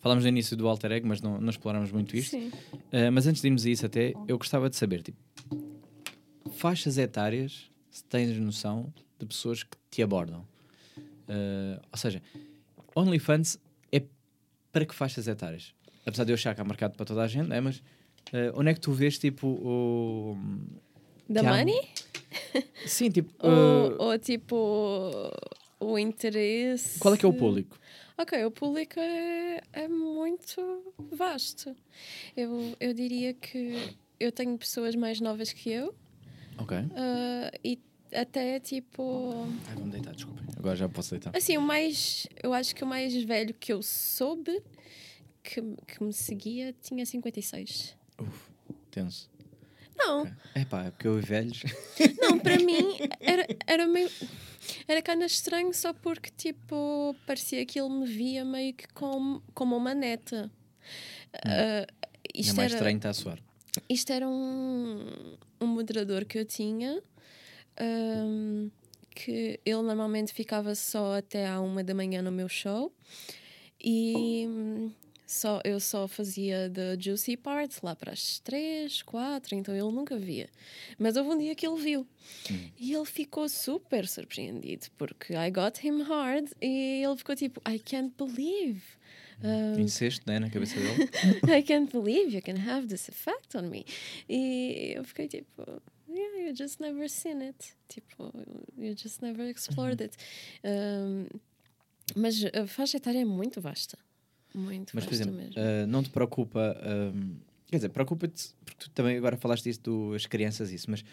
[0.00, 2.30] Falámos no início do alter ego, mas não, não explorámos muito isto.
[2.30, 2.48] Sim.
[2.72, 5.18] Uh, mas antes de irmos a isso até, eu gostava de saber, tipo,
[6.52, 10.40] faixas etárias, se tens noção de pessoas que te abordam.
[11.28, 12.22] Uh, ou seja,
[12.94, 13.58] OnlyFans
[13.92, 14.02] é
[14.72, 15.74] para que faixas etárias?
[16.06, 17.82] Apesar de eu achar que há mercado para toda a gente, é, mas uh,
[18.54, 20.36] onde é que tu vês, tipo, o...
[21.28, 21.88] Da que há- money?
[22.86, 25.30] Sim, tipo, Ou, uh, ou tipo
[25.80, 26.98] o interesse.
[26.98, 27.78] qual é que é o público?
[28.16, 31.74] Ok, o público é, é muito vasto.
[32.36, 35.94] Eu, eu diria que eu tenho pessoas mais novas que eu
[36.58, 36.76] Ok.
[36.96, 37.78] ah, e
[38.12, 39.46] até tipo.
[39.68, 40.44] Ai, vou-me deitar, desculpem.
[40.56, 41.36] Agora já posso deitar.
[41.36, 42.26] Assim, o mais.
[42.42, 44.62] Eu acho que o mais velho que eu soube
[45.42, 47.96] que, que me seguia tinha 56.
[48.20, 48.50] Uf,
[48.90, 49.30] tenso.
[49.96, 51.64] Não, É pá, é porque eu e velhos...
[52.22, 54.08] Não, para mim era, era meio.
[54.86, 59.76] Era cana estranho só porque, tipo, parecia que ele me via meio que como, como
[59.76, 60.48] uma neta.
[61.44, 61.84] É
[62.34, 63.38] isto, mais era, estranho está a soar.
[63.88, 67.02] isto era um, um moderador que eu tinha.
[67.80, 68.70] Ahm,
[69.14, 72.92] que ele normalmente ficava só até à uma da manhã no meu show
[73.80, 74.92] e hum,
[75.26, 80.16] só, eu só fazia the juicy part lá para as três, quatro, então ele nunca
[80.16, 80.48] via.
[80.98, 82.06] Mas houve um dia que ele viu
[82.78, 87.78] e ele ficou super surpreendido porque I got him hard e ele ficou tipo, I
[87.78, 88.82] can't believe.
[89.44, 91.10] um, Incesto, né, na cabeça dele.
[91.58, 93.84] I can't believe you can have this effect on me.
[94.28, 97.74] E eu fiquei tipo, yeah, you just never seen it.
[97.88, 98.32] Tipo,
[98.76, 100.16] you just never explored it.
[100.64, 101.26] Um,
[102.16, 103.98] mas a faixa etária é muito vasta.
[104.54, 105.54] Muito Mas, por vasta exemplo, mesmo.
[105.60, 106.76] ah, não te preocupa.
[106.82, 107.36] ahm,
[107.66, 109.80] quer dizer, preocupa-te, porque tu também agora falaste isso
[110.12, 111.04] das crianças, isso, mas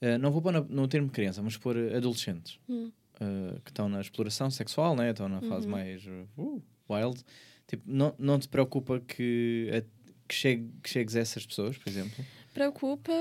[0.00, 2.92] ah, não vou pôr no, no termo criança, vamos pôr adolescentes Hum.
[3.20, 5.10] ah, que estão na exploração sexual, né?
[5.10, 7.20] estão na fase mais uh, wild.
[7.66, 9.82] Tipo, não, não te preocupa que, a-
[10.28, 12.24] que, chegue, que chegues a essas pessoas, por exemplo?
[12.54, 13.12] Preocupa,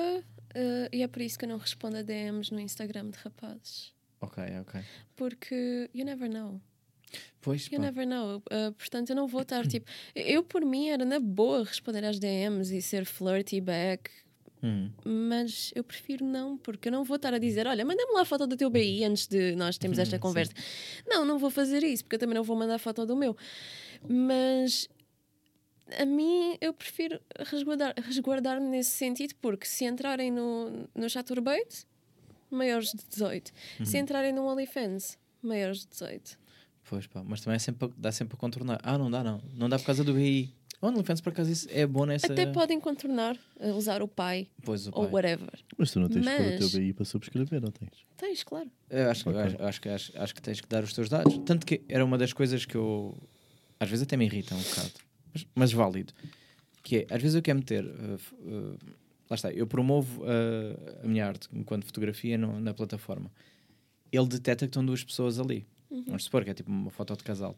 [0.58, 3.94] uh, e é por isso que eu não respondo a DMs no Instagram de rapazes.
[4.20, 4.82] Ok, ok.
[5.16, 6.60] Porque you never know.
[7.42, 7.86] Pois, You pá.
[7.86, 8.38] never know.
[8.52, 9.90] Uh, portanto, eu não vou estar tipo.
[10.16, 14.10] Eu, por mim, era na boa responder às DMs e ser flirty back.
[14.62, 14.90] Hum.
[15.06, 18.26] Mas eu prefiro não, porque eu não vou estar a dizer: olha, manda-me lá a
[18.26, 20.52] foto do teu BI antes de nós termos esta Hum, conversa.
[21.08, 23.38] Não, não vou fazer isso, porque eu também não vou mandar foto do meu.
[24.10, 24.90] Mas
[26.00, 31.86] a mim eu prefiro resguardar- resguardar-me nesse sentido, porque se entrarem no, no Chaturbate,
[32.50, 33.86] maiores de 18, Uhum.
[33.86, 36.38] se entrarem no OnlyFans, maiores de 18.
[36.90, 38.80] Pois pá, mas também é sempre, dá sempre a contornar.
[38.84, 39.42] Ah, não dá, não.
[39.54, 40.54] Não dá por causa do BI.
[40.82, 42.32] OnlyFans, por acaso, isso é bom nessa.
[42.32, 45.12] Até podem contornar, uh, usar o pai Pois, o ou pai.
[45.14, 45.60] whatever.
[45.76, 47.90] Mas tu não tens que pôr o Mas- teu BI para subscrever, não tens?
[48.16, 48.70] Tens, claro.
[48.90, 49.42] Eu acho, Ok.
[49.42, 51.36] acho, acho que, acho, acho que tens que dar os teus dados.
[51.46, 53.18] Tanto que era uma das coisas que eu.
[53.80, 54.92] Às vezes até me irrita um bocado.
[55.56, 56.14] Mas, mas válido.
[56.84, 57.84] Que é, às vezes eu quero meter.
[57.86, 58.78] uh, uh,
[59.30, 63.32] lá está, eu promovo uh, a minha arte enquanto fotografia no- na plataforma.
[64.12, 65.66] Ele detecta que estão duas pessoas ali.
[66.06, 67.58] Vamos supor que é tipo uma foto de casal.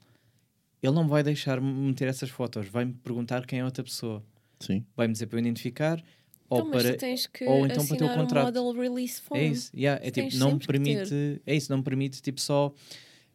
[0.81, 4.23] Ele não vai deixar-me meter essas fotos, vai-me perguntar quem é a outra pessoa.
[4.59, 4.85] Sim.
[4.95, 6.03] Vai-me dizer para eu identificar.
[6.49, 6.93] Ou então, mas para.
[6.93, 8.45] tu tens que ou então para ter o assinar um contrato.
[8.45, 9.39] model release form.
[9.39, 12.73] É isso, yeah, é tipo, não permite, é isso, não me permite tipo só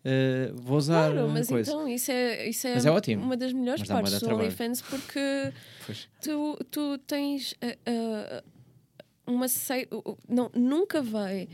[0.04, 1.70] uh, vou usar Claro, uma mas coisa.
[1.70, 3.22] então isso é, isso é, Mas é ótimo.
[3.24, 4.34] uma das melhores Mas partes do.
[4.34, 5.52] OnlyFans porque
[6.20, 8.40] tu, tu tens uh,
[9.26, 9.88] uh, uma sei,
[10.28, 11.48] não, nunca vai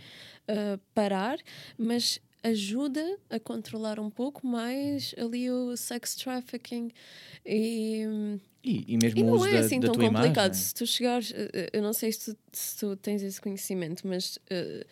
[0.95, 1.39] parar,
[1.79, 6.91] mas ajuda a controlar um pouco mais ali o sex trafficking
[7.47, 8.03] e,
[8.65, 10.47] E, e mesmo e não é da, assim da tão tua complicado.
[10.47, 10.55] imagem.
[10.55, 11.33] Se tu chegares,
[11.73, 14.85] eu não sei se tu, se tu tens esse conhecimento, mas uh,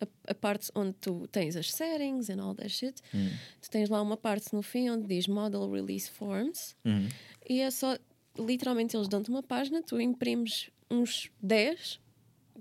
[0.00, 3.30] a, a parte onde tu tens as settings and all that shit, Hum.
[3.60, 7.08] tu tens lá uma parte no fim onde diz Model Release Forms Uhum.
[7.48, 7.96] e é só,
[8.38, 11.98] literalmente, eles dão-te uma página, tu imprimes uns 10,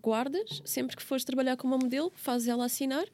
[0.02, 3.06] guardas, sempre que fores trabalhar com uma modelo, fazes ela assinar,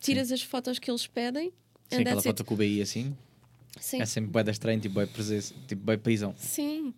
[0.00, 1.52] tiras as fotos que eles pedem.
[1.90, 2.44] Sim, aquela foto it.
[2.44, 3.16] com o BI assim,
[3.78, 4.00] Sim.
[4.00, 6.34] é sempre da estranho, tipo presença, tipo bué paisão.
[6.36, 6.92] Sim,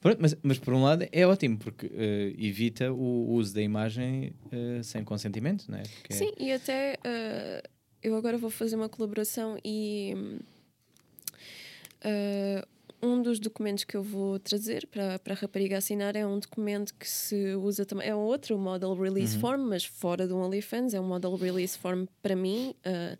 [0.00, 4.32] Pronto, mas, mas por um lado é ótimo, porque eh, evita o uso da imagem
[4.52, 5.82] eh, sem consentimento, não é?
[5.82, 7.68] Porque é- sim, e até uh,
[8.02, 10.14] eu agora vou fazer uma colaboração e
[12.04, 12.66] uh,
[13.02, 16.94] um dos documentos que eu vou trazer para, para a rapariga assinar é um documento
[16.94, 19.40] que se usa também, é um outro Model Release Uhum.
[19.40, 23.18] Form, mas fora do OnlyFans, é um Model Release Form para mim, uh,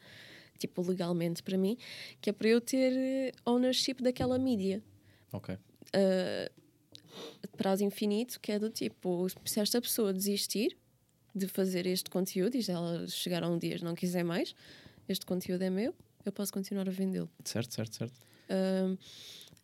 [0.59, 1.76] tipo legalmente para mim,
[2.20, 4.82] que é para eu ter ownership daquela mídia.
[5.32, 5.56] Ok.
[7.59, 10.78] Prazo infinito, que é do tipo, se esta pessoa desistir
[11.35, 14.55] de fazer este conteúdo e se ela chegar a um dia e não quiser mais,
[15.09, 15.94] este conteúdo é meu,
[16.24, 17.28] eu posso continuar a vendê-lo.
[17.44, 18.14] Certo, certo, certo.
[18.48, 18.97] Ahm,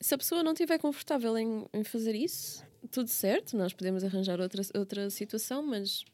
[0.01, 4.41] se a pessoa não estiver confortável em, em fazer isso, tudo certo, nós podemos arranjar
[4.41, 6.05] outra, outra situação, mas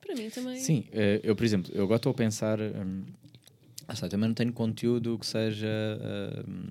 [0.00, 0.56] para mim também.
[0.56, 2.60] Sim, eh, eu, por exemplo, eu agora estou a pensar.
[2.60, 3.04] hum,
[3.86, 5.68] ah, também não tenho conteúdo que seja
[6.46, 6.68] hum,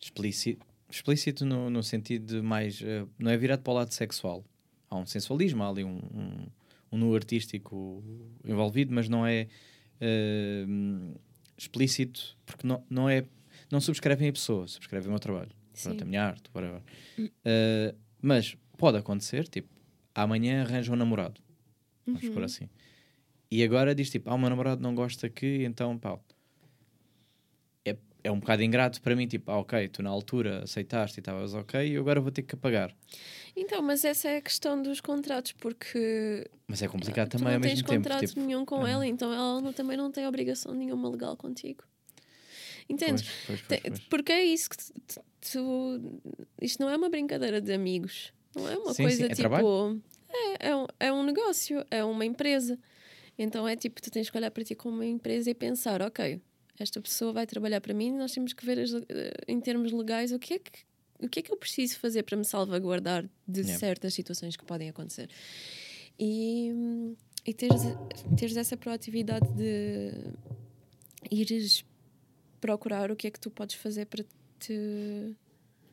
[0.00, 2.80] explícito, explícito no, no sentido de mais.
[2.82, 4.44] eh, não é virado para o lado sexual.
[4.90, 6.46] Há um sensualismo, há ali um, um,
[6.92, 8.02] um nu artístico
[8.44, 9.46] envolvido, mas não é
[10.66, 11.14] hum,
[11.56, 13.24] explícito, porque não, não é.
[13.70, 15.50] Não subscrevem a pessoa, subscrevem o meu trabalho.
[15.82, 16.82] Pronto, a minha arte, whatever.
[17.44, 19.68] Eh, mas pode acontecer, tipo,
[20.14, 21.40] amanhã arranja um namorado.
[22.06, 22.32] Vamos Uhum.
[22.32, 22.68] por assim.
[23.50, 26.18] E agora diz tipo, ah, o meu namorado não gosta que, então pá.
[28.22, 31.20] É, é um bocado ingrato para mim, tipo, ah, ok, tu na altura aceitaste e
[31.20, 32.94] estavas ok, e agora vou ter que pagar.
[33.56, 37.60] Então, mas essa é a questão dos contratos, porque Mas é complicado também ao não
[37.60, 38.02] tens mesmo tempo.
[38.02, 38.90] contrato Tipo, nenhum com ah.
[38.90, 41.82] ela, então ela não- também não tem obrigação nenhuma legal contigo.
[42.88, 43.28] Entendes?
[43.46, 44.00] pois, pois, pois.
[44.08, 46.22] Porque é isso que tu, tu- tu-
[46.62, 48.32] Isto não é uma brincadeira de amigos.
[48.54, 49.42] Não é uma Sim, coisa sim, é tipo.
[49.42, 50.02] trabalho.
[50.30, 52.78] É, é, um, é um negócio, é uma empresa.
[53.38, 56.40] Então é tipo, tu tens que olhar para ti como uma empresa e pensar, ok,
[56.82, 60.32] esta pessoa vai trabalhar para mim, nós temos que ver as eh, em termos legais
[60.32, 60.70] o que é que.
[61.20, 63.78] O que é que eu preciso fazer para me salvaguardar de Yeah.
[63.80, 65.28] certas situações que podem acontecer?
[66.16, 66.70] E,
[67.44, 67.82] e teres,
[68.36, 70.12] teres essa proatividade de
[71.30, 71.84] ires
[72.60, 74.24] procurar o que é que tu podes fazer para
[74.60, 75.34] te.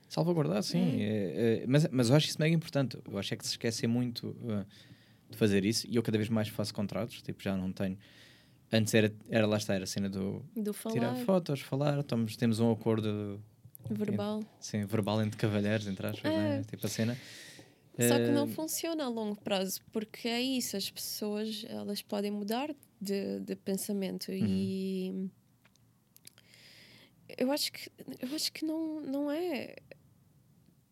[0.08, 1.02] Salvaguardar, sim.
[1.02, 2.98] é- é- mas, mas eu acho isso mega importante.
[3.10, 4.66] Eu acho é que se esquece muito uh,
[5.30, 5.88] de fazer isso.
[5.90, 7.22] E eu cada vez mais faço contratos.
[7.24, 7.98] Tipo, já não tenho.
[8.78, 12.00] Antes era, era lá está, era a cena do do falar tirar fotos, falar.
[12.00, 13.40] Estamos, temos um acordo
[13.90, 14.44] verbal.
[14.60, 16.38] sim, verbal entre cavalheiros, entre aspas, É.
[16.38, 16.64] né?
[16.70, 17.18] tipo a cena.
[17.98, 22.30] Só que não Eh, funciona a longo prazo, porque é isso, as pessoas elas podem
[22.30, 25.30] mudar de, de pensamento e
[27.38, 27.90] eu acho que
[28.20, 29.76] eu acho que não, não é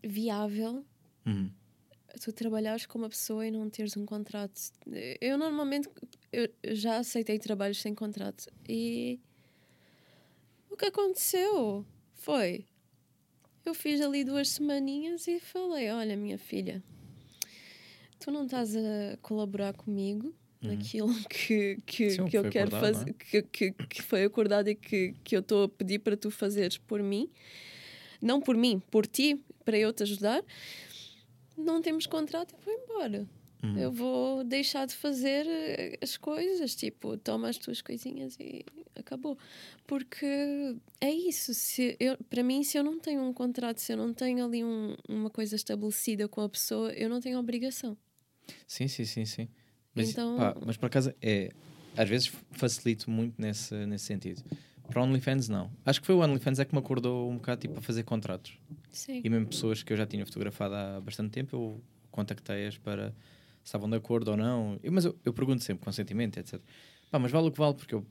[0.02, 0.86] viável
[1.26, 1.50] uhum.
[2.22, 4.60] Tu trabalhares com uma pessoa e não teres um contrato.
[5.20, 5.90] Eu normalmente
[6.32, 9.20] eu já aceitei trabalhos sem contrato e
[10.70, 11.86] o que aconteceu
[12.16, 12.66] foi
[13.66, 16.84] eu fiz ali duas semaninhas e falei, olha minha filha,
[18.20, 23.10] tu não estás a colaborar comigo naquilo que, que, Sim, que eu quero acordado, fazer,
[23.10, 23.14] é?
[23.14, 26.78] que, que, que foi acordado e que, que eu estou a pedir para tu fazeres
[26.78, 27.30] por mim,
[28.22, 30.44] não por mim, por ti, para eu te ajudar.
[31.58, 33.28] Não temos contrato e vou embora.
[33.64, 33.78] Uhum.
[33.78, 38.66] Eu vou deixar de fazer eh, as coisas, tipo, toma as tuas coisinhas e
[38.96, 39.38] acabou.
[39.88, 40.26] Porque
[41.00, 41.54] é isso.
[41.54, 44.64] Se eu, para mim, se eu não tenho um contrato, se eu não tenho ali
[44.64, 47.98] um- uma coisa estabelecida com a pessoa, eu não tenho obrigação.
[48.68, 49.48] Sim, sim, sim, sim.
[49.96, 51.52] Mas, Então- pá, mas por acaso é.
[51.96, 54.44] Às vezes facilito muito nesse, nesse sentido.
[54.90, 55.72] Para o OnlyFans, não.
[55.86, 58.58] Acho que foi o OnlyFans é que me acordou um bocado tipo, a fazer contratos.
[58.92, 59.22] Sim.
[59.24, 61.82] E mesmo pessoas que eu já tinha fotografado há bastante tempo, eu
[62.12, 63.16] contactei-as para se
[63.70, 64.78] estavam de acordo ou não.
[64.84, 66.60] Eu- mas eu, eu pergunto sempre, consentimento, etc.
[67.10, 68.06] Pá, mas vale o que vale, porque eu.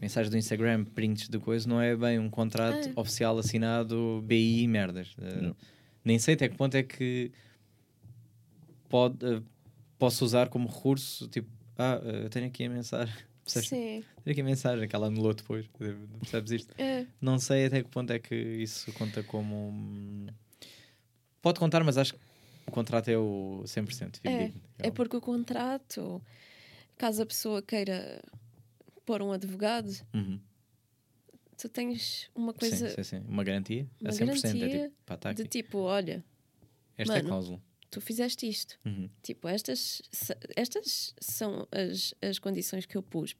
[0.00, 2.92] Mensagens do Instagram, prints de coisa, não é bem um contrato É.
[2.94, 5.16] oficial assinado BI e merdas.
[5.42, 5.56] Não.
[6.04, 7.32] nem sei até que ponto é que
[8.88, 9.42] pode, eh,
[9.98, 13.14] posso usar como recurso, tipo, ah, eh, eu tenho aqui a mensagem.
[13.52, 13.68] Percebes?
[13.68, 14.04] Sim.
[14.24, 15.66] Tenho aqui a mensagem que ela anulou depois.
[16.20, 16.74] Percebes isto?
[16.80, 17.06] É.
[17.20, 20.26] Não sei até que ponto é que isso conta como.
[21.40, 22.20] Pode contar, mas acho que
[22.66, 24.20] o contrato é o 100%.
[24.24, 24.60] É, fidedigno.
[24.78, 26.20] É porque o contrato,
[26.96, 28.22] caso a pessoa queira
[29.06, 30.38] pôr um advogado, Uhum.
[31.56, 33.24] tu tens uma coisa Sim, sim, sim.
[33.26, 34.22] Uma garantia uma a 100%.
[34.22, 36.22] é garantia tipo, pá, tá de tipo, olha,
[36.96, 37.60] Esta é a mano, cláusula.
[37.90, 38.78] Tu fizeste isto.
[38.84, 39.08] Uhum.
[39.22, 40.02] Tipo, estas,
[40.56, 43.34] estas são as, as condições que eu pus.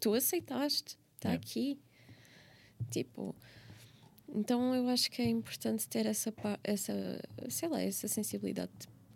[0.00, 1.34] Tu aceitaste, está É.
[1.34, 1.78] aqui.
[2.90, 3.34] Tipo,
[4.28, 6.32] então eu acho que é importante ter essa,
[6.64, 6.92] essa
[7.48, 8.72] sei lá, essa sensibilidade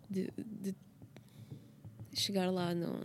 [0.09, 0.73] de, de
[2.13, 2.99] chegar lá no,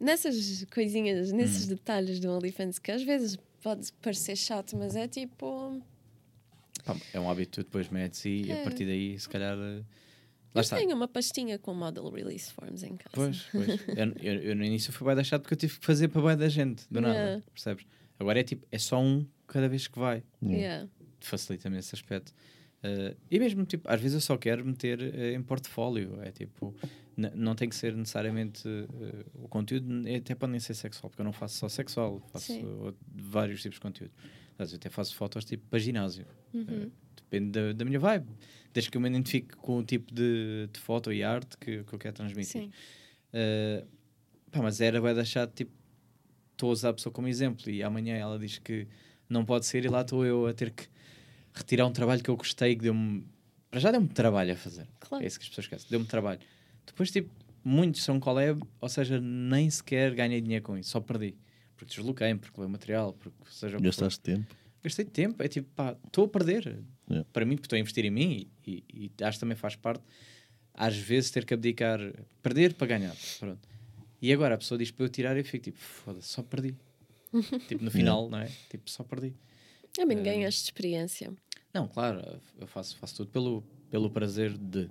[0.00, 1.68] nessas coisinhas, nesses Hum.
[1.68, 5.80] detalhes do OnlyFans que às vezes pode parecer chato, mas é tipo.
[6.94, 8.64] Pá, é um hábito que tu depois metes e a É.
[8.64, 9.56] partir daí, se calhar.
[9.56, 9.84] eh, Eu
[10.54, 10.76] Lá está.
[10.76, 13.10] tenho uma pastinha com model release forms em casa.
[13.12, 13.68] Pois, pois.
[13.88, 16.36] eu, eu- eu no início fui bem deixado porque eu tive que fazer para bem
[16.36, 17.14] da gente, do nada.
[17.14, 17.42] Yeah.
[17.52, 17.86] Percebes?
[18.18, 20.22] Agora é tipo, é só um cada vez que vai.
[20.42, 20.88] Yeah.
[21.20, 22.32] facilita-me esse aspecto.
[22.82, 26.18] Uh, e mesmo, tipo, às vezes eu só quero meter uh, em portfólio.
[26.22, 26.74] É tipo,
[27.16, 29.86] não tem que ser necessariamente uh, o conteúdo,
[30.16, 33.76] até pode nem ser sexual, porque eu não faço só sexual, faço uh, vários tipos
[33.76, 34.12] de conteúdo.
[34.58, 36.26] Aliás, eu até faço fotos tipo para ginásio.
[36.52, 36.62] Uhum.
[36.86, 38.26] Uh, depende da, da minha vibe.
[38.72, 41.92] Desde que eu me identifique com o tipo de, de foto e arte que, que
[41.92, 42.62] eu quero transmitir.
[42.62, 42.70] Sim.
[43.32, 43.86] Uh,
[44.50, 45.70] pá, mas era vai deixar tipo
[46.52, 48.88] estou a usar a pessoa como exemplo e amanhã ela diz que
[49.28, 50.88] não pode ser e lá estou eu a ter que
[51.54, 53.24] retirar um trabalho que eu gostei que deu-me
[53.70, 55.22] para já deu-me trabalho a fazer Claro.
[55.22, 56.40] é isso que as pessoas esquecem deu-me trabalho
[56.84, 57.30] depois tipo
[57.62, 61.36] muitos são collab ou seja nem sequer ganhei dinheiro com isso só perdi
[61.78, 63.78] porque desloquei-me porque levei material porque seja.
[63.78, 64.54] Gastaste tempo.
[64.82, 66.78] gastei tempo é tipo pá estou a perder
[67.10, 67.26] Yeah.
[67.32, 69.74] para mim porque estou a investir em mim e, e, e acho que também faz
[69.74, 70.04] parte
[70.74, 71.98] às vezes ter que abdicar
[72.42, 73.66] perder para ganhar pronto
[74.20, 76.74] e agora a pessoa diz para eu tirar e eu fico tipo foda-se só perdi
[77.66, 79.32] tipo no final não é tipo só perdi
[79.94, 81.32] Também Eh, ganhaste experiência.
[81.72, 82.20] não claro
[82.60, 84.90] eu faço faço tudo pelo pelo prazer de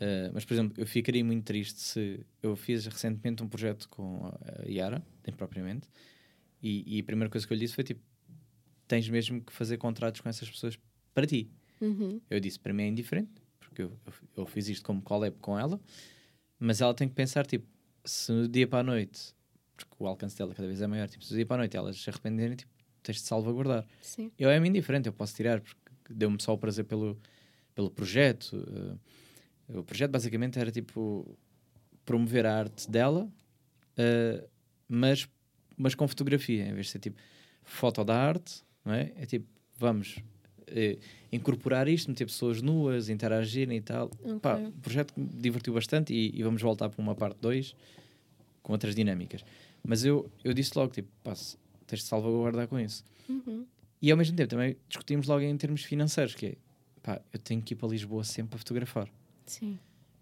[0.00, 4.26] Eh, mas por exemplo eu ficaria muito triste se eu fiz recentemente um projeto com
[4.26, 5.00] a Yara
[5.36, 5.86] propriamente
[6.66, 8.00] e, e a primeira coisa que eu lhe disse foi tipo
[8.88, 10.78] tens mesmo que fazer contratos com essas pessoas
[11.14, 11.50] para ti
[11.80, 12.20] Uhum.
[12.30, 15.58] eu disse, para mim é indiferente, porque eu, eu, eu fiz isto como collab com
[15.58, 15.78] ela,
[16.58, 17.66] mas ela tem que pensar, tipo,
[18.04, 19.34] se no dia para a noite,
[19.76, 21.76] porque o alcance dela cada vez é maior, tipo, se no dia para a noite
[21.76, 22.70] elas se arrependerem, tipo,
[23.02, 23.84] tens de salvaguardar.
[24.00, 24.30] Sim.
[24.38, 25.78] Eu é-me indiferente, eu posso tirar, porque
[26.08, 27.18] deu-me só o prazer pelo,
[27.74, 28.56] pelo projeto.
[29.68, 31.36] eh, o projeto basicamente era, tipo,
[32.06, 33.30] promover a arte dela,
[33.98, 34.46] eh,
[34.88, 35.28] mas,
[35.76, 37.16] mas com fotografia, em vez de ser, tipo,
[37.62, 39.12] foto da arte, não é?
[39.16, 39.46] É tipo,
[39.78, 40.16] vamos
[40.66, 40.98] eh,
[41.32, 44.08] incorporar isto, meter pessoas nuas, interagirem e tal.
[44.40, 44.66] Pá, Ok.
[44.68, 47.74] o projeto me divertiu bastante e, e vamos voltar para uma parte 2
[48.62, 49.44] com outras dinâmicas.
[49.82, 51.32] Mas eu, eu disse logo, tipo, pá,
[51.86, 53.04] tens de salvaguardar com isso.
[53.28, 53.66] Uhum.
[54.00, 56.54] E ao mesmo tempo também discutimos logo em termos financeiros, que é,
[57.02, 59.08] pá, eu tenho que ir para Lisboa sempre para fotografar.
[59.46, 59.78] Sim.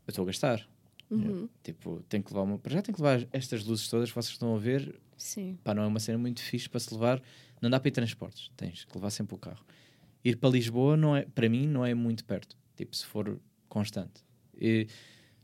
[0.06, 0.68] Eu estou a gastar.
[1.10, 1.48] Uhum.
[1.62, 2.58] Tipo, tenho que levar uma...
[2.58, 4.94] Para já tenho que levar estas luzes todas que vocês estão a ver.
[5.22, 5.56] Sim.
[5.62, 7.22] Pá, não é uma cena muito fixe para se levar.
[7.60, 8.50] Não dá para ir transportes.
[8.56, 9.64] Tens que levar sempre o carro.
[10.24, 12.56] Ir para Lisboa, não é, para mim, não é muito perto.
[12.76, 14.24] Tipo, se for constante.
[14.60, 14.88] E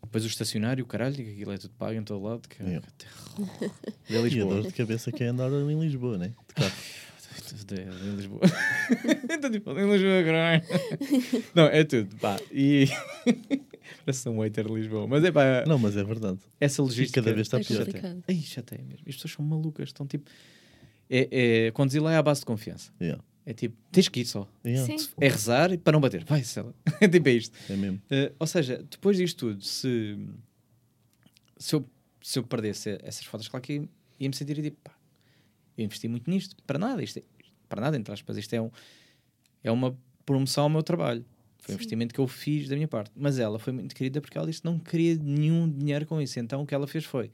[0.03, 2.49] depois o estacionário, o caralho, que aquilo é tudo pago em todo lado.
[2.49, 2.83] Que, terror.
[4.09, 4.55] De E a Lisboa.
[4.55, 6.35] dor de cabeça que é andar ali em Lisboa, né?
[6.49, 6.73] De carro.
[7.71, 8.41] Em Lisboa.
[9.31, 10.63] então, tipo, em Lisboa, caralho.
[11.55, 12.37] Não, é tudo, pá.
[12.51, 12.89] E.
[14.05, 15.06] Parece um waiter de Lisboa.
[15.06, 16.39] Mas é pá, Não, mas é verdade.
[16.60, 17.20] essa logística.
[17.23, 17.85] cada vez está É pior.
[17.85, 18.24] complicado.
[18.28, 19.05] Ai, chateia mesmo.
[19.09, 19.89] As pessoas são malucas.
[19.89, 20.31] Estão tipo.
[21.10, 22.93] É, é, conduzir lá é à base de confiança.
[23.01, 23.23] Yeah.
[23.47, 24.47] É tipo, tens que ir só.
[24.65, 24.94] Yeah.
[25.20, 26.23] É rezar para não bater.
[26.24, 26.73] Vai, sei lá.
[27.01, 27.56] É tipo é isto.
[27.70, 28.01] É mesmo.
[28.10, 30.19] Eh, ou seja, depois disto tudo, se,
[31.56, 31.89] se, eu,
[32.23, 33.89] se eu perdesse essas fotos, claro que ia-
[34.20, 34.93] ia-me sentir tipo, pá,
[35.78, 37.23] eu investi muito nisto, para nada, isto é,
[37.69, 38.70] para nada, entre aspas, isto é, um,
[39.65, 39.97] é uma
[40.27, 41.24] promoção ao meu trabalho.
[41.59, 43.11] Foi um investimento que eu fiz da minha parte.
[43.17, 46.39] Mas ela foi muito querida porque ela disse que não queria nenhum dinheiro com isso.
[46.39, 47.31] Então o que ela fez foi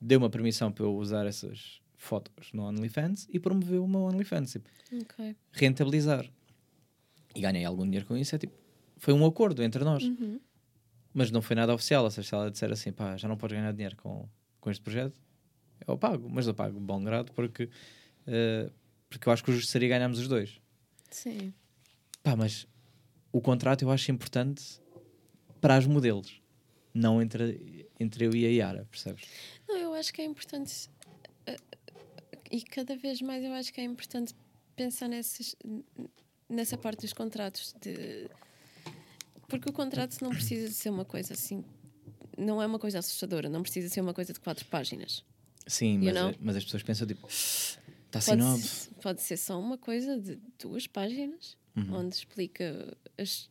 [0.00, 4.52] deu uma permissão para eu usar essas fotos no OnlyFans e promoveu o meu OnlyFans.
[4.52, 4.68] Tipo,
[5.02, 5.36] Ok.
[5.52, 6.26] rentabilizar.
[7.34, 8.34] E ganhei algum dinheiro com isso.
[8.34, 8.54] É tipo,
[8.96, 10.02] foi um acordo entre nós.
[10.04, 10.40] Uhum.
[11.12, 12.04] Mas não foi nada oficial.
[12.04, 14.28] Ou seja, se ela disser assim, pá, já não podes ganhar dinheiro com,
[14.60, 15.14] com este projeto,
[15.86, 16.28] eu pago.
[16.28, 17.68] Mas eu pago bom grado porque,
[18.26, 18.70] eh,
[19.08, 20.60] porque eu acho que o justo seria ganharmos os dois.
[21.10, 21.52] Sim.
[22.22, 22.66] Pá, mas
[23.36, 24.80] o contrato eu acho importante
[25.60, 26.40] para as modelos,
[26.94, 29.24] não entre, entre eu e a Yara, percebes?
[29.68, 30.88] Não, eu acho que é importante.
[31.46, 31.56] eh,
[32.50, 34.34] E cada vez mais eu acho que é importante
[34.76, 35.56] pensar nesses,
[36.48, 37.74] nessa parte dos contratos.
[37.80, 38.28] De,
[39.48, 41.64] porque o contrato não precisa de ser uma coisa assim.
[42.38, 45.24] Não é uma coisa assustadora, não precisa ser uma coisa de quatro páginas.
[45.66, 48.58] Sim, mas, mas as pessoas pensam tipo, está Pode, assinado.
[48.62, 51.96] se- pode ser só uma coisa de duas páginas, Uhum.
[52.00, 52.96] onde explica.
[53.18, 53.50] As,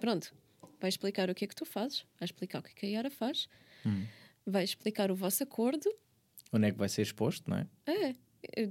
[0.00, 0.34] pronto,
[0.80, 2.88] vai explicar o que é que tu fazes, vai explicar o que é que a
[2.88, 3.48] Yara faz,
[3.84, 4.06] Uhum.
[4.46, 5.88] vai explicar o vosso acordo.
[6.52, 7.66] Onde é que vai ser exposto, não é?
[7.86, 8.14] É.
[8.56, 8.70] é,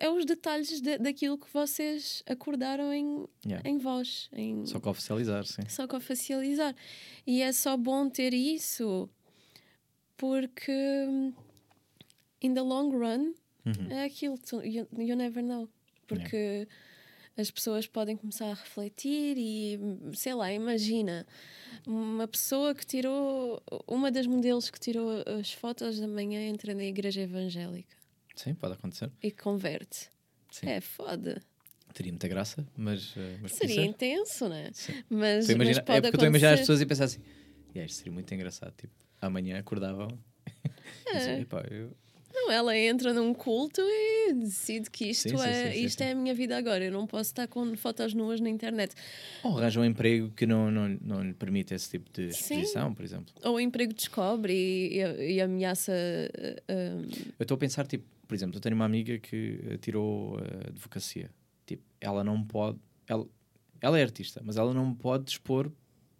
[0.00, 3.68] é os detalhes da- daquilo que vocês acordaram em, Yeah.
[3.68, 5.62] em voz, em, Só que oficializar, sim.
[5.68, 6.74] só que oficializar.
[7.26, 9.10] E é só bom ter isso
[10.16, 10.72] porque
[11.08, 11.32] hum,
[12.42, 13.34] in the long run
[13.66, 13.90] Uhum.
[13.90, 15.68] é aquilo, you, you never know.
[16.06, 16.66] Porque
[17.36, 19.78] as pessoas podem começar a refletir e,
[20.14, 21.26] sei lá, imagina
[21.86, 25.08] uma pessoa que tirou, uma das modelos que tirou
[25.38, 27.96] as fotos da manhã entra na igreja evangélica
[28.34, 29.10] Sim, pode acontecer.
[29.22, 30.08] e converte.
[30.50, 30.68] Sim.
[30.68, 31.40] É foda.
[31.94, 33.14] Teria muita graça, mas.
[33.16, 33.84] eh, mas Seria ser.
[33.84, 34.70] intenso, né?
[34.72, 34.92] Sim.
[35.10, 36.62] Mas, Estou a mas pode é porque eu estou a imaginar as acontecer.
[36.62, 37.20] pessoas e pensar assim:
[37.74, 38.72] "Yeah, isto seria muito engraçado.
[38.76, 40.08] Tipo, amanhã acordavam.
[41.06, 41.40] e diziam, É.
[41.40, 41.96] "Epá, eu-
[42.32, 46.12] Não, ela entra num culto e decide que isto, Sim, é, sim, sim, isto é
[46.12, 46.84] a minha vida agora.
[46.84, 48.94] Eu não posso estar com fotos nuas na internet.
[49.42, 53.04] Ou arranja um emprego que não, não, não lhe permite esse tipo de exposição, por
[53.04, 53.34] exemplo.
[53.44, 55.92] Ou o emprego descobre e, e- e ameaça.
[55.92, 57.02] uh,
[57.38, 61.30] Eu estou a pensar, tipo, por exemplo, eu tenho uma amiga que tirou eh, advocacia.
[61.66, 62.78] Tipo, ela não pode.
[63.08, 63.26] Ela,
[63.80, 65.70] ela é artista, mas ela não pode expor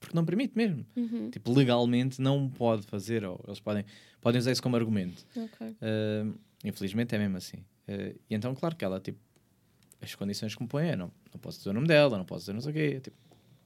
[0.01, 0.85] porque não permite mesmo.
[0.97, 3.85] uhum, Tipo, legalmente não pode fazer, ou eles podem,
[4.21, 5.25] podem usar isso como argumento.
[5.37, 5.67] ok.
[5.69, 7.59] Uh, infelizmente é mesmo assim.
[7.87, 9.19] Uh, e então, claro que ela, tipo,
[10.01, 12.41] as condições que me põe é: não, não posso dizer o nome dela, não posso
[12.41, 13.01] dizer não sei o quê.
[13.01, 13.17] Tipo,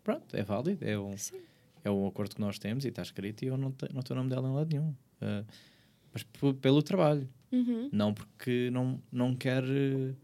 [0.03, 1.41] pronto, é válido, é um, Sim.
[1.85, 4.19] é um acordo que nós temos e está escrito e eu não, te, não tenho
[4.19, 4.91] o nome dela em lado nenhum.
[5.23, 5.47] Uh,
[6.13, 6.23] mas
[6.61, 10.17] pelo trabalho, Uhum, não porque não, não quer uh,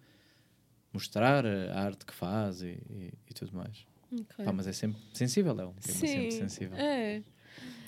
[0.93, 3.87] mostrar a arte que faz e, e, e tudo mais.
[4.13, 4.45] Ok.
[4.45, 6.77] Pá, mas é sempre sensível, é um tema sempre Sim, sensível.
[6.79, 7.23] É.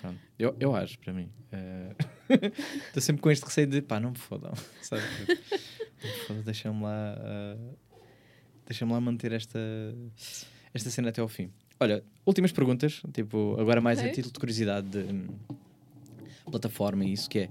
[0.00, 0.18] Pronto.
[0.38, 1.30] Eu, eu acho, para mim.
[2.88, 4.52] Estou sempre com este receio de pá, não me fodam.
[4.82, 5.02] Sabe?
[6.02, 7.16] Não me fodam, deixa-me lá.
[7.18, 7.56] ah,
[8.66, 9.58] deixa-me lá manter esta,
[10.74, 11.50] esta cena até ao fim.
[11.78, 14.12] Olha, últimas perguntas, tipo, agora mais a Ok.
[14.12, 15.28] título de curiosidade de hum,
[16.50, 17.46] plataforma e isso que é.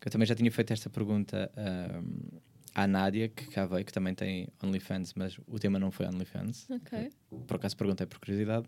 [0.00, 2.38] Que eu também já tinha feito esta pergunta hum,
[2.78, 6.68] à Nádia, que cá veio, que também tem OnlyFans, mas o tema não foi OnlyFans
[6.68, 7.10] Ok.
[7.46, 8.66] por acaso perguntei por curiosidade.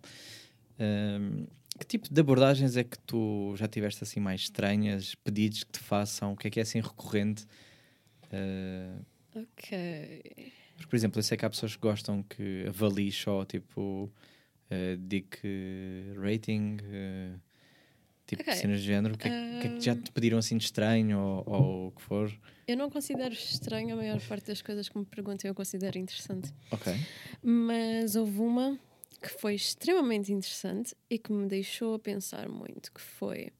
[0.79, 1.45] Ahm,
[1.79, 5.79] que tipo de abordagens é que tu já tiveste assim mais estranhas, pedidos que te
[5.81, 6.33] façam?
[6.33, 7.47] O que é que é assim recorrente?
[8.33, 8.99] Ah,
[9.35, 10.23] Ok.
[10.75, 14.11] porque, por exemplo, eu sei que há pessoas que gostam que avalie só tipo
[14.71, 15.39] uh, dick
[16.17, 17.35] rating, eh,
[18.29, 18.53] tipo Ok.
[18.55, 19.15] cenas de género.
[19.15, 21.91] O que, é, que é que já te pediram assim de estranho ou, ou o
[21.93, 22.33] que for?
[22.67, 26.53] Eu não considero estranho a maior parte das coisas que me perguntam, eu considero interessante.
[26.71, 26.95] Ok.
[27.43, 28.79] Mas houve uma
[29.23, 33.51] que foi extremamente interessante e que me deixou a pensar muito, que foi...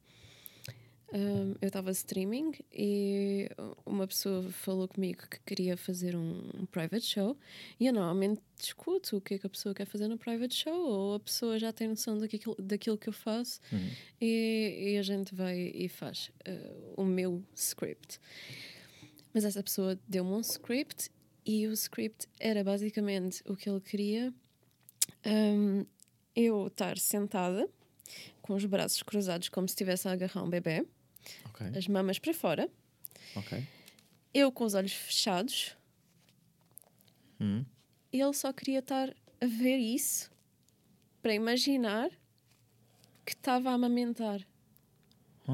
[1.13, 3.49] hum, eu estava streaming e
[3.87, 7.37] uma pessoa falou comigo que queria fazer um, um private show
[7.79, 10.75] e eu normalmente discuto o que é que a pessoa quer fazer no private show
[10.75, 13.91] ou a pessoa já tem noção daquilo, daquilo que eu faço Uhum.
[14.21, 18.19] e, e a gente vai e faz uh, o meu script.
[19.33, 21.11] Mas essa pessoa deu-me um script
[21.47, 24.33] e o script era basicamente o que ele queria.
[25.27, 25.85] um,
[26.35, 27.69] eu estar sentada
[28.41, 30.87] com os braços cruzados como se estivesse a agarrar um bebê,
[31.61, 31.79] Ok.
[31.79, 32.69] as mamas para fora,
[33.37, 33.63] Ok.
[34.35, 35.77] eu com os olhos fechados,
[38.13, 40.31] e ele só queria estar a ver isso
[41.23, 42.11] para imaginar
[43.25, 44.41] que estava a amamentar.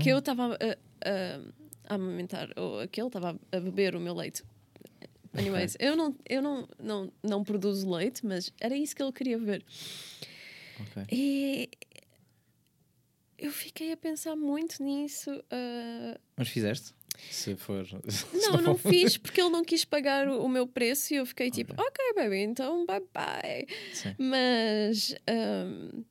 [0.01, 1.41] Que eu estava a, a-
[1.89, 4.43] a amamentar, ou que ele estava a beber o meu leite.
[5.37, 9.39] Anyways, eu, não, eu não, não, não produzo leite, mas era isso que ele queria
[9.39, 9.65] ver.
[10.81, 11.05] Ok.
[11.13, 11.69] E
[13.39, 15.31] eu fiquei a pensar muito nisso.
[15.51, 16.95] ah, Mas fizeste?
[17.31, 17.87] Se for.
[18.33, 21.49] Não, não fiz porque ele não quis pagar o o meu preço e eu fiquei
[21.49, 23.67] tipo, ok, baby, então bye bye.
[23.93, 24.15] Sim.
[24.19, 26.03] Mas ahm,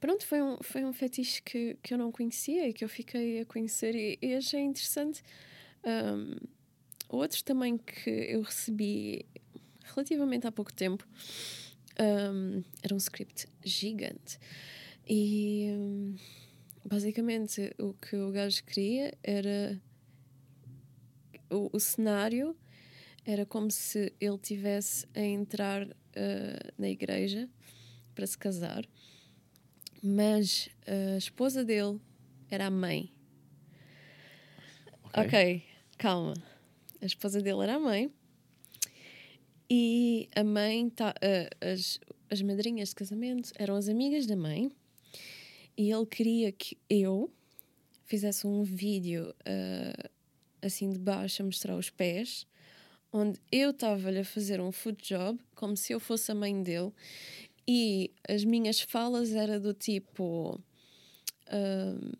[0.00, 3.40] pronto, foi um, foi um fetiche que, que eu não conhecia e que eu fiquei
[3.40, 5.22] a conhecer e, e achei interessante.
[5.84, 6.36] Ahm,
[7.10, 9.26] outro também que eu recebi
[9.84, 11.06] relativamente há pouco tempo
[11.98, 14.38] ahm, era um script gigante.
[15.08, 16.14] E
[16.84, 19.80] basicamente o que o gajo queria era
[21.50, 22.54] o, o cenário
[23.24, 25.86] era como se ele tivesse a entrar
[26.16, 27.48] ah, na igreja
[28.14, 28.84] para se casar,
[30.02, 32.00] mas a esposa dele
[32.50, 33.12] era a mãe.
[35.16, 35.62] Ok,
[35.96, 36.34] calma.
[37.00, 38.12] A esposa dele era a mãe
[39.70, 44.70] e a mãe, tá, ah, as, as madrinhas de casamento eram as amigas da mãe
[45.78, 47.32] e ele queria que eu
[48.04, 50.10] fizesse um vídeo ah,
[50.60, 52.44] assim de baixo a mostrar os pés,
[53.12, 56.92] onde eu estava-lhe a fazer um foot job, como se eu fosse a mãe dele,
[57.66, 60.60] e as minhas falas era do tipo.
[61.46, 62.12] ahm,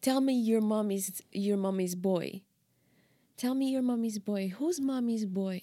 [0.00, 2.42] Tell me your mommy's your mommy's boy.
[3.36, 4.52] Tell me your mommy's boy.
[4.56, 5.62] Who's mommy's boy?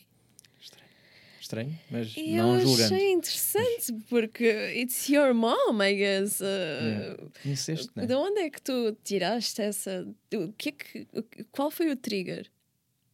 [1.43, 2.95] Estranho, mas não eu julgando.
[2.95, 4.45] achei interessante porque
[4.77, 6.39] it's your mom, I guess.
[6.39, 7.29] Uh.
[7.43, 8.05] Conheceste, né?
[8.05, 10.07] De onde é que tu tiraste essa.
[10.33, 11.07] O que é que,
[11.51, 12.49] qual foi o trigger?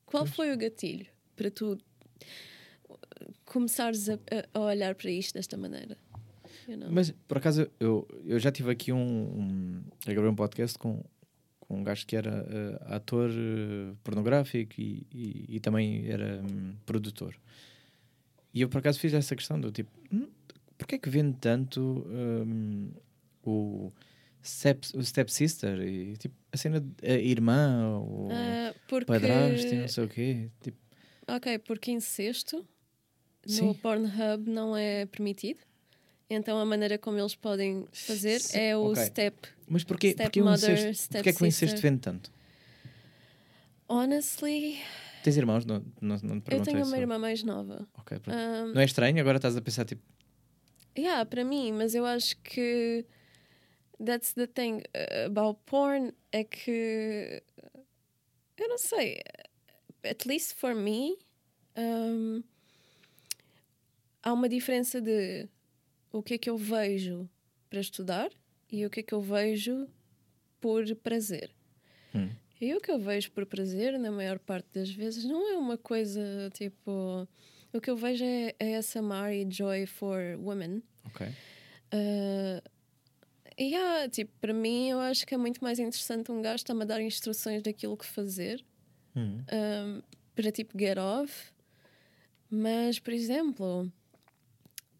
[0.06, 1.76] Qual foi o gatilho para tu
[3.46, 4.20] começares a,
[4.54, 5.98] a- olhar para isto desta maneira?
[6.68, 6.92] You know?
[6.92, 9.82] Mas por acaso eu, eu já tive aqui um, um.
[10.06, 11.04] Eu gravei um podcast com,
[11.68, 17.36] um gajo que era eh, ator eh, pornográfico e, e, e também era hum, produtor.
[18.54, 20.28] E eu por acaso fiz essa questão do tipo: hum,
[20.78, 22.92] porquê é que vende tanto hum,
[23.44, 23.92] o,
[24.44, 29.88] step, o stepsister e tipo a cena de a irmã ou Ah, porque, padrasto não
[29.88, 30.50] sei o quê?
[30.62, 30.78] Tipo,
[31.28, 32.66] Ok, porque incesto
[33.46, 33.68] Sim.
[33.68, 35.60] no Pornhub não é permitido.
[36.28, 39.04] Então a maneira como eles podem fazer Sim, é o ok.
[39.04, 39.36] step.
[39.68, 42.32] mas porquê, porquê, o Stepmother, incesto, porquê é que o incesto vende tanto?
[43.88, 44.80] Honestly,
[45.24, 45.66] Tens irmãos?
[45.66, 46.98] Não, não, não te eu tenho uma só.
[46.98, 47.88] irmã mais nova.
[47.98, 48.38] Ok, pronto.
[48.38, 49.20] Um, Não é estranho?
[49.20, 50.02] Agora estás a pensar tipo.
[50.98, 53.06] Yeah, para mim, mas eu acho que
[54.04, 54.82] that's the thing
[55.26, 57.42] about porn é que
[58.58, 59.22] eu não sei,
[60.04, 61.18] at least for me,
[61.78, 62.44] um,
[64.22, 65.48] há uma diferença de
[66.12, 67.30] o que é que eu vejo
[67.70, 68.30] para estudar
[68.70, 69.88] e o que é que eu vejo
[70.60, 71.52] por prazer.
[72.14, 72.30] Hum.
[72.62, 75.78] E o que eu vejo por prazer, na maior parte das vezes, não é uma
[75.78, 76.22] coisa
[76.54, 77.28] tipo.
[77.72, 80.82] O que eu vejo é ASMR e Joy for Women.
[81.06, 81.28] Ok.
[81.28, 82.62] Uh,
[83.58, 86.82] e yeah, tipo, para mim, eu acho que é muito mais interessante um gajo estar-me
[86.84, 88.64] a dar instruções daquilo que fazer
[89.16, 89.44] Hum.
[89.52, 90.02] um,
[90.36, 91.52] para tipo get off.
[92.50, 93.92] Mas, por exemplo,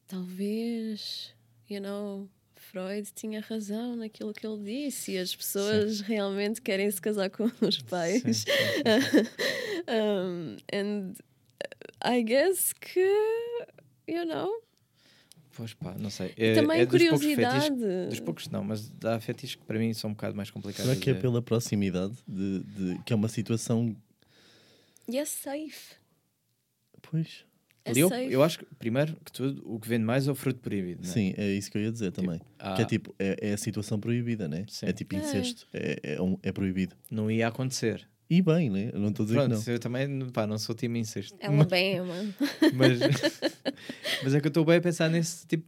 [0.08, 1.34] talvez,
[1.70, 2.30] you know,
[2.72, 7.46] Freud tinha razão naquilo que ele disse e as pessoas realmente querem se casar com
[7.66, 8.22] os pais.
[8.22, 9.30] Sim, sim, sim.
[9.90, 11.14] um, and
[12.04, 13.00] I guess que,
[14.08, 14.50] you know,
[15.52, 16.34] Pois pá, não sei.
[16.38, 17.66] É, também é dos poucos curiosidade.
[17.76, 20.90] fetiches- dos poucos não, mas há fetiches que para mim são um bocado mais complicados.
[20.90, 22.16] Será que é pela proximidade?
[22.26, 23.94] De, de- que é uma situação.
[25.08, 25.96] e é safe.
[27.02, 27.44] Pois.
[27.86, 30.36] É Ali eu, eu acho que, primeiro que tudo, o que vende mais é o
[30.36, 31.02] fruto proibido.
[31.04, 31.14] Não é?
[31.14, 32.40] Sim, é isso que eu ia dizer também.
[32.60, 32.76] ah.
[32.76, 34.66] Que é tipo, é, é a situação proibida, né?
[34.68, 34.86] Sim.
[34.88, 35.20] É tipo É.
[35.20, 35.68] incesto.
[35.74, 36.96] É, é, um- é proibido.
[37.10, 38.08] Não ia acontecer.
[38.30, 38.92] E bem, né?
[38.94, 39.74] Eu não estou a dizer Pronto, que não.
[39.74, 41.36] eu também pá, não sou time incesto.
[41.42, 42.36] Alabama.
[42.76, 43.00] Mas,
[44.24, 45.68] mas é que eu estou bem a pensar nesse tipo.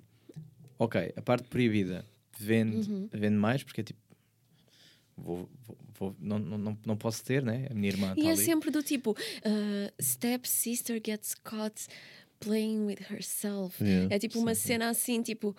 [0.77, 2.05] Ok, a parte proibida
[2.37, 3.09] vende, Uhum.
[3.11, 3.99] vende mais porque é tipo.
[5.17, 7.67] Vou, vou, vou- não, não, não, posso ter, né?
[7.69, 8.43] A minha irmã E está é ali.
[8.43, 11.87] sempre do tipo: uh, step sister gets caught
[12.39, 13.81] playing with herself.
[13.83, 15.55] Yeah, é tipo uma cena assim, tipo.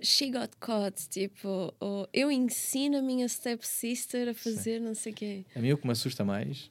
[0.00, 5.12] She got caught, tipo, ou eu ensino a minha step sister a fazer não sei
[5.12, 5.44] o quê.
[5.56, 6.70] A mim o que me assusta mais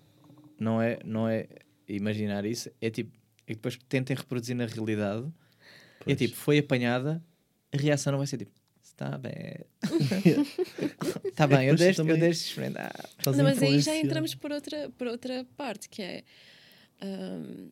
[0.57, 1.45] não é, não é
[1.89, 3.11] imaginar isso, é tipo,
[3.45, 6.17] é que depois tentem reproduzir na realidade, é Pois.
[6.17, 7.21] tipo, foi apanhada,
[7.73, 8.51] a reação não vai ser tipo,
[8.97, 9.63] está bem,
[11.25, 12.91] está bem, eu deixo, eu deixo experimentar.
[13.19, 16.23] Estás a Não, mas aí já entramos por outra, por outra parte, que é
[17.03, 17.69] um,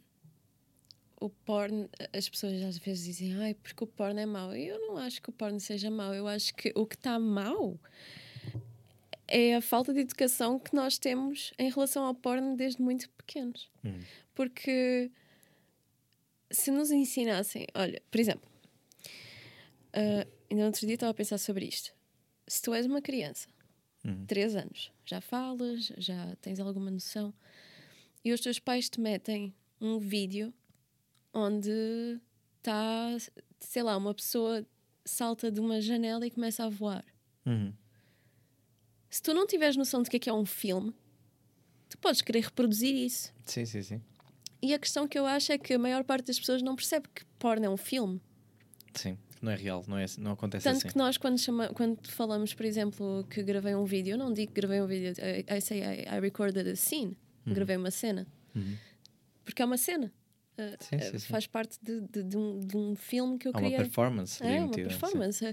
[1.19, 1.89] o porno.
[2.13, 4.55] As pessoas às vezes dizem, ai, porque o porno é mau.
[4.55, 6.13] E eu não acho que o porno seja mau.
[6.13, 7.79] Eu acho que o que está mau
[9.27, 13.67] é a falta de educação que nós temos em relação ao porno desde muito pequenos.
[13.83, 13.97] Hum.
[14.35, 15.09] Porque
[16.51, 18.47] se nos ensinassem, olha, por exemplo,
[19.91, 21.93] ah, ainda no outro dia estava a pensar sobre isto.
[22.47, 23.47] Se tu és uma criança
[24.27, 24.91] três anos.
[25.05, 27.33] Já falas, já tens alguma noção.
[28.23, 30.53] E os teus pais te metem um vídeo
[31.33, 32.19] onde
[32.57, 33.15] está,
[33.59, 34.65] sei lá, uma pessoa
[35.03, 37.05] salta de uma janela e começa a voar.
[37.45, 37.73] Uhum.
[39.09, 40.93] Se tu não tiveres noção de que é que é um filme,
[41.89, 43.33] tu podes querer reproduzir isso.
[43.45, 44.01] Sim, sim, sim.
[44.61, 47.07] E a questão que eu acho é que a maior parte das pessoas não percebe
[47.13, 48.19] que porno é um filme.
[48.93, 49.17] Sim.
[49.41, 50.87] Não é real, não, é, não acontece Tanto assim.
[50.89, 54.51] que nós, quando, chama, quando falamos, por exemplo, que gravei um vídeo, eu não digo
[54.53, 58.25] que gravei um vídeo, I, I say I, I recorded a scene, gravei uma cena.
[59.43, 60.11] Porque é uma cena.
[60.57, 60.75] Uh, Uhum.
[60.79, 61.27] Sim, uh, sim, sim.
[61.27, 64.61] Faz parte de, de- de um, de um filme que eu Há uma performance É,
[64.61, 64.83] uma sim.
[64.83, 65.45] performance.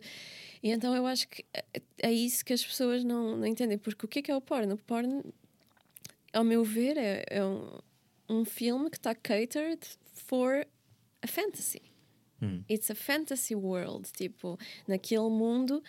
[0.63, 1.65] E então eu acho que é-
[1.99, 3.77] é isso que as pessoas não, não entendem.
[3.77, 4.75] Porque o que é que é o porno?
[4.75, 5.25] O porno,
[6.33, 7.79] ao meu ver, é, é um,
[8.29, 9.81] um filme que está catered
[10.15, 10.65] for
[11.21, 11.83] a fantasy.
[12.43, 12.65] Hum.
[12.69, 14.11] It's a fantasy world.
[14.13, 14.59] Tipo,
[14.89, 15.83] naquele mundo,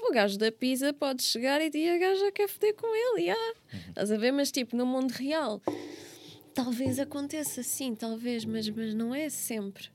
[0.00, 3.26] o gajo da pizza pode chegar e a gaja quer foder com ele.
[3.26, 3.54] Yeah.
[3.72, 3.80] Uhum.
[3.88, 4.32] Estás a ver?
[4.32, 5.60] Mas tipo, no mundo real,
[6.54, 9.88] talvez aconteça sim, talvez, mas, mas não é sempre.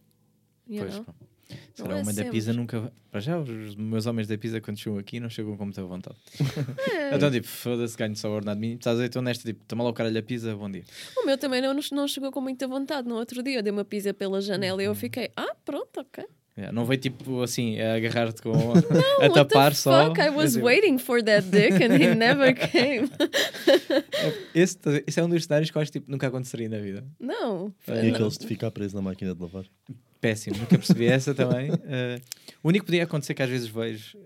[0.67, 1.05] You Pois, know?
[1.49, 2.31] Não Será é uma da sempre.
[2.31, 2.91] pizza nunca.
[3.11, 6.15] Para já, os meus homens da pizza, quando chegam aqui, não chegam com muita vontade.
[6.89, 7.15] É.
[7.15, 8.79] então, tipo, foda-se, ganho só o ordenado mínimo.
[8.79, 10.83] Estás aí, estou nesta, tipo, toma lá o caralho a pizza, bom dia.
[11.17, 13.07] O meu também não, não chegou com muita vontade.
[13.07, 16.25] No outro dia eu dei uma pizza pela janela e eu fiquei, ah, pronto, ok.
[16.55, 18.51] Yeah, não veio tipo assim, a agarrar-te com.
[19.21, 20.07] a What tapar só.
[20.09, 20.21] fuck?
[20.21, 23.09] I was Mas, waiting for that dick and he never came.
[24.53, 24.77] Esse,
[25.07, 27.03] esse é um dos cenários que eu acho que tipo, nunca aconteceria na vida.
[27.19, 27.73] Não.
[27.87, 29.65] E aqueles de ficar preso na máquina de lavar.
[30.21, 31.71] Péssimo, nunca percebi essa também.
[31.85, 32.21] Eh,
[32.61, 34.17] o único que podia acontecer que às vezes vejo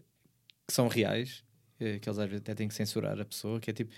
[0.68, 1.44] que são reais,
[1.80, 3.92] eh, que eles às vezes até têm que censurar a pessoa, que é tipo,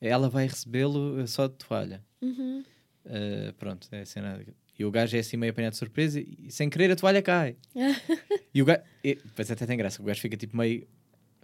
[0.00, 2.02] ela vai recebê-lo eh, só de toalha.
[2.20, 2.64] Uhum.
[3.06, 4.44] Uh, pronto, é a cena.
[4.80, 7.20] E o gajo é assim meio apanhado de surpresa e, e sem querer a toalha
[7.20, 7.54] cai.
[8.54, 8.80] e o gajo.
[9.04, 10.88] e- Depois até tem graça, o gajo fica tipo meio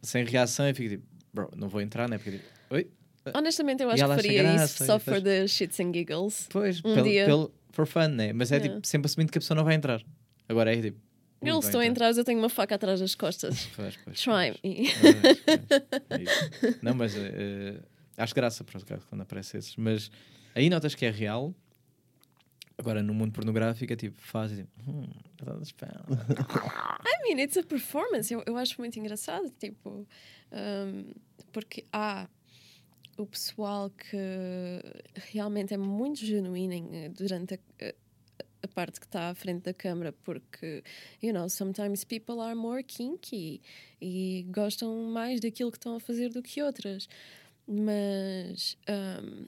[0.03, 1.05] sem reação e fica tipo,
[1.35, 2.17] bro, não vou entrar, né?
[2.17, 2.91] Porque tipo, oi?
[3.35, 6.47] Honestamente, eu acho que faria graça isso só for the shits and giggles.
[6.49, 7.27] Pois, Um pelo, dia.
[7.27, 8.33] pelo- for fun, né?
[8.33, 8.75] Mas é Yeah.
[8.77, 10.01] tipo, sempre assumindo que a pessoa não vai entrar.
[10.49, 10.99] Agora é tipo.
[11.43, 13.69] Eles estão a entrar, eu tenho uma faca atrás das costas.
[13.77, 14.61] Pois, pois, Try pois.
[14.65, 14.89] me.
[16.09, 16.29] Pois.
[16.71, 16.75] É.
[16.81, 17.81] Não, mas eh,
[18.17, 19.77] acho graça pronto, quando aparece esses.
[19.77, 20.11] Mas
[20.55, 21.55] aí notas que é real.
[22.79, 25.07] Agora no mundo pornográfico é tipo, faz e tipo, hum,
[25.39, 26.05] tá.
[27.07, 28.33] I mean, it's a performance.
[28.33, 30.07] Eu, eu acho muito engraçado, tipo,
[30.53, 31.13] um,
[31.53, 32.29] porque há
[33.17, 34.17] o pessoal que
[35.33, 37.95] realmente é muito genuíno em- durante a, a-
[38.75, 40.83] parte que está à frente da câmara, porque,
[41.23, 43.63] you know, sometimes people are more kinky
[44.03, 47.09] e gostam mais daquilo que estão a fazer do que outras.
[47.67, 48.77] Mas.
[49.23, 49.47] um,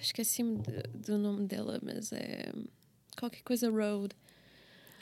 [0.00, 2.52] Esqueci-me de- do nome dela, mas é
[3.18, 4.14] qualquer coisa Road.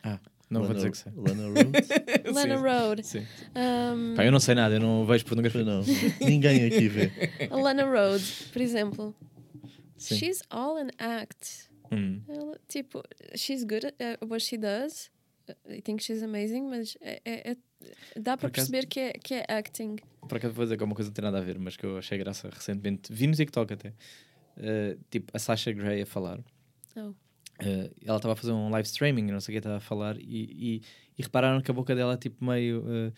[0.02, 0.18] Ah,
[0.48, 1.12] não vou dizer que sei.
[1.16, 1.88] Lana Rhodes?
[2.34, 2.56] Lana.
[2.56, 3.02] Road.
[3.06, 3.26] Sim.
[3.54, 5.64] Um, Pá, eu não sei nada, eu não vejo pornografia.
[5.64, 5.82] não.
[6.20, 7.10] Ninguém aqui vê.
[7.50, 9.14] a Lana Road, por exemplo.
[9.96, 10.16] Sim.
[10.16, 11.68] She's all an act.
[11.92, 12.20] Hum.
[12.28, 13.02] Ela, tipo,
[13.36, 15.10] she's good at what she does.
[15.68, 17.56] I think she's amazing, mas é, é- é-
[18.20, 19.96] dá para acaso- perceber que é, que é acting.
[20.28, 21.76] Por acaso vou dizer que é uma coisa que não tem nada a ver, mas
[21.76, 23.12] que eu achei graça recentemente.
[23.12, 23.92] Vi no TikTok até.
[24.56, 26.40] Uh, tipo, a Sasha Grey a falar.
[26.96, 27.10] Oh.
[27.10, 30.16] Uh, ela estava a fazer um live streaming, não sei o que estava a falar,
[30.18, 30.82] e, e,
[31.18, 32.80] e repararam que a boca dela, tipo, meio.
[32.80, 33.12] uh,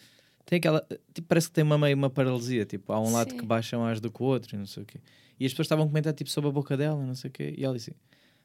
[0.45, 0.87] tem aquela.
[1.13, 2.65] Tipo, parece que tem uma, meio uma paralisia.
[2.65, 3.39] Tipo, há um lado Sim.
[3.39, 5.01] que baixa mais do que o outro, e não sei o quê.
[5.39, 7.55] E as pessoas estavam a comentar, tipo, sobre a boca dela, não sei o quê.
[7.57, 7.95] E ela disse.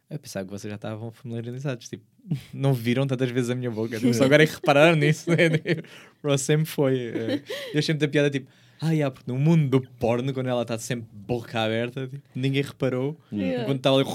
[0.09, 2.03] Eu pensava que vocês já estavam familiarizados, tipo,
[2.53, 5.49] não viram tantas vezes a minha boca, tipo, só agora é que repararam nisso, né?
[6.21, 7.09] Bro, sempre foi.
[7.09, 7.43] uh,
[7.73, 8.47] eu achei muita piada, tipo,
[8.85, 12.61] ah, yeah, porque no mundo do porno, quando ela está sempre boca aberta, tipo, ninguém
[12.61, 13.17] reparou.
[13.31, 13.65] Yeah.
[13.65, 14.05] Quando estava ali,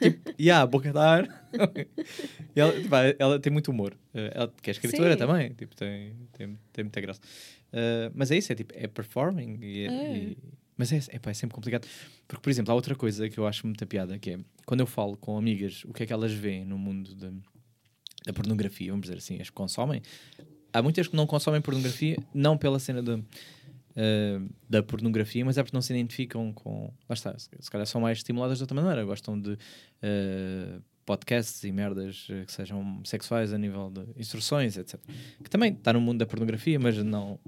[0.00, 1.46] tipo, yeah, boca está a ar.
[2.56, 3.92] e ela, tipo, ela tem muito humor.
[4.14, 5.18] Uh, ela, que é escritora Sim.
[5.18, 7.20] também, tipo, tem, tem, tem muita graça.
[7.72, 9.58] Uh, mas é isso, é tipo, é performing.
[9.62, 10.16] E, É.
[10.16, 10.38] e-
[10.76, 11.86] mas é, é, pá, é sempre complicado.
[12.26, 14.86] Porque, por exemplo, há outra coisa que eu acho muita piada, que é quando eu
[14.86, 17.30] falo com amigas o que é que elas veem no mundo da,
[18.26, 20.00] da pornografia, vamos dizer assim, as que consomem.
[20.72, 23.20] Há muitas que não consomem pornografia, não pela cena da,
[23.94, 26.92] eh, da pornografia, mas é porque não se identificam com.
[27.08, 29.58] Lá está, se, se calhar são mais estimuladas de outra maneira, gostam de
[30.00, 34.98] eh, podcasts e merdas eh, que sejam sexuais a nível de instruções, etc.
[35.42, 37.38] Que também está no mundo da pornografia, mas não.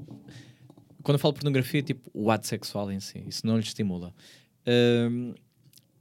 [1.03, 4.15] Quando eu falo pornografia, é tipo o ato sexual em si, isso não lhes estimula.
[4.67, 5.35] Ahm,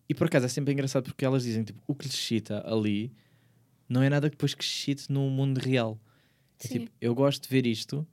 [0.07, 3.11] e por acaso é sempre engraçado porque elas dizem tipo, o que lhes excita ali
[3.87, 5.99] não é nada que depois que excite no mundo real.
[6.63, 8.07] É tipo, eu gosto de ver isto,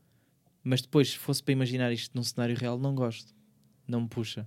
[0.62, 3.34] mas depois, se fosse para imaginar isto num cenário real, não gosto.
[3.88, 4.46] Não me puxa.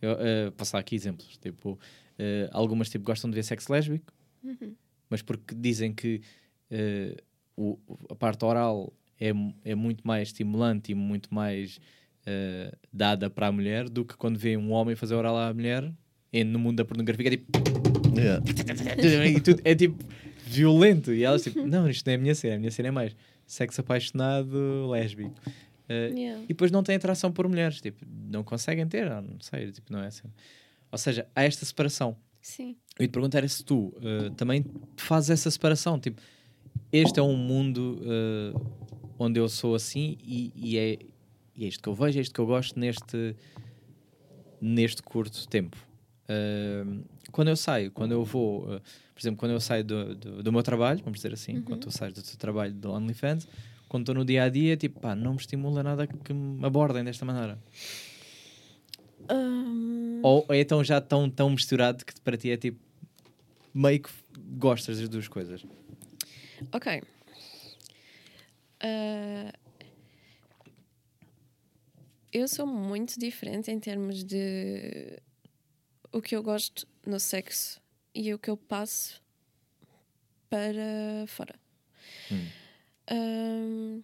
[0.00, 1.36] Eu, posso dar aqui exemplos.
[1.36, 1.78] Tipo,
[2.18, 4.12] eh, algumas tipo, gostam de ver sexo lésbico,
[4.42, 4.74] Uhum.
[5.10, 6.20] mas porque dizem que
[6.70, 7.16] eh,
[7.56, 7.78] o-
[8.08, 9.30] a parte oral é,
[9.64, 11.78] é muito mais estimulante e muito mais
[12.26, 15.92] eh, dada para a mulher do que quando vê um homem fazer oral à mulher
[16.32, 17.46] e no mundo da pornografia é tipo,
[18.16, 18.42] Yeah.
[19.64, 19.96] é tipo
[20.46, 22.90] violento e elas tipo, não, isto não é a minha cena, a minha cena é
[22.90, 23.14] mais
[23.50, 25.34] sexo apaixonado, lésbico.
[25.88, 26.44] Eh, Yeah.
[26.44, 29.92] e depois não têm atração por mulheres, tipo, não conseguem ter, ah, não sei, tipo,
[29.92, 30.28] não é assim.
[30.92, 32.16] Ou seja, há esta separação.
[32.40, 32.76] Sim.
[32.98, 34.64] Eu te perguntar é se tu eh, também
[34.96, 36.20] fazes essa separação, tipo,
[36.92, 38.52] este é um mundo eh,
[39.18, 40.98] onde eu sou assim e, e é,
[41.56, 43.34] e é isto que eu vejo, é isto que eu gosto neste,
[44.60, 45.76] neste curto tempo.
[46.28, 46.84] Eh,
[47.30, 48.80] quando eu saio, quando eu vou, eh,
[49.14, 51.90] por exemplo, quando eu saio do, do, do meu trabalho, vamos dizer assim, quando tu
[51.90, 53.46] sais do teu trabalho do OnlyFans,
[53.88, 57.02] quando estou no dia a dia, tipo, pá, não me estimula nada que me abordem
[57.04, 57.58] desta maneira.
[59.30, 62.78] Hum, Ou é tão já tão, tão misturado que para ti é tipo
[63.74, 64.10] meio que
[64.56, 65.64] gostas das duas coisas.
[66.72, 67.02] Ok.
[68.80, 69.52] Ah,
[72.32, 75.20] eu sou muito diferente em termos de
[76.12, 77.80] o que eu gosto no sexo
[78.14, 79.22] e o que eu passo
[80.48, 81.54] para fora.
[83.08, 84.02] Ahm,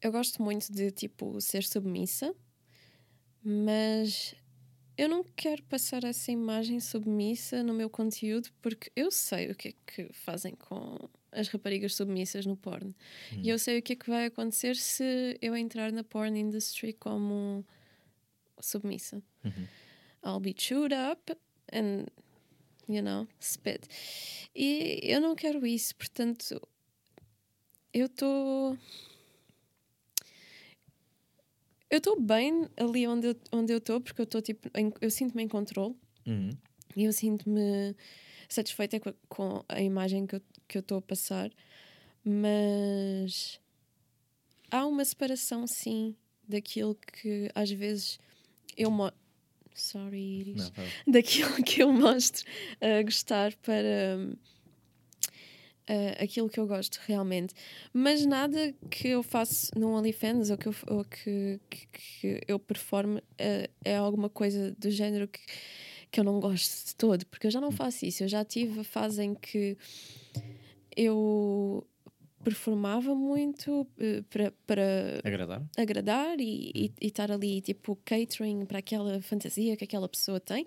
[0.00, 2.34] eu gosto muito de tipo ser submissa,
[3.42, 4.34] mas
[4.96, 9.68] eu não quero passar essa imagem submissa no meu conteúdo porque eu sei o que
[9.68, 12.94] é que fazem com as raparigas submissas no porno.
[13.44, 16.92] E eu sei o que é que vai acontecer se eu entrar na porn industry
[16.92, 17.64] como
[18.60, 19.22] submissa.
[20.28, 21.34] I'll be chewed up
[21.72, 22.06] and,
[22.88, 23.88] you know, spit.
[24.54, 26.60] E eu não quero isso, portanto,
[27.94, 28.76] eu estou.
[31.90, 34.68] Eu estou bem ali onde eu onde estou, porque eu estou tipo.
[34.76, 35.96] em- eu sinto-me em controle
[36.26, 36.50] Uhum.
[36.94, 37.96] e eu sinto-me
[38.48, 41.50] satisfeita com a, com a imagem que eu que estou a passar,
[42.22, 43.58] mas
[44.70, 46.14] há uma separação, sim,
[46.46, 48.20] daquilo que às vezes
[48.76, 48.90] eu
[49.80, 50.64] Sorry, Iris.
[50.64, 50.82] Não, tá.
[51.06, 52.44] Daquilo que eu mostro
[52.80, 54.34] a gostar para hum,
[55.88, 57.54] ah, aquilo que eu gosto realmente.
[57.92, 62.58] Mas nada que eu faço no OnlyFans ou que eu, ou que, que, que eu
[62.58, 65.40] performe ah, é alguma coisa do género que,
[66.10, 68.22] que eu não gosto de todo, porque eu já não faço isso.
[68.22, 69.78] Eu já tive a fase em que
[70.94, 71.86] eu
[72.44, 75.62] performava muito eh, para, para Agradar?
[75.76, 80.64] agradar e, e, e estar ali tipo catering para aquela fantasia que aquela pessoa tem.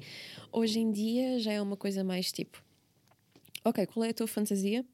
[0.52, 2.61] Hoje em dia já é uma coisa mais tipo:
[3.64, 4.85] ok, qual é a tua fantasia?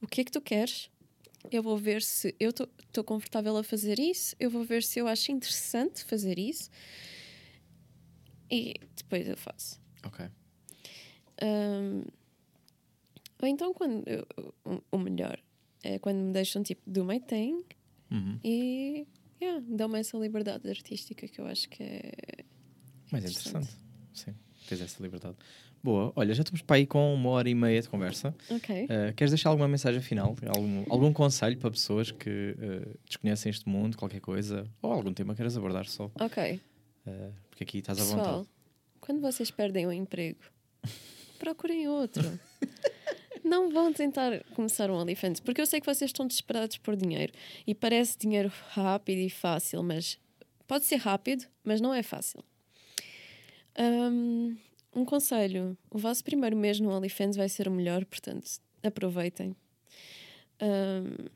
[0.00, 0.90] O que é que tu queres?
[1.50, 5.06] Eu vou ver se eu estou confortável a fazer isso, eu vou ver se eu
[5.06, 6.68] acho interessante fazer isso
[8.50, 9.80] e depois eu faço.
[10.04, 10.26] Ok.
[11.42, 12.02] Ahm,
[13.42, 14.26] ou então, quando eu-
[14.90, 15.38] o melhor
[15.94, 17.62] é quando me deixam tipo do my thing
[18.10, 18.38] Uhum.
[18.44, 19.06] e
[19.42, 22.12] yeah, dão-me essa liberdade artística que eu acho que é.
[23.10, 23.48] Mas é Interessante.
[23.56, 23.76] interessante.
[24.14, 24.34] Sim,
[24.68, 25.36] tens essa liberdade.
[25.82, 28.34] Boa, olha, já estamos para aí com uma hora e meia de conversa.
[28.50, 28.84] Ok.
[28.86, 30.34] Uh, queres deixar alguma mensagem final?
[30.48, 34.66] Algum, algum conselho para pessoas que uh, desconhecem este mundo, qualquer coisa?
[34.82, 36.10] Ou algum tema que queiras abordar só?
[36.20, 36.60] Ok.
[37.06, 38.48] Uh, porque aqui estás à Pessoal, vontade.
[39.00, 40.40] quando vocês perdem o emprego,
[41.38, 42.22] procurem outro.
[43.46, 47.32] Não vão tentar começar um OnlyFans, porque eu sei que vocês estão desesperados por dinheiro
[47.64, 50.18] e parece dinheiro rápido e fácil, mas
[50.66, 52.42] pode ser rápido, mas não é fácil.
[53.78, 54.56] Um,
[54.92, 58.50] um conselho: o vosso primeiro mês no OnlyFans vai ser o melhor, portanto,
[58.82, 59.54] aproveitem.
[60.60, 61.28] Um,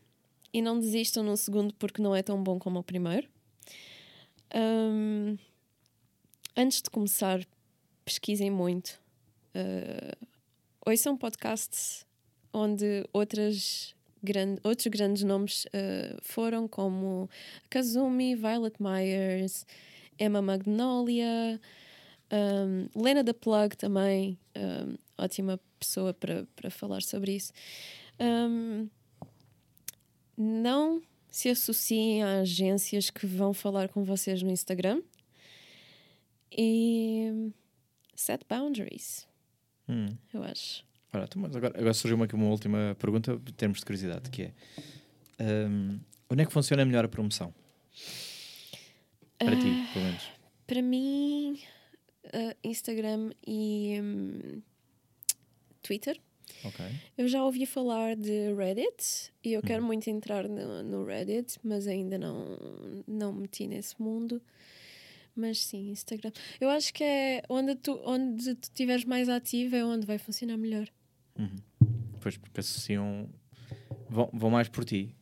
[0.53, 3.29] e não desistam no segundo porque não é tão bom como o primeiro.
[4.53, 5.39] Um,
[6.57, 7.47] antes de começar,
[8.05, 9.01] pesquisem muito.
[9.55, 10.30] Uh,
[10.91, 12.05] ouçam podcasts
[12.53, 17.29] onde outras gran outros grandes nomes uh, foram, como
[17.69, 19.67] Kazumi, Violet Myers,
[20.19, 21.61] Emma Magnolia,
[22.33, 27.53] um, Lena the Plug também, um, ótima pessoa para, falar sobre isso.
[28.21, 28.89] Um,
[30.37, 31.01] não
[31.31, 35.01] se associem a agências que vão falar com vocês no Instagram
[36.51, 37.53] e
[38.15, 39.27] set boundaries,
[39.91, 40.09] Hum.
[40.33, 40.85] eu acho.
[41.13, 44.53] Então, mas agora, agora surgiu-me aqui uma última pergunta, em termos de curiosidade, que é
[45.69, 45.99] um,
[46.31, 47.53] onde é que funciona melhor a promoção?
[49.39, 49.91] Para ti, Ah.
[49.93, 50.23] pelo menos.
[50.67, 51.59] Para mim,
[52.27, 54.63] uh, Instagram e hum,
[55.83, 56.21] Twitter.
[56.65, 56.85] Ok.
[57.17, 61.87] Eu já ouvi falar de Reddit e eu quero muito entrar no, no Reddit, mas
[61.87, 64.41] ainda não, não meti nesse mundo.
[65.41, 66.31] Mas sim, Instagram.
[66.61, 70.57] Eu acho que é onde tu, onde tu estiveres mais ativo é onde vai funcionar
[70.57, 70.87] melhor.
[72.21, 73.29] Pois, porque associam.
[74.09, 75.15] Vão, vão mais por ti.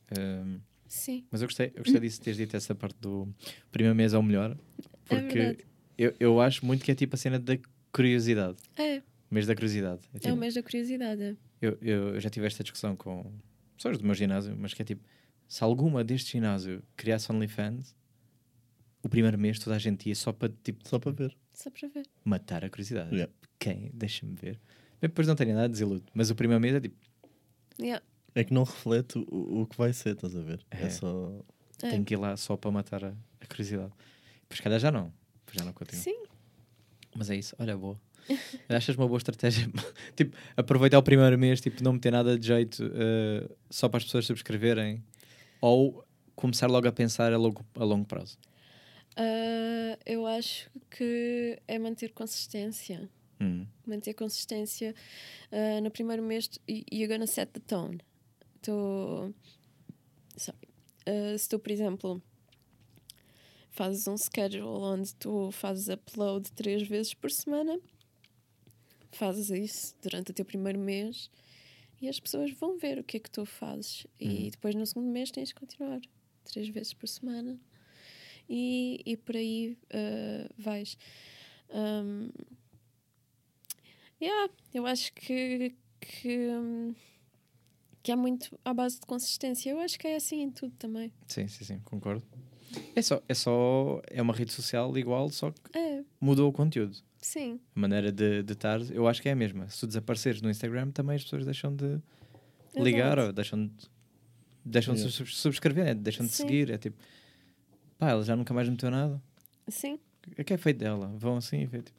[0.88, 1.26] Sim.
[1.30, 3.28] mas eu gostei, eu gostei disso, teres dito essa parte do
[3.70, 4.56] primeiro mês é o melhor,
[5.04, 5.66] porque verdade.
[5.98, 7.58] eu, eu acho muito que é tipo a cena da
[7.92, 10.00] curiosidade, É, o mês da curiosidade.
[10.14, 11.22] É é tipo, o mês da curiosidade.
[11.22, 11.36] é.
[11.60, 13.30] eu, eu, eu já tive esta discussão com
[13.76, 15.04] pessoas do meu ginásio, mas que é tipo,
[15.46, 17.94] se alguma deste ginásio criasse OnlyFans,
[19.02, 21.36] o primeiro mês toda a gente ia só para tipo, Só para ver.
[21.54, 22.06] Só para ver.
[22.24, 23.10] matar a curiosidade.
[23.14, 23.32] Yeah.
[23.58, 23.90] Quem?
[23.94, 24.58] Deixa-me ver.
[25.00, 26.96] Depois não tenho nada desiludo, mas o primeiro mês é tipo,
[27.80, 28.04] Yeah.
[28.34, 30.60] É que não reflete o, o que vai ser, estás a ver?
[30.70, 30.90] É, É.
[30.90, 31.32] só.
[31.82, 31.90] É.
[31.90, 33.92] tenho que ir lá só para matar a, a curiosidade.
[34.48, 35.12] Pois calhar já não,
[35.46, 36.02] pois já não continuo.
[36.02, 36.24] Sim.
[37.16, 38.00] Mas é isso, olha, boa.
[38.68, 39.68] Achas uma boa estratégia?
[40.16, 44.04] tipo, aproveitar o primeiro mês, tipo, não meter nada de jeito eh, só para as
[44.04, 45.02] pessoas subscreverem
[45.60, 46.04] ou
[46.34, 48.36] começar logo a pensar a longo, a longo prazo.
[49.20, 53.10] Ah, eu acho que é manter consistência.
[53.40, 54.94] Hum, Manter consistência.
[55.50, 57.98] Ah, no primeiro mês, you're gonna set the tone.
[58.62, 59.34] Tu.
[60.36, 60.58] Sorry.
[61.04, 62.22] Ah, se tu, por exemplo,
[63.70, 67.80] fazes um schedule onde tu fazes upload três vezes por semana,
[69.10, 71.28] fazes isso durante o teu primeiro mês
[72.00, 74.06] e as pessoas vão ver o que é que tu fazes.
[74.20, 76.00] E depois no segundo mês tens de continuar
[76.44, 77.58] três vezes por semana
[78.48, 80.96] e, e por aí ah, vais.
[81.70, 82.30] Um,
[84.20, 86.48] yeah, eu acho que, que,
[88.02, 89.70] que é muito à base de consistência.
[89.70, 91.12] Eu acho que é assim em tudo também.
[91.26, 92.24] sim, sim, sim, concordo.
[92.94, 96.96] É só, é só, é uma rede social igual, só que É, mudou o conteúdo.
[97.20, 97.58] sim.
[97.74, 99.68] A maneira de, de estar, eu acho que é a mesma.
[99.70, 101.98] Se tu desapareceres no Instagram, também as pessoas deixam de
[102.76, 103.26] ligar Exato.
[103.28, 103.72] ou deixam de,
[104.64, 105.94] deixam de subscrever, né?
[105.94, 106.42] deixam de Sim.
[106.42, 106.70] seguir.
[106.70, 106.98] É tipo,
[107.98, 109.20] pá, ela já nunca mais meteu nada.
[109.68, 109.98] Sim.
[110.38, 111.12] O que é feito dela?
[111.16, 111.98] Vão assim, vê, tipo,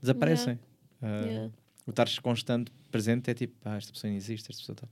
[0.00, 0.58] desaparecem.
[1.02, 1.52] Ah, yeah.
[1.86, 4.88] O estar constante, presente, é tipo, pá, esta pessoa não existe, esta pessoa tal.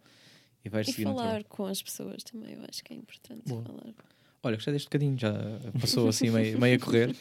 [0.64, 3.62] E vais E seguir falar com as pessoas também, eu acho que é importante Boa.
[3.62, 3.94] falar.
[4.42, 5.32] Olha, gostei deste bocadinho, já
[5.80, 7.14] passou assim meio, meio a correr.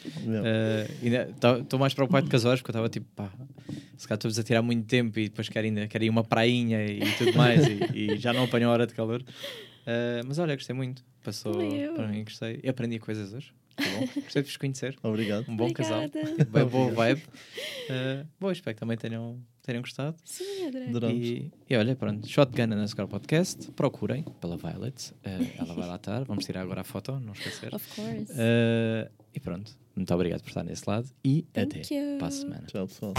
[1.02, 1.30] Yeah.
[1.60, 3.32] Estou mais preocupado com as horas, porque eu estava tipo, pá,
[3.96, 6.84] se calhar estamos a tirar muito tempo e depois quero, ainda, quero ir uma prainha
[6.86, 9.24] e tudo mais e, e já não apanho a hora de calor.
[9.86, 11.04] Ah, mas olha, gostei muito.
[11.22, 11.94] Passou eu.
[11.94, 12.60] para mim, gostei.
[12.62, 13.52] E aprendi coisas hoje.
[13.76, 14.06] Bom.
[14.22, 14.96] Gostei de vos conhecer.
[15.02, 15.44] Obrigado.
[15.48, 16.04] Um bom casal.
[16.04, 16.44] Obrigada.
[16.50, 17.22] Bem, boa vibe.
[17.90, 20.16] Ah, boa, espero que também tenham, tenham gostado.
[20.24, 20.86] Sim, André.
[20.86, 21.26] Adoramos.
[21.26, 26.24] E, e olha, pronto, Shotgun Underscore Podcast, procurem pela Violet, eh, ela vai lá estar,
[26.24, 27.74] vamos tirar agora a foto, não esquecer.
[27.74, 28.32] Of course.
[28.34, 32.16] Eh, e pronto, muito obrigado por estar nesse lado e Thank até you.
[32.18, 32.64] para a semana.
[32.66, 33.12] Tchau, pessoal.